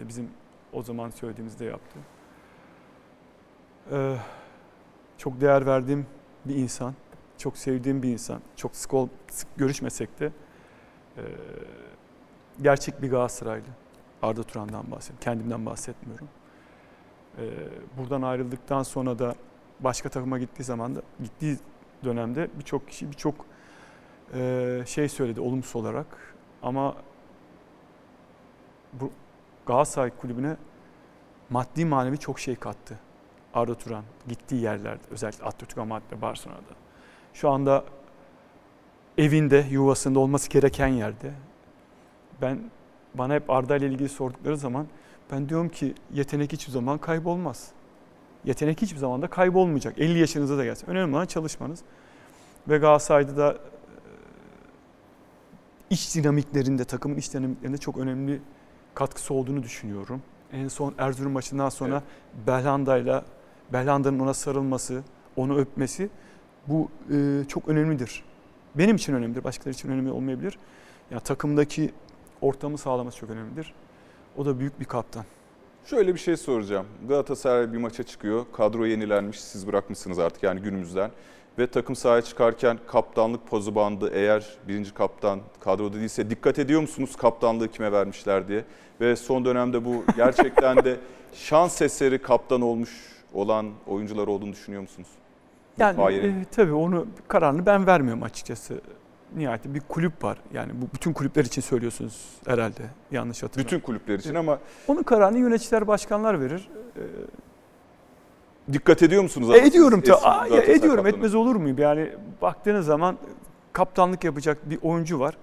e, 0.00 0.08
bizim 0.08 0.30
o 0.72 0.82
zaman 0.82 1.10
söylediğimizde 1.10 1.64
yaptı. 1.64 1.98
E, 3.92 4.16
çok 5.18 5.40
değer 5.40 5.66
verdiğim 5.66 6.06
bir 6.44 6.54
insan, 6.54 6.94
çok 7.38 7.58
sevdiğim 7.58 8.02
bir 8.02 8.08
insan. 8.12 8.40
Çok 8.56 8.76
sık, 8.76 8.94
ol- 8.94 9.08
sık 9.28 9.48
görüşmesek 9.56 10.20
de 10.20 10.32
e, 11.16 11.22
gerçek 12.62 13.02
bir 13.02 13.10
Galatasaraylı. 13.10 13.66
Arda 14.22 14.42
Turan'dan 14.42 14.90
bahsediyorum. 14.90 15.20
Kendimden 15.24 15.66
bahsetmiyorum. 15.66 16.28
Ee, 17.38 17.42
buradan 17.98 18.22
ayrıldıktan 18.22 18.82
sonra 18.82 19.18
da 19.18 19.34
başka 19.80 20.08
takıma 20.08 20.38
gittiği 20.38 20.64
zaman 20.64 20.94
da 20.94 21.02
gittiği 21.22 21.58
dönemde 22.04 22.48
birçok 22.58 22.88
kişi 22.88 23.10
birçok 23.10 23.34
e, 24.34 24.82
şey 24.86 25.08
söyledi 25.08 25.40
olumsuz 25.40 25.76
olarak. 25.76 26.31
Ama 26.62 26.96
bu 28.92 29.10
Galatasaray 29.66 30.10
kulübüne 30.10 30.56
maddi 31.50 31.84
manevi 31.84 32.18
çok 32.18 32.40
şey 32.40 32.56
kattı. 32.56 32.98
Arda 33.54 33.74
Turan 33.74 34.04
gittiği 34.28 34.62
yerlerde 34.62 35.02
özellikle 35.10 35.44
Atletico 35.44 35.86
Madrid 35.86 36.22
Barcelona'da. 36.22 36.74
Şu 37.34 37.50
anda 37.50 37.84
evinde, 39.18 39.66
yuvasında 39.70 40.18
olması 40.18 40.50
gereken 40.50 40.88
yerde. 40.88 41.32
Ben 42.42 42.60
bana 43.14 43.34
hep 43.34 43.50
Arda 43.50 43.76
ile 43.76 43.86
ilgili 43.86 44.08
sordukları 44.08 44.56
zaman 44.56 44.86
ben 45.30 45.48
diyorum 45.48 45.68
ki 45.68 45.94
yetenek 46.12 46.52
hiçbir 46.52 46.72
zaman 46.72 46.98
kaybolmaz. 46.98 47.68
Yetenek 48.44 48.82
hiçbir 48.82 48.98
zaman 48.98 49.22
da 49.22 49.26
kaybolmayacak. 49.26 49.98
50 49.98 50.18
yaşınıza 50.18 50.58
da 50.58 50.64
gelsin. 50.64 50.86
Önemli 50.86 51.16
olan 51.16 51.26
çalışmanız. 51.26 51.82
Ve 52.68 52.78
Galatasaray'da 52.78 53.36
da 53.36 53.58
iç 55.92 56.14
dinamiklerinde, 56.16 56.84
takımın 56.84 57.16
iç 57.16 57.34
dinamiklerinde 57.34 57.78
çok 57.78 57.98
önemli 57.98 58.40
katkısı 58.94 59.34
olduğunu 59.34 59.62
düşünüyorum. 59.62 60.22
En 60.52 60.68
son 60.68 60.94
Erzurum 60.98 61.32
maçından 61.32 61.68
sonra 61.68 62.02
Belhanda'yla 62.46 63.24
Belhanda'nın 63.72 64.18
ona 64.18 64.34
sarılması, 64.34 65.02
onu 65.36 65.58
öpmesi 65.58 66.10
bu 66.66 66.88
e, 67.10 67.44
çok 67.48 67.68
önemlidir. 67.68 68.24
Benim 68.74 68.96
için 68.96 69.14
önemlidir, 69.14 69.44
başkaları 69.44 69.74
için 69.74 69.88
önemli 69.88 70.10
olmayabilir. 70.10 70.58
Ya 71.10 71.20
takımdaki 71.20 71.92
ortamı 72.40 72.78
sağlaması 72.78 73.18
çok 73.18 73.30
önemlidir. 73.30 73.74
O 74.36 74.46
da 74.46 74.60
büyük 74.60 74.80
bir 74.80 74.84
kaptan. 74.84 75.24
Şöyle 75.84 76.14
bir 76.14 76.18
şey 76.18 76.36
soracağım. 76.36 76.86
Galatasaray 77.08 77.72
bir 77.72 77.78
maça 77.78 78.02
çıkıyor. 78.02 78.44
Kadro 78.52 78.86
yenilenmiş. 78.86 79.40
Siz 79.40 79.66
bırakmışsınız 79.66 80.18
artık 80.18 80.42
yani 80.42 80.60
günümüzden. 80.60 81.10
Ve 81.58 81.66
takım 81.66 81.96
sahaya 81.96 82.22
çıkarken 82.22 82.78
kaptanlık 82.86 83.46
pozu 83.46 83.74
bandı 83.74 84.10
eğer 84.14 84.46
birinci 84.68 84.94
kaptan 84.94 85.40
kadroda 85.60 85.98
değilse 85.98 86.30
dikkat 86.30 86.58
ediyor 86.58 86.80
musunuz 86.80 87.16
kaptanlığı 87.16 87.68
kime 87.68 87.92
vermişler 87.92 88.48
diye? 88.48 88.64
Ve 89.00 89.16
son 89.16 89.44
dönemde 89.44 89.84
bu 89.84 90.04
gerçekten 90.16 90.84
de 90.84 90.96
şans 91.32 91.82
eseri 91.82 92.18
kaptan 92.18 92.60
olmuş 92.60 92.90
olan 93.34 93.70
oyuncular 93.86 94.26
olduğunu 94.26 94.52
düşünüyor 94.52 94.82
musunuz? 94.82 95.08
Yani 95.78 96.14
e, 96.14 96.44
tabii 96.50 96.72
onu 96.72 97.06
kararını 97.28 97.66
ben 97.66 97.86
vermiyorum 97.86 98.22
açıkçası. 98.22 98.80
Nihayetinde 99.36 99.74
bir 99.74 99.80
kulüp 99.80 100.24
var. 100.24 100.38
Yani 100.52 100.72
bu 100.82 100.86
bütün 100.94 101.12
kulüpler 101.12 101.44
için 101.44 101.62
söylüyorsunuz 101.62 102.24
herhalde. 102.46 102.82
Yanlış 103.10 103.42
hatırlamıyorum. 103.42 103.76
Bütün 103.76 103.86
kulüpler 103.86 104.18
için 104.18 104.34
ama 104.34 104.58
Onun 104.88 105.02
kararını 105.02 105.38
yöneticiler, 105.38 105.86
başkanlar 105.86 106.40
verir. 106.40 106.68
dikkat 108.72 109.02
ediyor 109.02 109.22
musunuz? 109.22 109.50
E, 109.54 109.58
ediyorum 109.58 110.00
ta 110.00 110.14
Aa, 110.16 110.46
ya 110.46 110.62
ediyorum 110.62 110.96
kaptanı? 110.96 111.08
etmez 111.08 111.34
olur 111.34 111.56
muyum? 111.56 111.78
Yani 111.78 112.12
baktığınız 112.42 112.86
zaman 112.86 113.18
kaptanlık 113.72 114.24
yapacak 114.24 114.70
bir 114.70 114.78
oyuncu 114.82 115.20
var. 115.20 115.36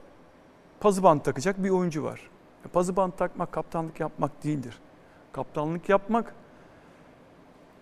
Pazı 0.80 1.04
bant 1.04 1.26
takacak 1.26 1.64
bir 1.64 1.70
oyuncu 1.70 2.04
var. 2.04 2.30
E, 2.66 2.68
Pazı 2.68 2.96
bant 2.96 3.18
takmak 3.18 3.52
kaptanlık 3.52 4.00
yapmak 4.00 4.44
değildir. 4.44 4.78
Kaptanlık 5.32 5.90
yapmak 5.90 6.34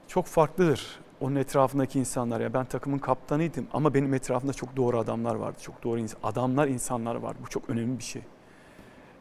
çok 0.07 0.25
farklıdır. 0.25 0.99
Onun 1.21 1.35
etrafındaki 1.35 1.99
insanlar 1.99 2.39
ya 2.41 2.53
ben 2.53 2.65
takımın 2.65 2.97
kaptanıydım 2.99 3.67
ama 3.73 3.93
benim 3.93 4.13
etrafımda 4.13 4.53
çok 4.53 4.77
doğru 4.77 4.99
adamlar 4.99 5.35
vardı. 5.35 5.57
Çok 5.61 5.83
doğru 5.83 5.99
ins- 5.99 6.15
adamlar, 6.23 6.67
insanlar 6.67 7.15
vardı. 7.15 7.37
Bu 7.45 7.49
çok 7.49 7.69
önemli 7.69 7.99
bir 7.99 8.03
şey. 8.03 8.21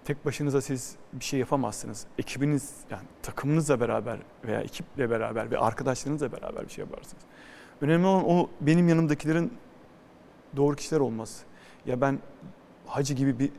Tek 0.05 0.25
başınıza 0.27 0.61
siz 0.61 0.97
bir 1.13 1.25
şey 1.25 1.41
yapamazsınız. 1.41 2.07
Ekibiniz 2.19 2.75
yani 2.91 3.03
takımınızla 3.23 3.81
beraber 3.81 4.19
veya 4.45 4.61
ekiple 4.61 5.11
beraber 5.11 5.51
ve 5.51 5.59
arkadaşlarınızla 5.59 6.33
beraber 6.33 6.65
bir 6.65 6.71
şey 6.73 6.85
yaparsınız. 6.85 7.23
Önemli 7.81 8.07
olan 8.07 8.25
o 8.31 8.49
benim 8.61 8.89
yanımdakilerin 8.89 9.53
doğru 10.57 10.77
kişiler 10.77 11.01
olması. 11.01 11.45
Ya 11.87 12.01
ben 12.01 12.19
Hacı 12.87 13.15
gibi 13.15 13.39
bir 13.39 13.51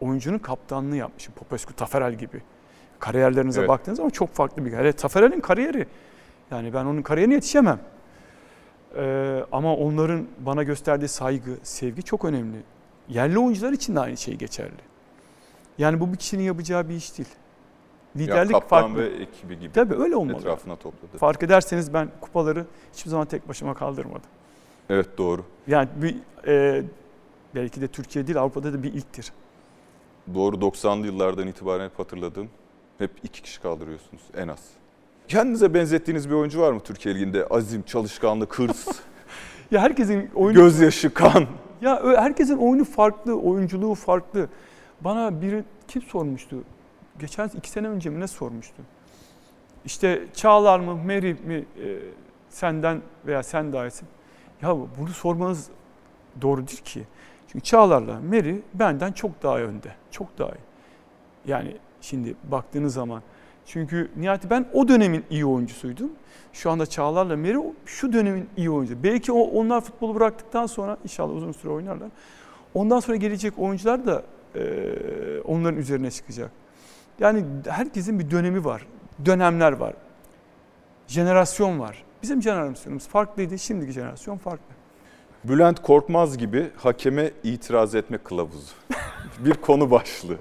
oyuncunun 0.00 0.38
kaptanlığı 0.38 0.96
yapmışım. 0.96 1.34
Popescu, 1.34 1.76
Taferel 1.76 2.14
gibi. 2.14 2.42
Kariyerlerinize 2.98 3.60
Evet. 3.60 3.68
baktığınız 3.68 3.96
zaman 3.96 4.10
çok 4.10 4.34
farklı 4.34 4.64
bir 4.64 4.70
kariyer. 4.70 4.92
Taferel'in 4.96 5.40
kariyeri. 5.40 5.86
Yani 6.54 6.74
ben 6.74 6.84
onun 6.84 7.02
kariyerine 7.02 7.34
yetişemem. 7.34 7.80
Ee, 8.96 9.44
ama 9.52 9.76
onların 9.76 10.26
bana 10.38 10.62
gösterdiği 10.62 11.08
saygı, 11.08 11.50
sevgi 11.62 12.02
çok 12.02 12.24
önemli. 12.24 12.56
Yerli 13.08 13.38
oyuncular 13.38 13.72
için 13.72 13.96
de 13.96 14.00
aynı 14.00 14.16
şey 14.16 14.34
geçerli. 14.34 14.82
Yani 15.78 16.00
bu 16.00 16.12
bir 16.12 16.16
kişinin 16.16 16.42
yapacağı 16.42 16.88
bir 16.88 16.94
iş 16.94 17.18
değil. 17.18 17.28
Ya 18.14 18.22
Liderlik 18.22 18.52
kaptan 18.52 18.80
farklı. 18.80 19.02
ve 19.02 19.06
ekibi 19.06 19.58
gibi 19.58 19.72
Tabii 19.72 19.94
öyle 19.94 20.16
olmalı. 20.16 20.36
etrafına 20.36 20.76
topladı. 20.76 21.18
Fark 21.18 21.42
ederseniz 21.42 21.94
ben 21.94 22.08
kupaları 22.20 22.66
hiçbir 22.92 23.10
zaman 23.10 23.26
tek 23.26 23.48
başıma 23.48 23.74
kaldırmadım. 23.74 24.30
Evet 24.90 25.18
doğru. 25.18 25.44
Yani 25.66 25.88
bir, 25.96 26.16
e, 26.46 26.82
belki 27.54 27.80
de 27.80 27.88
Türkiye 27.88 28.26
değil 28.26 28.40
Avrupa'da 28.40 28.72
da 28.72 28.82
bir 28.82 28.92
ilktir. 28.94 29.32
Doğru 30.34 30.56
90'lı 30.56 31.06
yıllardan 31.06 31.46
itibaren 31.46 31.84
hep 31.84 31.98
hatırladım. 31.98 32.48
Hep 32.98 33.10
iki 33.22 33.42
kişi 33.42 33.62
kaldırıyorsunuz 33.62 34.22
en 34.36 34.48
az. 34.48 34.60
Kendinize 35.28 35.74
benzettiğiniz 35.74 36.30
bir 36.30 36.34
oyuncu 36.34 36.60
var 36.60 36.72
mı 36.72 36.80
Türkiye 36.80 37.14
Ligi'nde? 37.14 37.46
Azim, 37.46 37.82
çalışkanlık, 37.82 38.58
hırs, 38.58 38.86
Ya 39.70 39.80
herkesin 39.80 40.30
oyunu 40.34 40.58
gözyaşı, 40.58 41.14
kan. 41.14 41.46
ya 41.80 42.02
herkesin 42.16 42.56
oyunu 42.56 42.84
farklı, 42.84 43.34
oyunculuğu 43.40 43.94
farklı. 43.94 44.48
Bana 45.00 45.42
biri 45.42 45.64
kim 45.88 46.02
sormuştu? 46.02 46.56
Geçen 47.18 47.50
iki 47.56 47.70
sene 47.70 47.88
önce 47.88 48.10
mi 48.10 48.20
ne 48.20 48.26
sormuştu? 48.26 48.82
İşte 49.84 50.22
Çağlar 50.34 50.80
mı, 50.80 50.96
Mary 50.96 51.32
mi 51.32 51.54
e, 51.54 51.64
senden 52.48 53.00
veya 53.26 53.42
sen 53.42 53.72
daha 53.72 53.86
iyisin. 53.86 54.08
Ya 54.62 54.76
bunu 54.98 55.08
sormanız 55.08 55.68
doğru 56.42 56.66
değil 56.68 56.82
ki. 56.82 57.02
Çünkü 57.48 57.64
Çağlar'la 57.64 58.20
Mary 58.20 58.54
benden 58.74 59.12
çok 59.12 59.42
daha 59.42 59.58
önde. 59.58 59.88
Çok 60.10 60.38
daha 60.38 60.48
iyi. 60.48 60.64
Yani 61.46 61.76
şimdi 62.00 62.34
baktığınız 62.44 62.94
zaman. 62.94 63.22
Çünkü 63.66 64.10
nihayet 64.16 64.50
ben 64.50 64.66
o 64.72 64.88
dönemin 64.88 65.24
iyi 65.30 65.46
oyuncusuydum. 65.46 66.10
Şu 66.52 66.70
anda 66.70 66.86
Çağlar'la 66.86 67.36
Meri 67.36 67.58
şu 67.86 68.12
dönemin 68.12 68.48
iyi 68.56 68.70
oyuncu. 68.70 69.02
Belki 69.02 69.32
o, 69.32 69.40
onlar 69.40 69.80
futbolu 69.80 70.14
bıraktıktan 70.14 70.66
sonra 70.66 70.96
inşallah 71.04 71.34
uzun 71.34 71.52
süre 71.52 71.72
oynarlar. 71.72 72.08
Ondan 72.74 73.00
sonra 73.00 73.16
gelecek 73.16 73.58
oyuncular 73.58 74.06
da 74.06 74.22
e, 74.54 74.60
onların 75.44 75.78
üzerine 75.78 76.10
çıkacak. 76.10 76.50
Yani 77.20 77.44
herkesin 77.68 78.18
bir 78.18 78.30
dönemi 78.30 78.64
var. 78.64 78.86
Dönemler 79.26 79.72
var. 79.72 79.94
Jenerasyon 81.06 81.80
var. 81.80 82.04
Bizim 82.22 82.42
jenerasyonumuz 82.42 83.08
farklıydı. 83.08 83.58
Şimdiki 83.58 83.92
jenerasyon 83.92 84.36
farklı. 84.36 84.74
Bülent 85.44 85.82
Korkmaz 85.82 86.38
gibi 86.38 86.70
hakeme 86.76 87.30
itiraz 87.42 87.94
etme 87.94 88.18
kılavuzu. 88.18 88.74
bir 89.44 89.52
konu 89.54 89.90
başlığı. 89.90 90.38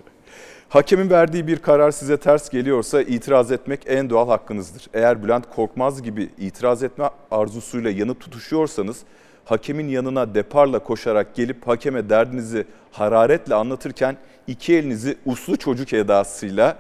Hakemin 0.74 1.10
verdiği 1.10 1.48
bir 1.48 1.58
karar 1.58 1.92
size 1.92 2.18
ters 2.18 2.50
geliyorsa 2.50 3.02
itiraz 3.02 3.52
etmek 3.52 3.82
en 3.86 4.10
doğal 4.10 4.28
hakkınızdır. 4.28 4.88
Eğer 4.94 5.24
Bülent 5.24 5.50
Korkmaz 5.56 6.02
gibi 6.02 6.30
itiraz 6.38 6.84
etme 6.84 7.10
arzusuyla 7.32 7.92
yanıp 7.92 8.20
tutuşuyorsanız 8.20 8.98
hakemin 9.46 9.88
yanına 9.88 10.36
deparla 10.36 10.80
koşarak 10.80 11.36
gelip 11.36 11.68
hakeme 11.68 12.10
derdinizi 12.10 12.66
hararetle 12.92 13.56
anlatırken 13.56 14.18
iki 14.48 14.76
elinizi 14.76 15.18
uslu 15.26 15.58
çocuk 15.58 15.94
edasıyla 15.94 16.78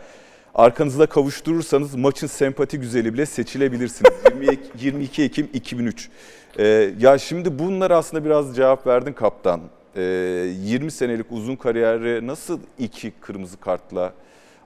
arkanızda 0.55 1.05
kavuşturursanız 1.05 1.95
maçın 1.95 2.27
sempati 2.27 2.79
güzeli 2.79 3.13
bile 3.13 3.25
seçilebilirsiniz. 3.25 4.13
22, 4.41 4.85
22 4.85 5.23
Ekim 5.23 5.49
2003. 5.53 6.09
Ee, 6.59 6.93
ya 6.99 7.17
şimdi 7.17 7.59
bunlara 7.59 7.97
aslında 7.97 8.25
biraz 8.25 8.55
cevap 8.55 8.87
verdin 8.87 9.13
kaptan. 9.13 9.61
Ee, 9.95 10.01
20 10.01 10.91
senelik 10.91 11.25
uzun 11.31 11.55
kariyeri 11.55 12.27
nasıl 12.27 12.59
iki 12.79 13.11
kırmızı 13.11 13.59
kartla 13.59 14.13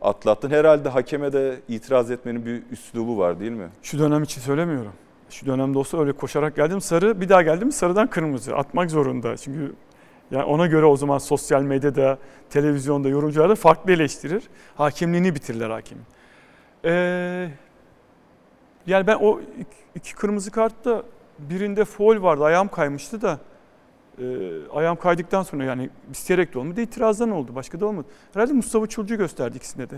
atlattın? 0.02 0.50
Herhalde 0.50 0.90
hakeme 0.90 1.34
de 1.34 1.60
itiraz 1.68 2.12
etmenin 2.12 2.46
bir 2.46 2.64
üslubu 2.72 3.18
var 3.18 3.40
değil 3.40 3.52
mi? 3.52 3.68
Şu 3.84 4.00
dönem 4.00 4.24
için 4.24 4.42
söylemiyorum. 4.42 4.92
Şu 5.30 5.46
dönemde 5.46 5.78
olsa 5.78 6.00
öyle 6.00 6.12
koşarak 6.12 6.56
geldim 6.56 6.82
sarı, 6.82 7.22
bir 7.22 7.30
daha 7.30 7.42
geldim 7.42 7.72
sarıdan 7.72 8.08
kırmızı. 8.08 8.56
Atmak 8.56 8.92
zorunda. 8.92 9.38
Çünkü 9.38 9.74
yani 10.32 10.44
ona 10.44 10.68
göre 10.68 10.86
o 10.86 10.98
zaman 10.98 11.18
sosyal 11.18 11.62
medyada, 11.62 12.18
televizyonda, 12.50 13.10
yorumcularda 13.10 13.56
farklı 13.56 13.92
eleştirir. 13.92 14.44
Hakimliğini 14.76 15.36
bitirirler 15.36 15.70
hakim. 15.70 15.98
Ee, 16.86 17.50
yani 18.88 19.08
ben 19.08 19.16
o 19.16 19.40
iki, 19.40 19.78
iki 19.96 20.16
kırmızı 20.16 20.52
kartta 20.52 21.04
birinde 21.40 21.86
foul 21.86 22.24
vardı. 22.24 22.44
Ayağım 22.44 22.68
kaymıştı 22.68 23.22
da 23.22 23.40
e, 24.22 24.24
ayağım 24.74 24.96
kaydıktan 24.98 25.44
sonra 25.44 25.64
yani 25.64 25.90
isteyerek 26.12 26.54
de 26.54 26.60
olmadı. 26.60 26.82
itirazdan 26.82 27.32
oldu. 27.32 27.56
Başka 27.56 27.80
da 27.80 27.86
olmadı. 27.86 28.08
Herhalde 28.34 28.54
Mustafa 28.54 28.88
Çulcu 28.88 29.18
gösterdi 29.18 29.58
ikisinde 29.58 29.90
de. 29.90 29.96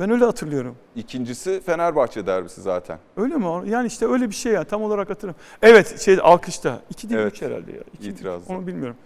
Ben 0.00 0.10
öyle 0.10 0.24
hatırlıyorum. 0.24 0.76
İkincisi 0.96 1.60
Fenerbahçe 1.66 2.26
derbisi 2.26 2.60
zaten. 2.60 2.98
Öyle 3.16 3.34
mi? 3.34 3.70
Yani 3.70 3.86
işte 3.86 4.06
öyle 4.06 4.30
bir 4.30 4.34
şey 4.34 4.52
ya 4.52 4.64
tam 4.64 4.82
olarak 4.82 5.10
hatırlamıyorum. 5.10 5.46
Evet 5.62 6.00
şey 6.00 6.18
alkışta. 6.22 6.80
2 6.90 7.08
değil 7.08 7.20
Evet, 7.20 7.32
3 7.32 7.42
herhalde 7.42 7.72
ya. 7.72 7.82
İki, 7.94 8.08
itirazda. 8.08 8.54
Onu 8.54 8.66
bilmiyorum. 8.66 8.96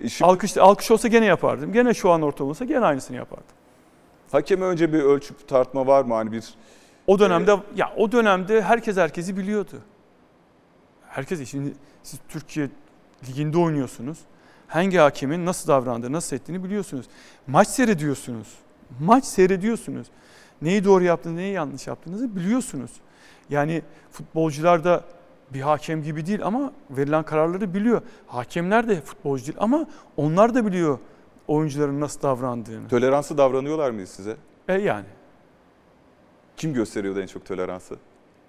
E 0.00 0.08
Şimdi 0.08 0.30
Alkışta, 0.30 0.62
alkış 0.62 0.90
olsa 0.90 1.08
gene 1.08 1.24
yapardım. 1.24 1.72
Gene 1.72 1.94
şu 1.94 2.10
an 2.10 2.22
orta 2.22 2.44
olsa 2.44 2.64
gene 2.64 2.84
aynısını 2.84 3.16
yapardım. 3.16 3.44
hakeme 4.32 4.64
önce 4.64 4.92
bir 4.92 5.02
ölçüp 5.02 5.48
tartma 5.48 5.86
var 5.86 6.02
mı? 6.04 6.14
Hani 6.14 6.32
bir 6.32 6.54
O 7.06 7.18
dönemde 7.18 7.56
ya 7.76 7.92
o 7.96 8.12
dönemde 8.12 8.62
herkes 8.62 8.96
herkesi 8.96 9.36
biliyordu. 9.36 9.76
Herkes 11.08 11.48
şimdi 11.50 11.72
siz 12.02 12.20
Türkiye 12.28 12.68
liginde 13.28 13.58
oynuyorsunuz. 13.58 14.18
Hangi 14.68 14.96
hakemin 14.98 15.46
nasıl 15.46 15.68
davrandığını, 15.68 16.12
nasıl 16.12 16.36
ettiğini 16.36 16.64
biliyorsunuz. 16.64 17.06
Maç 17.46 17.68
seyrediyorsunuz. 17.68 18.48
Maç 19.00 19.24
seyrediyorsunuz. 19.24 20.06
Neyi 20.62 20.84
doğru 20.84 21.04
yaptığını, 21.04 21.36
neyi 21.36 21.52
yanlış 21.52 21.86
yaptığınızı 21.86 22.36
biliyorsunuz. 22.36 22.90
Yani 23.50 23.82
futbolcular 24.10 24.84
da 24.84 25.04
bir 25.50 25.60
hakem 25.60 26.02
gibi 26.02 26.26
değil 26.26 26.40
ama 26.44 26.72
verilen 26.90 27.22
kararları 27.22 27.74
biliyor. 27.74 28.02
Hakemler 28.26 28.88
de 28.88 29.00
futbolcu 29.00 29.46
değil 29.46 29.56
ama 29.60 29.86
onlar 30.16 30.54
da 30.54 30.66
biliyor 30.66 30.98
oyuncuların 31.48 32.00
nasıl 32.00 32.22
davrandığını. 32.22 32.88
toleransı 32.88 33.38
davranıyorlar 33.38 33.90
mıydı 33.90 34.06
size? 34.06 34.36
E 34.68 34.72
yani 34.74 35.06
Kim 36.56 36.74
gösteriyordu 36.74 37.20
en 37.20 37.26
çok 37.26 37.46
toleransı? 37.46 37.96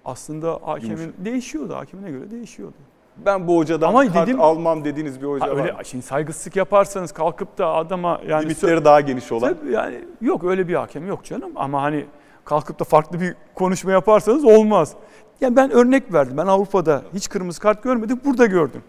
aslında 0.04 0.60
hakemin 0.64 0.90
Yumuşak. 0.90 1.24
değişiyordu. 1.24 1.74
Hakemine 1.74 2.10
göre 2.10 2.30
değişiyordu. 2.30 2.76
Ben 3.16 3.46
bu 3.48 3.56
hocadan 3.58 3.88
Ama 3.88 4.12
kart 4.12 4.26
dedim- 4.26 4.40
almam 4.40 4.84
dediğiniz 4.84 5.22
bir 5.22 5.26
hoca 5.26 5.46
Ha, 5.46 5.50
var 5.50 5.56
öyle 5.56 5.74
şimdi 5.84 6.04
saygısızlık 6.04 6.56
yaparsanız 6.56 7.12
kalkıp 7.12 7.58
da 7.58 7.68
adama 7.68 8.20
yani 8.28 8.44
Limitleri 8.44 8.84
daha 8.84 9.00
geniş 9.00 9.32
olan. 9.32 9.54
Tabii 9.54 9.72
yani 9.72 10.04
yok 10.20 10.44
öyle 10.44 10.68
bir 10.68 10.74
hakem 10.74 11.06
yok 11.06 11.24
canım 11.24 11.52
ama 11.56 11.82
hani 11.82 12.06
kalkıp 12.44 12.80
da 12.80 12.84
farklı 12.84 13.20
bir 13.20 13.34
konuşma 13.54 13.92
yaparsanız 13.92 14.44
olmaz. 14.44 14.94
Yani 15.40 15.56
ben 15.56 15.70
örnek 15.70 16.12
verdim. 16.12 16.36
Ben 16.36 16.46
Avrupa'da 16.46 17.02
hiç 17.14 17.28
kırmızı 17.28 17.60
kart 17.60 17.82
görmedim. 17.82 18.20
Burada 18.24 18.46
gördüm. 18.46 18.82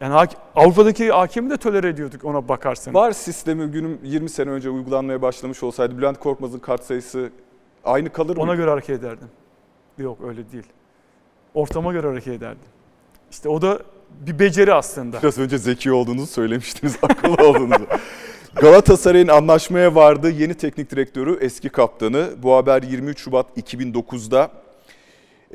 Yani 0.00 0.28
Avrupa'daki 0.56 1.10
hakemi 1.10 1.50
de 1.50 1.56
tolere 1.56 1.88
ediyorduk 1.88 2.24
ona 2.24 2.48
bakarsan. 2.48 2.94
VAR 2.94 3.12
sistemi 3.12 3.66
günüm 3.66 3.98
20 4.02 4.28
sene 4.28 4.50
önce 4.50 4.70
uygulanmaya 4.70 5.22
başlamış 5.22 5.62
olsaydı 5.62 5.98
Bülent 5.98 6.18
Korkmaz'ın 6.18 6.58
kart 6.58 6.84
sayısı 6.84 7.30
aynı 7.84 8.10
kalır 8.10 8.36
mı? 8.36 8.42
Ona 8.42 8.54
göre 8.54 8.70
hareket 8.70 8.98
ederdim. 9.00 9.28
Yok 9.98 10.18
öyle 10.28 10.52
değil. 10.52 10.66
Ortama 11.54 11.92
göre 11.92 12.06
hareket 12.06 12.34
ederdim. 12.34 12.68
İşte 13.30 13.48
o 13.48 13.62
da 13.62 13.78
bir 14.26 14.38
beceri 14.38 14.74
aslında. 14.74 15.22
Biraz 15.22 15.38
önce 15.38 15.58
zeki 15.58 15.92
olduğunuzu 15.92 16.26
söylemiştiniz, 16.26 16.96
akıllı 17.02 17.48
olduğunuzu. 17.48 17.86
Galatasaray'ın 18.54 19.28
anlaşmaya 19.28 19.94
vardığı 19.94 20.30
yeni 20.30 20.54
teknik 20.54 20.90
direktörü 20.90 21.38
eski 21.40 21.68
kaptanı. 21.68 22.30
Bu 22.42 22.54
haber 22.54 22.82
23 22.82 23.18
Şubat 23.20 23.46
2009'da. 23.58 24.50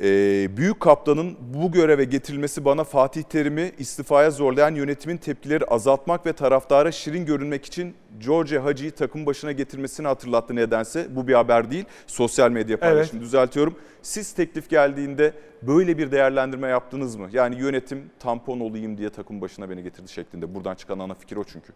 Ee, 0.00 0.56
büyük 0.56 0.80
kaptanın 0.80 1.36
bu 1.54 1.72
göreve 1.72 2.04
getirilmesi 2.04 2.64
bana 2.64 2.84
Fatih 2.84 3.22
Terim'i 3.22 3.72
istifaya 3.78 4.30
zorlayan 4.30 4.74
yönetimin 4.74 5.16
tepkileri 5.16 5.64
azaltmak 5.64 6.26
ve 6.26 6.32
taraftara 6.32 6.92
şirin 6.92 7.26
görünmek 7.26 7.64
için 7.64 7.94
George 8.18 8.58
Hacı'yı 8.58 8.90
takım 8.90 9.26
başına 9.26 9.52
getirmesini 9.52 10.06
hatırlattı 10.06 10.56
nedense. 10.56 11.16
Bu 11.16 11.28
bir 11.28 11.34
haber 11.34 11.70
değil, 11.70 11.84
sosyal 12.06 12.50
medya 12.50 12.80
paylaşımı 12.80 13.22
düzeltiyorum. 13.22 13.74
Siz 14.02 14.32
teklif 14.32 14.70
geldiğinde 14.70 15.32
böyle 15.62 15.98
bir 15.98 16.10
değerlendirme 16.10 16.68
yaptınız 16.68 17.16
mı? 17.16 17.28
Yani 17.32 17.60
yönetim 17.60 18.10
tampon 18.18 18.60
olayım 18.60 18.98
diye 18.98 19.10
takım 19.10 19.40
başına 19.40 19.70
beni 19.70 19.82
getirdi 19.82 20.08
şeklinde. 20.08 20.54
Buradan 20.54 20.74
çıkan 20.74 20.98
ana 20.98 21.14
fikir 21.14 21.36
o 21.36 21.44
çünkü. 21.44 21.72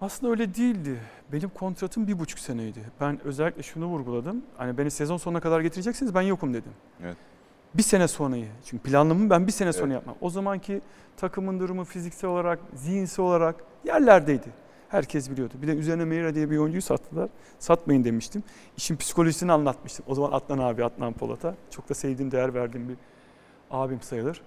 Aslında 0.00 0.32
öyle 0.32 0.54
değildi. 0.54 0.96
Benim 1.32 1.48
kontratım 1.48 2.06
bir 2.06 2.18
buçuk 2.18 2.38
seneydi. 2.38 2.80
Ben 3.00 3.20
özellikle 3.24 3.62
şunu 3.62 3.86
vurguladım. 3.86 4.42
Hani 4.56 4.78
beni 4.78 4.90
sezon 4.90 5.16
sonuna 5.16 5.40
kadar 5.40 5.60
getireceksiniz 5.60 6.14
ben 6.14 6.22
yokum 6.22 6.54
dedim. 6.54 6.72
Evet. 7.04 7.16
Bir 7.74 7.82
sene 7.82 8.08
sonrayı. 8.08 8.48
Çünkü 8.64 8.82
planlamamı 8.82 9.30
ben 9.30 9.46
bir 9.46 9.52
sene 9.52 9.72
sonra 9.72 9.86
Evet. 9.86 9.94
yapmam. 9.94 10.16
O 10.20 10.30
zamanki 10.30 10.80
takımın 11.16 11.60
durumu 11.60 11.84
fiziksel 11.84 12.30
olarak, 12.30 12.58
zihinsel 12.74 13.24
olarak 13.24 13.64
yerlerdeydi. 13.84 14.48
Herkes 14.88 15.30
biliyordu. 15.30 15.54
Bir 15.62 15.66
de 15.68 15.72
üzerine 15.72 16.04
Meira 16.04 16.34
diye 16.34 16.50
bir 16.50 16.58
oyuncuyu 16.58 16.82
sattılar. 16.82 17.28
Satmayın 17.58 18.04
demiştim. 18.04 18.42
İşin 18.76 18.96
psikolojisini 18.96 19.52
anlatmıştım. 19.52 20.04
O 20.08 20.14
zaman 20.14 20.32
Adnan 20.32 20.58
abi, 20.58 20.84
Adnan 20.84 21.12
Polat'a. 21.12 21.54
Çok 21.70 21.88
da 21.88 21.94
sevdiğim, 21.94 22.30
değer 22.30 22.54
verdiğim 22.54 22.88
bir 22.88 22.96
abim 23.70 24.02
sayılır. 24.02 24.42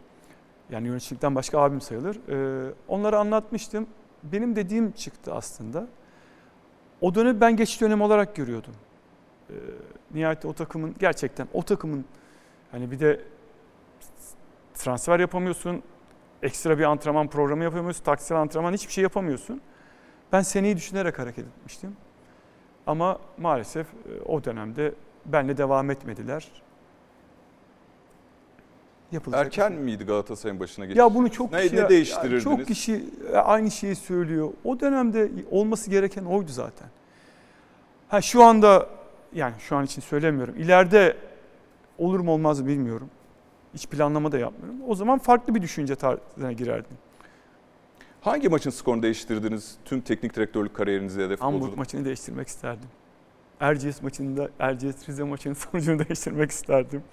Yani 0.69 0.87
yöneticilikten 0.87 1.35
başka 1.35 1.59
abim 1.59 1.81
sayılır. 1.81 2.19
Ee, 2.29 2.73
onlara 2.87 3.19
anlatmıştım. 3.19 3.87
Benim 4.23 4.55
dediğim 4.55 4.91
çıktı 4.91 5.33
aslında. 5.33 5.87
O 7.01 7.15
dönemi 7.15 7.41
ben 7.41 7.55
geçiş 7.55 7.81
dönemi 7.81 8.03
olarak 8.03 8.35
görüyordum. 8.35 8.73
Ee, 9.49 9.53
nihayet 10.13 10.45
o 10.45 10.53
takımın 10.53 10.95
gerçekten 10.99 11.47
o 11.53 11.63
takımın 11.63 12.05
hani 12.75 12.91
bir 12.91 12.99
de 12.99 13.19
transfer 14.73 15.19
yapamıyorsun. 15.19 15.83
Ekstra 16.43 16.79
bir 16.79 16.83
antrenman 16.83 17.27
programı 17.27 17.63
yapamıyorsun. 17.63 18.03
Taktiksel 18.03 18.37
antrenman 18.37 18.73
hiçbir 18.73 18.93
şey 18.93 19.01
yapamıyorsun. 19.01 19.61
Ben 20.31 20.41
seneyi 20.41 20.75
düşünerek 20.77 21.19
hareket 21.19 21.45
etmiştim. 21.45 21.97
Ama 22.87 23.19
maalesef 23.37 23.87
e, 23.87 24.21
o 24.25 24.43
dönemde 24.43 24.93
benle 25.25 25.57
devam 25.57 25.91
etmediler. 25.91 26.47
Yapılacak 29.11 29.45
bir 29.45 29.51
şey 29.51 29.63
Erken 29.65 29.81
miydi 29.81 30.03
Galatasaray'ın 30.05 30.59
başına 30.59 30.85
geçti? 30.85 30.99
ya 30.99 31.13
bunu 31.13 31.31
çok 31.31 31.51
Ne- 31.51 31.61
kişi, 31.61 31.75
ne 31.75 31.89
değiştirirdiniz? 31.89 32.43
çok 32.43 32.65
kişi 32.67 33.05
e, 33.33 33.37
aynı 33.37 33.71
şeyi 33.71 33.95
söylüyor. 33.95 34.49
O 34.63 34.79
dönemde 34.79 35.29
olması 35.51 35.89
gereken 35.89 36.25
oydu 36.25 36.51
zaten. 36.51 36.87
Ha 38.09 38.21
şu 38.21 38.43
anda 38.43 38.89
yani 39.33 39.53
şu 39.59 39.75
an 39.75 39.85
için 39.85 40.01
söylemiyorum. 40.01 40.55
İleride 40.57 41.17
olur 41.97 42.19
mu 42.19 42.31
olmaz 42.31 42.61
mı 42.61 42.67
bilmiyorum. 42.67 43.09
Hiç 43.73 43.87
planlama 43.87 44.31
da 44.31 44.37
yapmıyorum. 44.37 44.79
O 44.87 44.95
zaman 44.95 45.19
farklı 45.19 45.55
bir 45.55 45.61
düşünce 45.61 45.95
tarzına 45.95 46.51
girerdim. 46.51 46.97
Hangi 48.21 48.49
maçın 48.49 48.69
skorunu 48.69 49.03
değiştirdiniz 49.03 49.77
tüm 49.85 50.01
teknik 50.01 50.35
direktörlük 50.35 50.73
kariyerinizde 50.73 51.21
da 51.29 51.33
Hamburg 51.39 51.39
futbolculuk? 51.53 51.77
maçını 51.77 52.05
değiştirmek 52.05 52.47
isterdim. 52.47 52.89
Erciyes 53.59 54.01
maçında 54.03 54.49
Erciyes 54.59 55.09
Rize 55.09 55.23
maçının 55.23 55.53
sonucunu 55.71 56.05
değiştirmek 56.05 56.51
isterdim. 56.51 57.03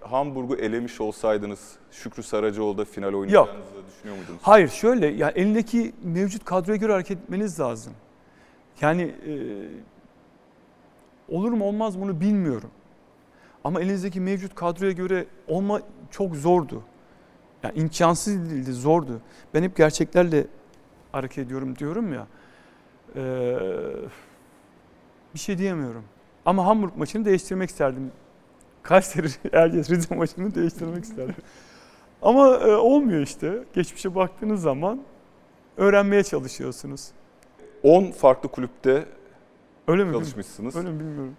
Hamburg'u 0.00 0.56
elemiş 0.56 1.00
olsaydınız 1.00 1.76
Şükrü 1.90 2.22
Saracoğlu'da 2.22 2.84
final 2.84 3.12
oynayacağınızı 3.14 3.70
düşünüyor 3.88 4.16
muydunuz? 4.18 4.38
Hayır 4.42 4.68
şöyle 4.68 5.06
ya 5.06 5.28
elindeki 5.30 5.92
mevcut 6.02 6.44
kadroya 6.44 6.76
göre 6.76 6.92
hareket 6.92 7.18
etmeniz 7.18 7.60
lazım. 7.60 7.92
Yani 8.80 9.02
e, 9.02 9.32
olur 11.28 11.52
mu 11.52 11.64
olmaz 11.64 12.00
bunu 12.00 12.20
bilmiyorum. 12.20 12.70
Ama 13.64 13.80
elinizdeki 13.80 14.20
mevcut 14.20 14.54
kadroya 14.54 14.92
göre 14.92 15.26
olma 15.48 15.80
çok 16.10 16.36
zordu. 16.36 16.82
Yani 17.62 17.78
imkansız 17.78 18.50
değildi, 18.50 18.72
zordu. 18.72 19.20
Ben 19.54 19.62
hep 19.62 19.76
gerçeklerle 19.76 20.46
hareket 21.12 21.38
ediyorum 21.46 21.78
diyorum 21.78 22.12
ya. 22.12 22.26
E, 23.16 23.56
bir 25.34 25.38
şey 25.38 25.58
diyemiyorum. 25.58 26.04
Ama 26.46 26.66
Hamburg 26.66 26.96
maçını 26.96 27.24
değiştirmek 27.24 27.70
isterdim. 27.70 28.12
Kayseri 28.82 29.28
Erciyes 29.52 29.90
Rize 29.90 30.14
maçını 30.14 30.54
değiştirmek 30.54 31.04
isterdim. 31.04 31.34
Ama 32.22 32.46
e, 32.56 32.74
olmuyor 32.76 33.20
işte. 33.20 33.64
Geçmişe 33.74 34.14
baktığınız 34.14 34.62
zaman 34.62 35.00
öğrenmeye 35.76 36.22
çalışıyorsunuz. 36.22 37.08
10 37.82 38.10
farklı 38.10 38.48
kulüpte 38.48 39.06
Öyle 39.88 40.04
mi? 40.04 40.12
çalışmışsınız. 40.12 40.76
Öyle 40.76 40.90
mi 40.90 41.00
bilmiyorum. 41.00 41.36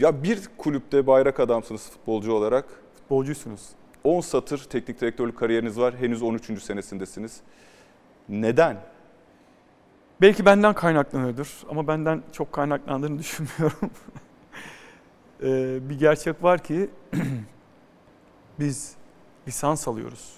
Ya 0.00 0.22
bir 0.22 0.40
kulüpte 0.58 1.06
bayrak 1.06 1.40
adamsınız 1.40 1.90
futbolcu 1.90 2.32
olarak. 2.32 2.64
Futbolcuysunuz. 2.94 3.68
10 4.04 4.20
satır 4.20 4.58
teknik 4.58 5.00
direktörlük 5.00 5.38
kariyeriniz 5.38 5.80
var. 5.80 5.94
Henüz 5.96 6.22
13. 6.22 6.62
senesindesiniz. 6.62 7.40
Neden? 8.28 8.76
Belki 10.20 10.46
benden 10.46 10.74
kaynaklanıyordur 10.74 11.62
ama 11.70 11.88
benden 11.88 12.22
çok 12.32 12.52
kaynaklandığını 12.52 13.18
düşünmüyorum. 13.18 13.90
Ee, 15.42 15.88
bir 15.88 15.98
gerçek 15.98 16.42
var 16.42 16.64
ki 16.64 16.90
biz 18.58 18.94
lisans 19.48 19.88
alıyoruz. 19.88 20.32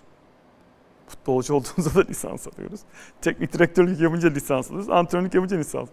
Futbolcu 1.07 1.55
olduğumuzda 1.55 2.05
da 2.05 2.07
lisans 2.09 2.49
alıyoruz. 2.49 2.81
Teknik 3.21 3.53
direktörlük 3.53 4.01
yapınca 4.01 4.29
lisans 4.29 4.71
alıyoruz. 4.71 4.91
Antrenörlük 4.91 5.35
yapınca 5.35 5.57
lisans. 5.57 5.89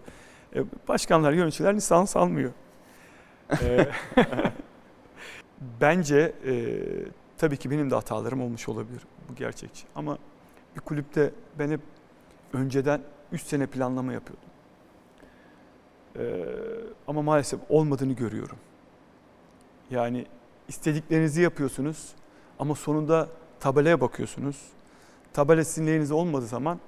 Ee, 0.54 0.64
başkanlar, 0.88 1.32
yöneticiler 1.32 1.76
lisans 1.76 2.16
almıyor. 2.16 2.50
Ee, 3.62 3.88
bence 5.80 6.32
e, 6.46 6.54
tabii 7.38 7.56
ki 7.56 7.70
benim 7.70 7.90
de 7.90 7.94
hatalarım 7.94 8.42
olmuş 8.42 8.68
olabilir. 8.68 9.02
Bu 9.28 9.34
gerçekçi. 9.34 9.84
Ama 9.94 10.18
bir 10.76 10.80
kulüpte 10.80 11.30
ben 11.58 11.70
hep 11.70 11.80
önceden 12.52 13.00
3 13.32 13.42
sene 13.42 13.66
planlama 13.66 14.12
yapıyordum. 14.12 14.48
Ee, 16.18 16.44
ama 17.08 17.22
maalesef 17.22 17.60
olmadığını 17.68 18.12
görüyorum. 18.12 18.56
Yani 19.90 20.26
istediklerinizi 20.68 21.42
yapıyorsunuz 21.42 22.12
ama 22.58 22.74
sonunda 22.74 23.28
tabelaya 23.60 24.00
bakıyorsunuz. 24.00 24.56
Tabela 25.32 25.64
sizin 25.64 26.10
olmadığı 26.10 26.46
zaman 26.46 26.80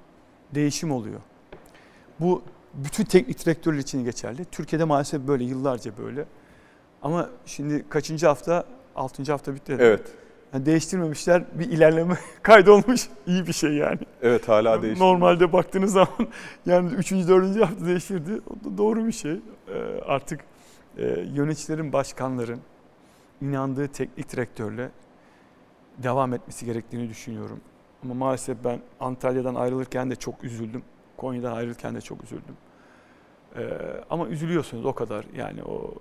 değişim 0.55 0.91
oluyor. 0.91 1.19
Bu 2.19 2.41
bütün 2.73 3.03
teknik 3.03 3.45
direktörler 3.45 3.79
için 3.79 4.03
geçerli. 4.03 4.45
Türkiye'de 4.45 4.83
maalesef 4.83 5.21
böyle, 5.21 5.43
yıllarca 5.43 5.97
böyle. 5.97 6.25
Ama 7.03 7.29
şimdi 7.45 7.89
kaçıncı 7.89 8.27
hafta? 8.27 8.63
Altıncı 8.95 9.31
hafta 9.31 9.55
bitti. 9.55 9.77
Evet. 9.79 10.01
Yani 10.53 10.65
değiştirmemişler, 10.65 11.43
bir 11.53 11.69
ilerleme 11.69 12.17
kaydolmuş. 12.41 13.09
İyi 13.27 13.47
bir 13.47 13.53
şey 13.53 13.73
yani. 13.73 13.99
Evet 14.21 14.49
hala 14.49 14.81
değişti. 14.81 15.03
Normalde 15.03 15.53
baktığınız 15.53 15.91
zaman 15.93 16.27
yani 16.65 16.93
3. 16.93 17.11
4. 17.11 17.61
hafta 17.61 17.85
değiştirdi. 17.85 18.41
O 18.49 18.65
da 18.65 18.77
doğru 18.77 19.05
bir 19.05 19.11
şey. 19.11 19.31
Ee, 19.33 20.01
artık 20.05 20.39
e, 20.97 21.05
yöneticilerin, 21.33 21.93
başkanların 21.93 22.59
inandığı 23.41 23.87
teknik 23.87 24.31
direktörle 24.31 24.89
devam 25.97 26.33
etmesi 26.33 26.65
gerektiğini 26.65 27.09
düşünüyorum. 27.09 27.59
Ama 28.03 28.13
maalesef 28.13 28.57
ben 28.63 28.79
Antalya'dan 28.99 29.55
ayrılırken 29.55 30.11
de 30.11 30.15
çok 30.15 30.43
üzüldüm. 30.43 30.83
Konya'dan 31.17 31.53
ayrılırken 31.53 31.95
de 31.95 32.01
çok 32.01 32.23
üzüldüm. 32.23 32.55
Ee, 33.55 33.69
ama 34.09 34.27
üzülüyorsunuz 34.27 34.85
o 34.85 34.93
kadar 34.93 35.25
yani 35.35 35.63
o 35.63 35.93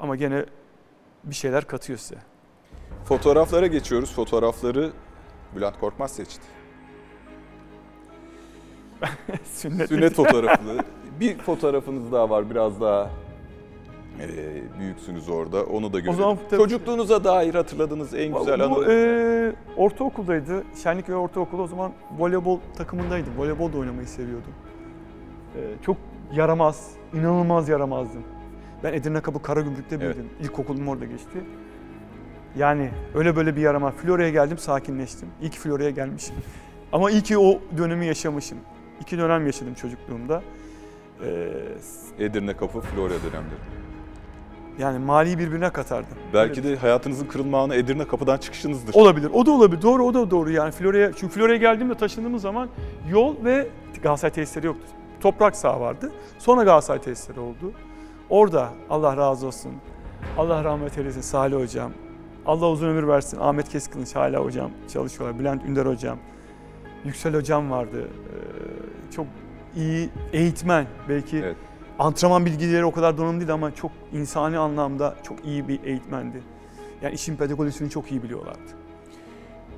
ama 0.00 0.16
gene 0.16 0.44
bir 1.24 1.34
şeyler 1.34 1.64
katıyor 1.64 1.98
size. 1.98 2.16
Fotoğraflara 3.04 3.66
geçiyoruz. 3.66 4.14
Fotoğrafları 4.14 4.90
Bülent 5.56 5.78
Korkmaz 5.80 6.10
seçti. 6.10 6.42
Sünnet. 9.44 9.88
Sünnet 9.88 10.14
fotoğrafı. 10.14 10.62
bir 11.20 11.38
fotoğrafınız 11.38 12.12
daha 12.12 12.30
var 12.30 12.50
biraz 12.50 12.80
daha 12.80 13.10
e, 14.20 14.28
büyüksünüz 14.78 15.28
orada. 15.28 15.64
Onu 15.64 15.92
da 15.92 15.98
görelim. 16.00 16.20
zaman 16.20 16.38
tabii- 16.50 16.60
Çocukluğunuza 16.62 17.24
dair 17.24 17.54
hatırladığınız 17.54 18.14
en 18.14 18.38
güzel 18.38 18.60
anı. 18.64 18.92
e, 18.92 19.52
ortaokuldaydı. 19.76 20.64
Şenlikköy 20.82 21.14
Ortaokulu 21.16 21.62
o 21.62 21.66
zaman 21.66 21.92
voleybol 22.18 22.58
takımındaydım. 22.76 23.32
Voleybol 23.38 23.72
da 23.72 23.78
oynamayı 23.78 24.06
seviyordum. 24.08 24.52
E, 25.56 25.60
çok 25.82 25.96
yaramaz, 26.32 26.90
inanılmaz 27.14 27.68
yaramazdım. 27.68 28.22
Ben 28.84 28.92
Edirne 28.92 29.20
Kapı 29.20 29.42
Karagümrük'te 29.42 29.96
Evet. 29.96 30.04
büyüdüm. 30.16 30.30
İlkokulum 30.40 30.88
orada 30.88 31.04
geçti. 31.04 31.44
Yani 32.56 32.90
öyle 33.14 33.36
böyle 33.36 33.56
bir 33.56 33.60
yaramaz. 33.60 33.94
Florya'ya 33.94 34.32
geldim 34.32 34.58
sakinleştim. 34.58 35.28
İyi 35.42 35.50
ki 35.50 35.58
Florya'ya 35.58 35.90
gelmişim. 35.90 36.34
Ama 36.92 37.10
iyi 37.10 37.22
ki 37.22 37.38
o 37.38 37.60
dönemi 37.78 38.06
yaşamışım. 38.06 38.58
İki 39.00 39.18
dönem 39.18 39.46
yaşadım 39.46 39.74
çocukluğumda. 39.74 40.42
Ee, 41.24 42.24
Edirne 42.24 42.56
Kapı, 42.56 42.80
Florya 42.80 43.16
dönemleri. 43.22 43.60
yani 44.78 44.98
mali 44.98 45.38
birbirine 45.38 45.70
katardım. 45.70 46.18
Belki 46.34 46.64
de 46.64 46.76
hayatınızın 46.76 47.26
kırılma 47.26 47.62
anı 47.62 47.74
Edirne 47.74 48.06
Kapı'dan 48.06 48.38
çıkışınızdır. 48.38 48.94
Olabilir. 48.94 49.30
O 49.32 49.46
da 49.46 49.50
olabilir. 49.50 49.82
Doğru 49.82 50.04
o 50.04 50.14
da 50.14 50.30
doğru 50.30 50.50
yani. 50.50 50.72
Florya'ya 50.72 51.12
çünkü 51.12 51.34
Florya'ya 51.34 51.60
geldiğimde 51.60 51.94
taşındığımız 51.94 52.42
zaman 52.42 52.68
yol 53.10 53.44
ve 53.44 53.68
Galatasaray 54.02 54.32
tesisleri 54.32 54.66
yoktu. 54.66 54.86
Toprak 55.20 55.56
saha 55.56 55.80
vardı. 55.80 56.12
Sonra 56.38 56.62
Galatasaray 56.64 57.00
tesisleri 57.00 57.40
oldu. 57.40 57.72
Orada 58.30 58.68
Allah 58.90 59.16
razı 59.16 59.46
olsun. 59.46 59.72
Allah 60.38 60.64
rahmet 60.64 60.98
eylesin 60.98 61.20
Salih 61.20 61.56
hocam. 61.56 61.92
Allah 62.46 62.70
uzun 62.70 62.88
ömür 62.88 63.08
versin. 63.08 63.38
Ahmet 63.40 63.68
Keskılıç 63.68 64.16
hala 64.16 64.38
hocam 64.44 64.70
çalışıyorlar. 64.92 65.38
Bülent 65.38 65.64
Ünder 65.64 65.86
hocam. 65.86 66.18
Yüksel 67.04 67.34
hocam 67.34 67.70
vardı. 67.70 68.08
Ee, 68.08 69.12
çok 69.12 69.26
iyi 69.76 70.10
eğitmen. 70.32 70.86
Belki 71.08 71.36
Evet. 71.38 71.56
antrenman 71.98 72.46
bilgileri 72.46 72.84
o 72.84 72.92
kadar 72.92 73.18
donanımlı 73.18 73.40
değil 73.40 73.52
ama 73.52 73.74
çok 73.74 73.90
insani 74.12 74.58
anlamda 74.58 75.14
çok 75.22 75.44
iyi 75.44 75.68
bir 75.68 75.84
eğitmendi. 75.84 76.42
Yani 77.02 77.14
işin 77.14 77.36
pedagojisini 77.36 77.90
çok 77.90 78.12
iyi 78.12 78.22
biliyorlardı. 78.22 78.70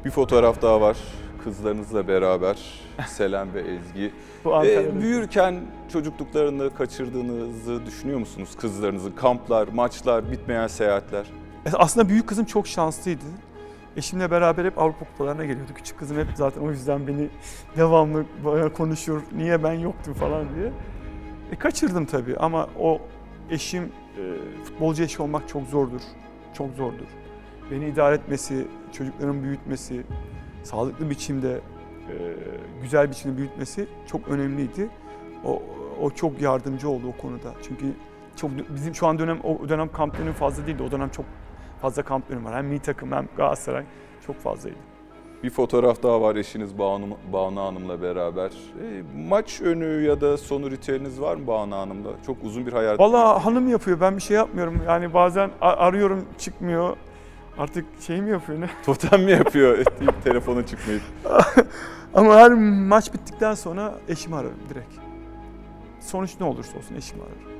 Bir 0.05 0.11
fotoğraf 0.11 0.62
daha 0.62 0.80
var. 0.80 0.96
Kızlarınızla 1.45 2.09
beraber 2.09 2.80
Selen 3.07 3.55
ve 3.55 3.61
Ezgi. 3.61 4.12
Bu 4.45 4.55
Ankara'da. 4.55 5.01
büyürken 5.01 5.61
çocukluklarını 5.93 6.74
kaçırdığınızı 6.74 7.86
düşünüyor 7.86 8.18
musunuz 8.18 8.49
kızlarınızın? 8.61 9.11
Kamplar, 9.12 9.68
maçlar, 9.68 10.32
bitmeyen 10.32 10.66
seyahatler. 10.66 11.26
E, 11.66 11.70
Aslında 11.72 12.09
büyük 12.09 12.26
kızım 12.28 12.45
çok 12.45 12.66
şanslıydı. 12.66 13.24
Eşimle 13.97 14.30
beraber 14.30 14.64
hep 14.64 14.78
Avrupa 14.78 15.05
kupalarına 15.05 15.45
geliyordu. 15.45 15.72
Küçük 15.74 15.99
kızım 15.99 16.18
hep 16.18 16.26
zaten 16.34 16.61
o 16.62 16.70
yüzden 16.70 17.07
beni 17.07 17.28
devamlı 17.76 18.24
konuşur. 18.76 19.20
Niye 19.36 19.62
ben 19.64 19.72
yoktum 19.72 20.14
falan 20.14 20.45
diye. 20.57 20.72
E, 21.53 21.57
kaçırdım 21.57 22.07
tabii 22.07 22.36
ama 22.36 22.68
o 22.80 23.01
eşim 23.51 23.82
e, 23.84 24.22
futbolcu 24.64 25.03
eşi 25.03 25.22
olmak 25.22 25.49
çok 25.49 25.66
zordur. 25.66 26.01
Çok 26.55 26.74
zordur. 26.76 27.07
Beni 27.70 27.88
idare 27.88 28.14
etmesi, 28.14 28.66
çocukların 28.93 29.43
büyütmesi, 29.43 30.03
sağlıklı 30.62 31.11
biçimde, 31.11 31.61
e, 32.08 32.14
güzel 32.82 33.11
biçimde 33.11 33.36
büyütmesi 33.36 33.88
çok 34.06 34.28
önemliydi. 34.28 34.88
O, 35.44 35.62
o 36.00 36.11
çok 36.11 36.40
yardımcı 36.40 36.88
oldu 36.88 37.02
o 37.18 37.22
konuda. 37.22 37.54
Çünkü 37.62 37.86
çok 38.36 38.50
bizim 38.74 38.94
şu 38.94 39.06
an 39.06 39.18
dönem 39.18 39.40
o 39.44 39.68
dönem 39.68 39.92
kamp 39.92 40.18
dönemi 40.18 40.32
fazla 40.34 40.66
değildi. 40.66 40.82
O 40.82 40.90
dönem 40.90 41.08
çok 41.08 41.24
fazla 41.80 42.02
kamp 42.02 42.28
dönemi 42.30 42.44
var. 42.44 42.54
Hem 42.54 42.66
milli 42.66 42.80
takım 42.80 43.12
hem 43.12 43.28
Galatasaray 43.36 43.84
çok 44.26 44.36
fazlaydı. 44.36 44.78
Bir 45.42 45.50
fotoğraf 45.50 46.02
daha 46.02 46.20
var 46.20 46.36
eşiniz 46.36 46.78
Banu, 46.78 47.08
Banu 47.32 47.61
Hanım'la 47.61 48.02
beraber. 48.02 48.50
Ee, 48.82 49.02
maç 49.28 49.61
önü 49.61 50.02
ya 50.02 50.20
da 50.20 50.38
sonu 50.38 50.70
ritüeliniz 50.70 51.20
var 51.20 51.36
mı 51.36 51.46
Banu 51.46 51.76
Hanım'la? 51.76 52.11
Çok 52.26 52.36
uzun 52.44 52.66
bir 52.66 52.72
hayal. 52.72 52.98
Vallahi 52.98 53.42
hanım 53.42 53.68
yapıyor. 53.68 54.00
Ben 54.00 54.16
bir 54.16 54.22
şey 54.22 54.36
yapmıyorum. 54.36 54.80
Yani 54.86 55.14
bazen 55.14 55.50
arıyorum 55.61 56.24
çıkmıyor. 56.38 56.96
Artık 57.61 57.84
şey 58.00 58.20
mi 58.22 58.30
yapıyor 58.30 58.61
ne? 58.61 58.70
Totem 58.86 59.22
mi 59.22 59.30
yapıyor 59.30 59.76
deyip 60.00 60.24
telefona 60.24 60.66
çıkmayıp? 60.66 61.02
Ama 62.14 62.34
her 62.34 62.52
maç 62.88 63.14
bittikten 63.14 63.54
sonra 63.54 63.94
eşimi 64.08 64.36
ararım 64.36 64.58
direkt. 64.70 64.94
Sonuç 66.00 66.40
ne 66.40 66.46
olursa 66.46 66.78
olsun 66.78 66.94
eşimi 66.94 67.22
ararım. 67.22 67.50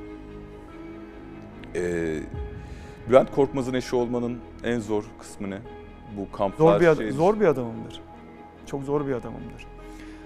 Ee, 1.75 2.21
Bülent 3.09 3.31
Korkmaz'ın 3.31 3.75
eşi 3.75 3.97
olmanın 3.97 4.39
en 4.65 4.79
zor 4.81 5.05
kısmı 5.19 5.51
ne? 5.51 5.59
Bu 6.17 6.37
kamplar 6.37 6.73
Zor 6.75 6.81
bir 6.81 6.87
ad- 6.87 6.97
şey- 6.99 7.11
zor 7.11 7.41
bir 7.41 7.47
adamımdır. 7.47 8.01
Çok 8.67 8.83
zor 8.83 9.07
bir 9.07 9.13
adamımdır. 9.13 9.67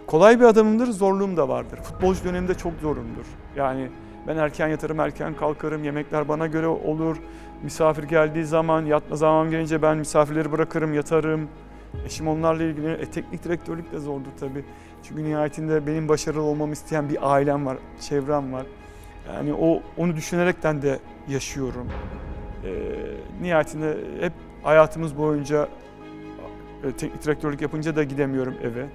Kolay 0.07 0.41
bir 0.41 0.45
adamımdır, 0.45 0.87
zorluğum 0.87 1.37
da 1.37 1.49
vardır. 1.49 1.77
Futbolcu 1.83 2.25
döneminde 2.25 2.55
çok 2.55 2.73
zorumdur. 2.83 3.25
Yani 3.57 3.89
ben 4.27 4.37
erken 4.37 4.69
yatarım, 4.69 5.01
erken 5.01 5.35
kalkarım, 5.35 5.85
yemekler 5.85 6.29
bana 6.29 6.47
göre 6.47 6.67
olur. 6.67 7.17
Misafir 7.65 8.03
geldiği 8.03 8.45
zaman, 8.45 8.85
yatma 8.85 9.17
zaman 9.17 9.51
gelince 9.51 9.83
ben 9.83 9.97
misafirleri 9.97 10.53
bırakırım, 10.53 10.95
yatarım. 10.95 11.49
Eşim 12.07 12.29
onlarla 12.29 12.63
ilgilenir. 12.63 12.99
E, 12.99 13.07
teknik 13.11 13.45
direktörlük 13.45 13.93
de 13.93 13.99
zordur 13.99 14.31
tabii. 14.41 14.65
Çünkü 15.03 15.25
nihayetinde 15.25 15.87
benim 15.87 16.09
başarılı 16.09 16.43
olmamı 16.43 16.73
isteyen 16.73 17.09
bir 17.09 17.33
ailem 17.35 17.67
var, 17.67 17.77
çevrem 18.01 18.53
var. 18.53 18.67
Yani 19.35 19.55
o 19.55 19.83
onu 19.97 20.17
düşünerekten 20.17 20.83
de 20.83 20.99
yaşıyorum. 21.29 21.89
E, 22.65 22.71
nihayetinde 23.43 23.97
hep 24.21 24.33
hayatımız 24.63 25.19
boyunca 25.19 25.69
e, 26.85 26.93
teknik 26.93 27.25
direktörlük 27.25 27.61
yapınca 27.61 27.97
da 27.97 28.05
gidemiyorum 28.05 28.55
eve. 28.63 28.87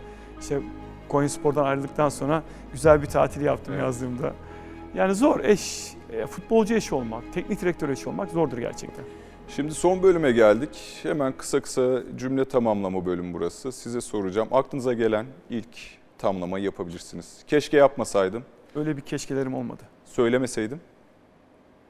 İşte 0.41 0.59
Konyaspor'dan 1.07 1.65
ayrıldıktan 1.65 2.09
sonra 2.09 2.43
güzel 2.73 3.01
bir 3.01 3.07
tatil 3.07 3.41
yaptım 3.41 3.73
Evet. 3.73 3.83
yazdığımda. 3.83 4.33
Yani 4.95 5.15
zor 5.15 5.39
eş, 5.39 5.93
e, 6.11 6.25
futbolcu 6.27 6.73
eşi 6.75 6.95
olmak, 6.95 7.33
teknik 7.33 7.61
direktör 7.61 7.89
eşi 7.89 8.09
olmak 8.09 8.29
zordur 8.31 8.57
gerçekten. 8.57 9.05
Şimdi 9.47 9.73
son 9.73 10.03
bölüme 10.03 10.31
geldik. 10.31 10.99
Hemen 11.03 11.33
kısa 11.37 11.59
kısa 11.61 12.03
cümle 12.17 12.45
tamamlama 12.45 13.05
bölümü 13.05 13.33
burası. 13.33 13.71
Size 13.71 14.01
soracağım. 14.01 14.47
Aklınıza 14.51 14.93
gelen 14.93 15.25
ilk 15.49 15.67
tamlamayı 16.17 16.63
yapabilirsiniz. 16.65 17.43
Keşke 17.47 17.77
yapmasaydım, 17.77 18.43
Öyle 18.75 18.97
bir 18.97 19.01
keşkelerim 19.01 19.53
olmadı. 19.53 19.83
söylemeseydim. 20.05 20.81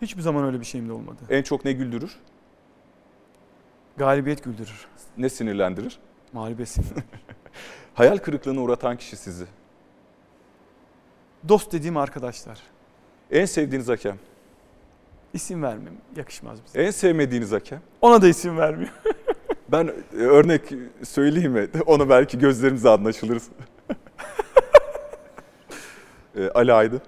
Hiçbir 0.01 0.21
zaman 0.21 0.43
öyle 0.45 0.59
bir 0.59 0.65
şeyim 0.65 0.89
de 0.89 0.93
olmadı. 0.93 1.17
En 1.29 1.43
çok 1.43 1.65
ne 1.65 1.73
güldürür, 1.73 2.15
Galibiyet 3.97 4.43
güldürür. 4.43 4.87
ne 5.17 5.29
sinirlendirir? 5.29 5.99
Mağlubiyet 6.33 6.69
sinirlendirir. 6.69 7.09
Hayal 7.93 8.17
kırıklığına 8.17 8.61
uğratan 8.61 8.97
kişi 8.97 9.15
sizi. 9.17 9.45
Dost 11.49 11.71
dediğim 11.71 11.97
arkadaşlar. 11.97 12.59
En 13.31 13.45
sevdiğiniz 13.45 13.87
hakem, 13.89 14.15
İsim 15.33 15.63
vermem 15.63 15.93
yakışmaz 16.15 16.59
bize. 16.65 16.81
en 16.83 16.91
sevmediğiniz 16.91 17.51
hakem. 17.51 17.79
Ona 18.01 18.21
da 18.21 18.27
isim 18.27 18.57
vermiyor. 18.57 18.89
Ben 19.71 19.87
e, 19.87 20.15
örnek 20.17 20.61
söyleyeyim 21.03 21.51
mi? 21.51 21.67
Onu 21.85 22.09
belki 22.09 22.39
gözlerimize 22.39 22.89
anlaşılır. 22.89 23.41
E, 26.35 26.49
Ali 26.49 26.73
Aydın. 26.73 27.01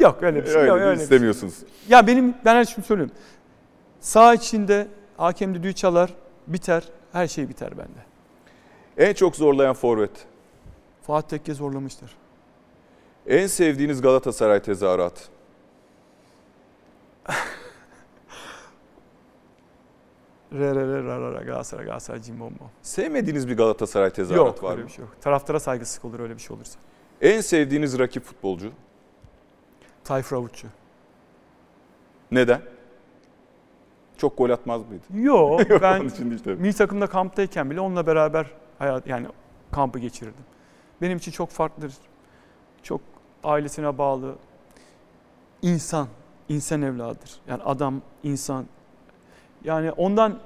Yok 0.00 0.22
öyle 0.22 0.42
bir 0.42 0.46
şey. 0.46 0.56
Öyle 0.56 0.68
yok, 0.68 0.78
öyle 0.78 0.90
bir 0.90 0.96
şey. 0.96 1.02
istemiyorsunuz. 1.02 1.54
Ya 1.88 2.06
benim 2.06 2.34
ben 2.44 2.54
her 2.54 2.64
şeyi 2.64 2.84
söylüyorum. 2.84 3.14
Sağ 4.00 4.34
içinde 4.34 4.86
hakem 5.16 5.54
düdüğü 5.54 5.72
çalar, 5.72 6.14
biter, 6.46 6.84
her 7.12 7.26
şey 7.26 7.48
biter 7.48 7.70
bende. 7.78 8.00
En 9.08 9.14
çok 9.14 9.36
zorlayan 9.36 9.74
forvet. 9.74 10.10
Fuat 11.06 11.30
Tekke 11.30 11.54
zorlamıştır. 11.54 12.10
En 13.26 13.46
sevdiğiniz 13.46 14.00
Galatasaray 14.02 14.62
tezahüratı. 14.62 15.22
Re 20.52 20.74
re 20.74 20.86
re 20.86 21.04
ra 21.04 21.20
ra 21.20 21.32
ra 21.34 21.42
Galatasaray 21.42 21.84
Galatasaray 21.84 22.20
cimbombo. 22.22 22.64
Sevmediğiniz 22.82 23.48
bir 23.48 23.56
Galatasaray 23.56 24.10
tezahüratı 24.10 24.46
Yok 24.46 24.62
var 24.62 24.72
öyle 24.72 24.82
mı? 24.82 24.88
bir 24.88 24.92
şey 24.92 25.04
yok. 25.04 25.16
Taraftara 25.20 25.60
saygısızlık 25.60 26.04
olur 26.04 26.20
öyle 26.20 26.34
bir 26.36 26.40
şey 26.40 26.56
olursa. 26.56 26.78
En 27.20 27.40
sevdiğiniz 27.40 27.98
rakip 27.98 28.24
futbolcu. 28.24 28.72
Tayfur 30.04 30.36
Avutçu. 30.36 30.66
Neden? 32.30 32.62
Çok 34.16 34.38
gol 34.38 34.50
atmaz 34.50 34.82
mıydı? 34.88 35.02
Yo 35.26 35.36
Onun 35.36 35.68
ben 35.82 36.08
tabii. 36.08 36.54
milli 36.56 36.72
takımda 36.72 37.06
kamptayken 37.06 37.70
bile 37.70 37.80
onunla 37.80 38.06
beraber 38.06 38.46
hayat 38.78 39.06
yani 39.06 39.26
kampı 39.72 39.98
geçirirdim. 39.98 40.44
Benim 41.02 41.18
için 41.18 41.32
çok 41.32 41.50
farklıdır. 41.50 41.92
Çok 42.82 43.00
ailesine 43.44 43.98
bağlı. 43.98 44.34
insan, 45.62 46.08
insan 46.50 46.82
evladır. 46.82 47.30
Yani 47.48 47.62
adam, 47.62 48.02
insan. 48.22 48.66
Yani 49.64 49.92
ondan 49.92 50.38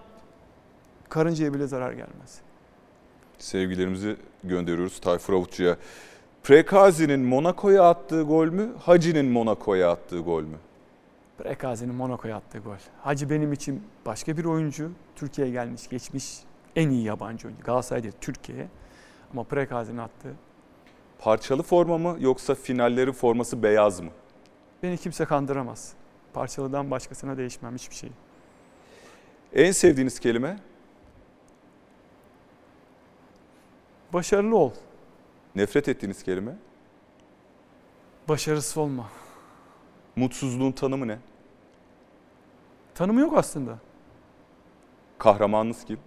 karıncaya 1.09 1.55
bile 1.55 1.67
zarar 1.67 1.93
gelmez. 1.93 2.41
Sevgilerimizi 3.39 4.17
gönderiyoruz 4.45 5.01
Tayfur 5.01 5.35
Avutçu'ya. 5.35 5.77
Prekazi'nin 6.43 7.21
Monaco'ya 7.21 7.83
attığı 7.83 8.23
gol 8.23 8.47
mü? 8.47 8.73
Hacı'nin 8.81 9.27
Monaco'ya 9.27 9.91
attığı 9.91 10.19
gol 10.19 10.43
mü? 10.43 10.57
Prekazi'nin 11.39 11.95
Monaco'ya 11.95 12.37
attığı 12.37 12.59
gol. 12.59 12.77
Hacı 13.03 13.31
benim 13.31 13.53
için 13.53 13.83
başka 14.07 14.37
bir 14.37 14.45
oyuncu. 14.45 14.91
Türkiye'ye 15.17 15.53
gelmiş, 15.53 15.89
geçmiş 15.89 16.39
en 16.77 16.91
iyi 16.91 17.05
yabancı 17.05 17.49
oyuncu. 17.49 17.65
Galatasaray 17.65 18.03
değil, 18.03 18.15
Türkiye'ye. 18.21 18.69
Ama 19.33 19.45
Prekazi'nin 19.45 19.99
attığı. 19.99 20.35
Parçalı 21.19 21.63
forma 21.63 21.99
mı 21.99 22.17
yoksa 22.21 22.55
finallerin 22.55 23.13
forması 23.13 23.63
beyaz 23.63 24.01
mı? 24.01 24.11
Beni 24.85 24.97
kimse 24.99 25.25
kandıramaz. 25.25 25.93
Parçalıdan 26.33 26.91
başkasına 26.91 27.37
değişmem 27.37 27.75
hiçbir 27.75 27.95
şey. 27.95 28.11
En 29.53 29.73
sevdiğiniz 29.73 30.21
kelime? 30.21 30.59
Başarılı 34.13 34.57
ol. 34.57 34.73
Nefret 35.55 35.89
ettiğiniz 35.89 36.23
kelime? 36.23 36.57
Başarısız 38.29 38.79
olma. 38.79 39.09
Mutsuzluğun 40.17 40.73
tanımı 40.73 41.09
ne? 41.09 41.19
Tanımı 42.95 43.21
yok 43.21 43.39
aslında. 43.39 43.79
Kahramanınız 45.19 45.85
kim? 45.85 45.99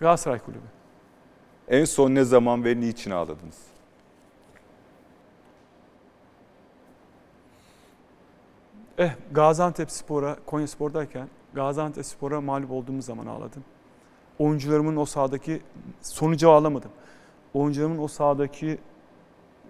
Galatasaray 0.00 0.38
Kulübü. 0.38 0.77
En 1.68 1.84
son 1.84 2.14
ne 2.14 2.24
zaman 2.24 2.64
ve 2.64 2.80
niçin 2.80 3.10
ağladınız? 3.10 3.68
Eh 8.98 9.10
Gaziantep 9.32 9.90
Spor'a, 9.90 10.36
Konya 10.46 10.66
Spor'dayken 10.66 11.28
Gaziantep 11.54 12.06
Spor'a 12.06 12.40
mağlup 12.40 12.70
olduğumuz 12.70 13.04
zaman 13.04 13.26
ağladım. 13.26 13.64
Oyuncularımın 14.38 14.96
o 14.96 15.04
sahadaki 15.04 15.62
sonucu 16.02 16.50
ağlamadım. 16.50 16.90
Oyuncularımın 17.54 17.98
o 17.98 18.08
sahadaki 18.08 18.78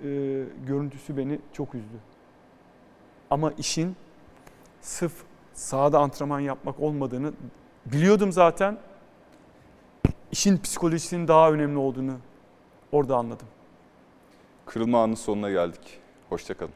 e, 0.05 0.09
görüntüsü 0.67 1.17
beni 1.17 1.39
çok 1.53 1.75
üzdü. 1.75 1.97
Ama 3.31 3.53
işin 3.53 3.97
sırf 4.81 5.13
sahada 5.53 5.99
antrenman 5.99 6.41
yapmak 6.41 6.81
olmadığını 6.81 7.33
biliyordum 7.87 8.33
zaten. 8.33 8.79
İşin 10.33 10.59
psikolojisinin 10.59 11.29
daha 11.29 11.51
önemli 11.51 11.79
olduğunu 11.79 12.17
orada 12.93 13.17
anladım. 13.17 13.47
Kırılma 14.67 15.03
anının 15.03 15.15
sonuna 15.15 15.51
geldik. 15.51 16.01
Hoşçakalın. 16.29 16.73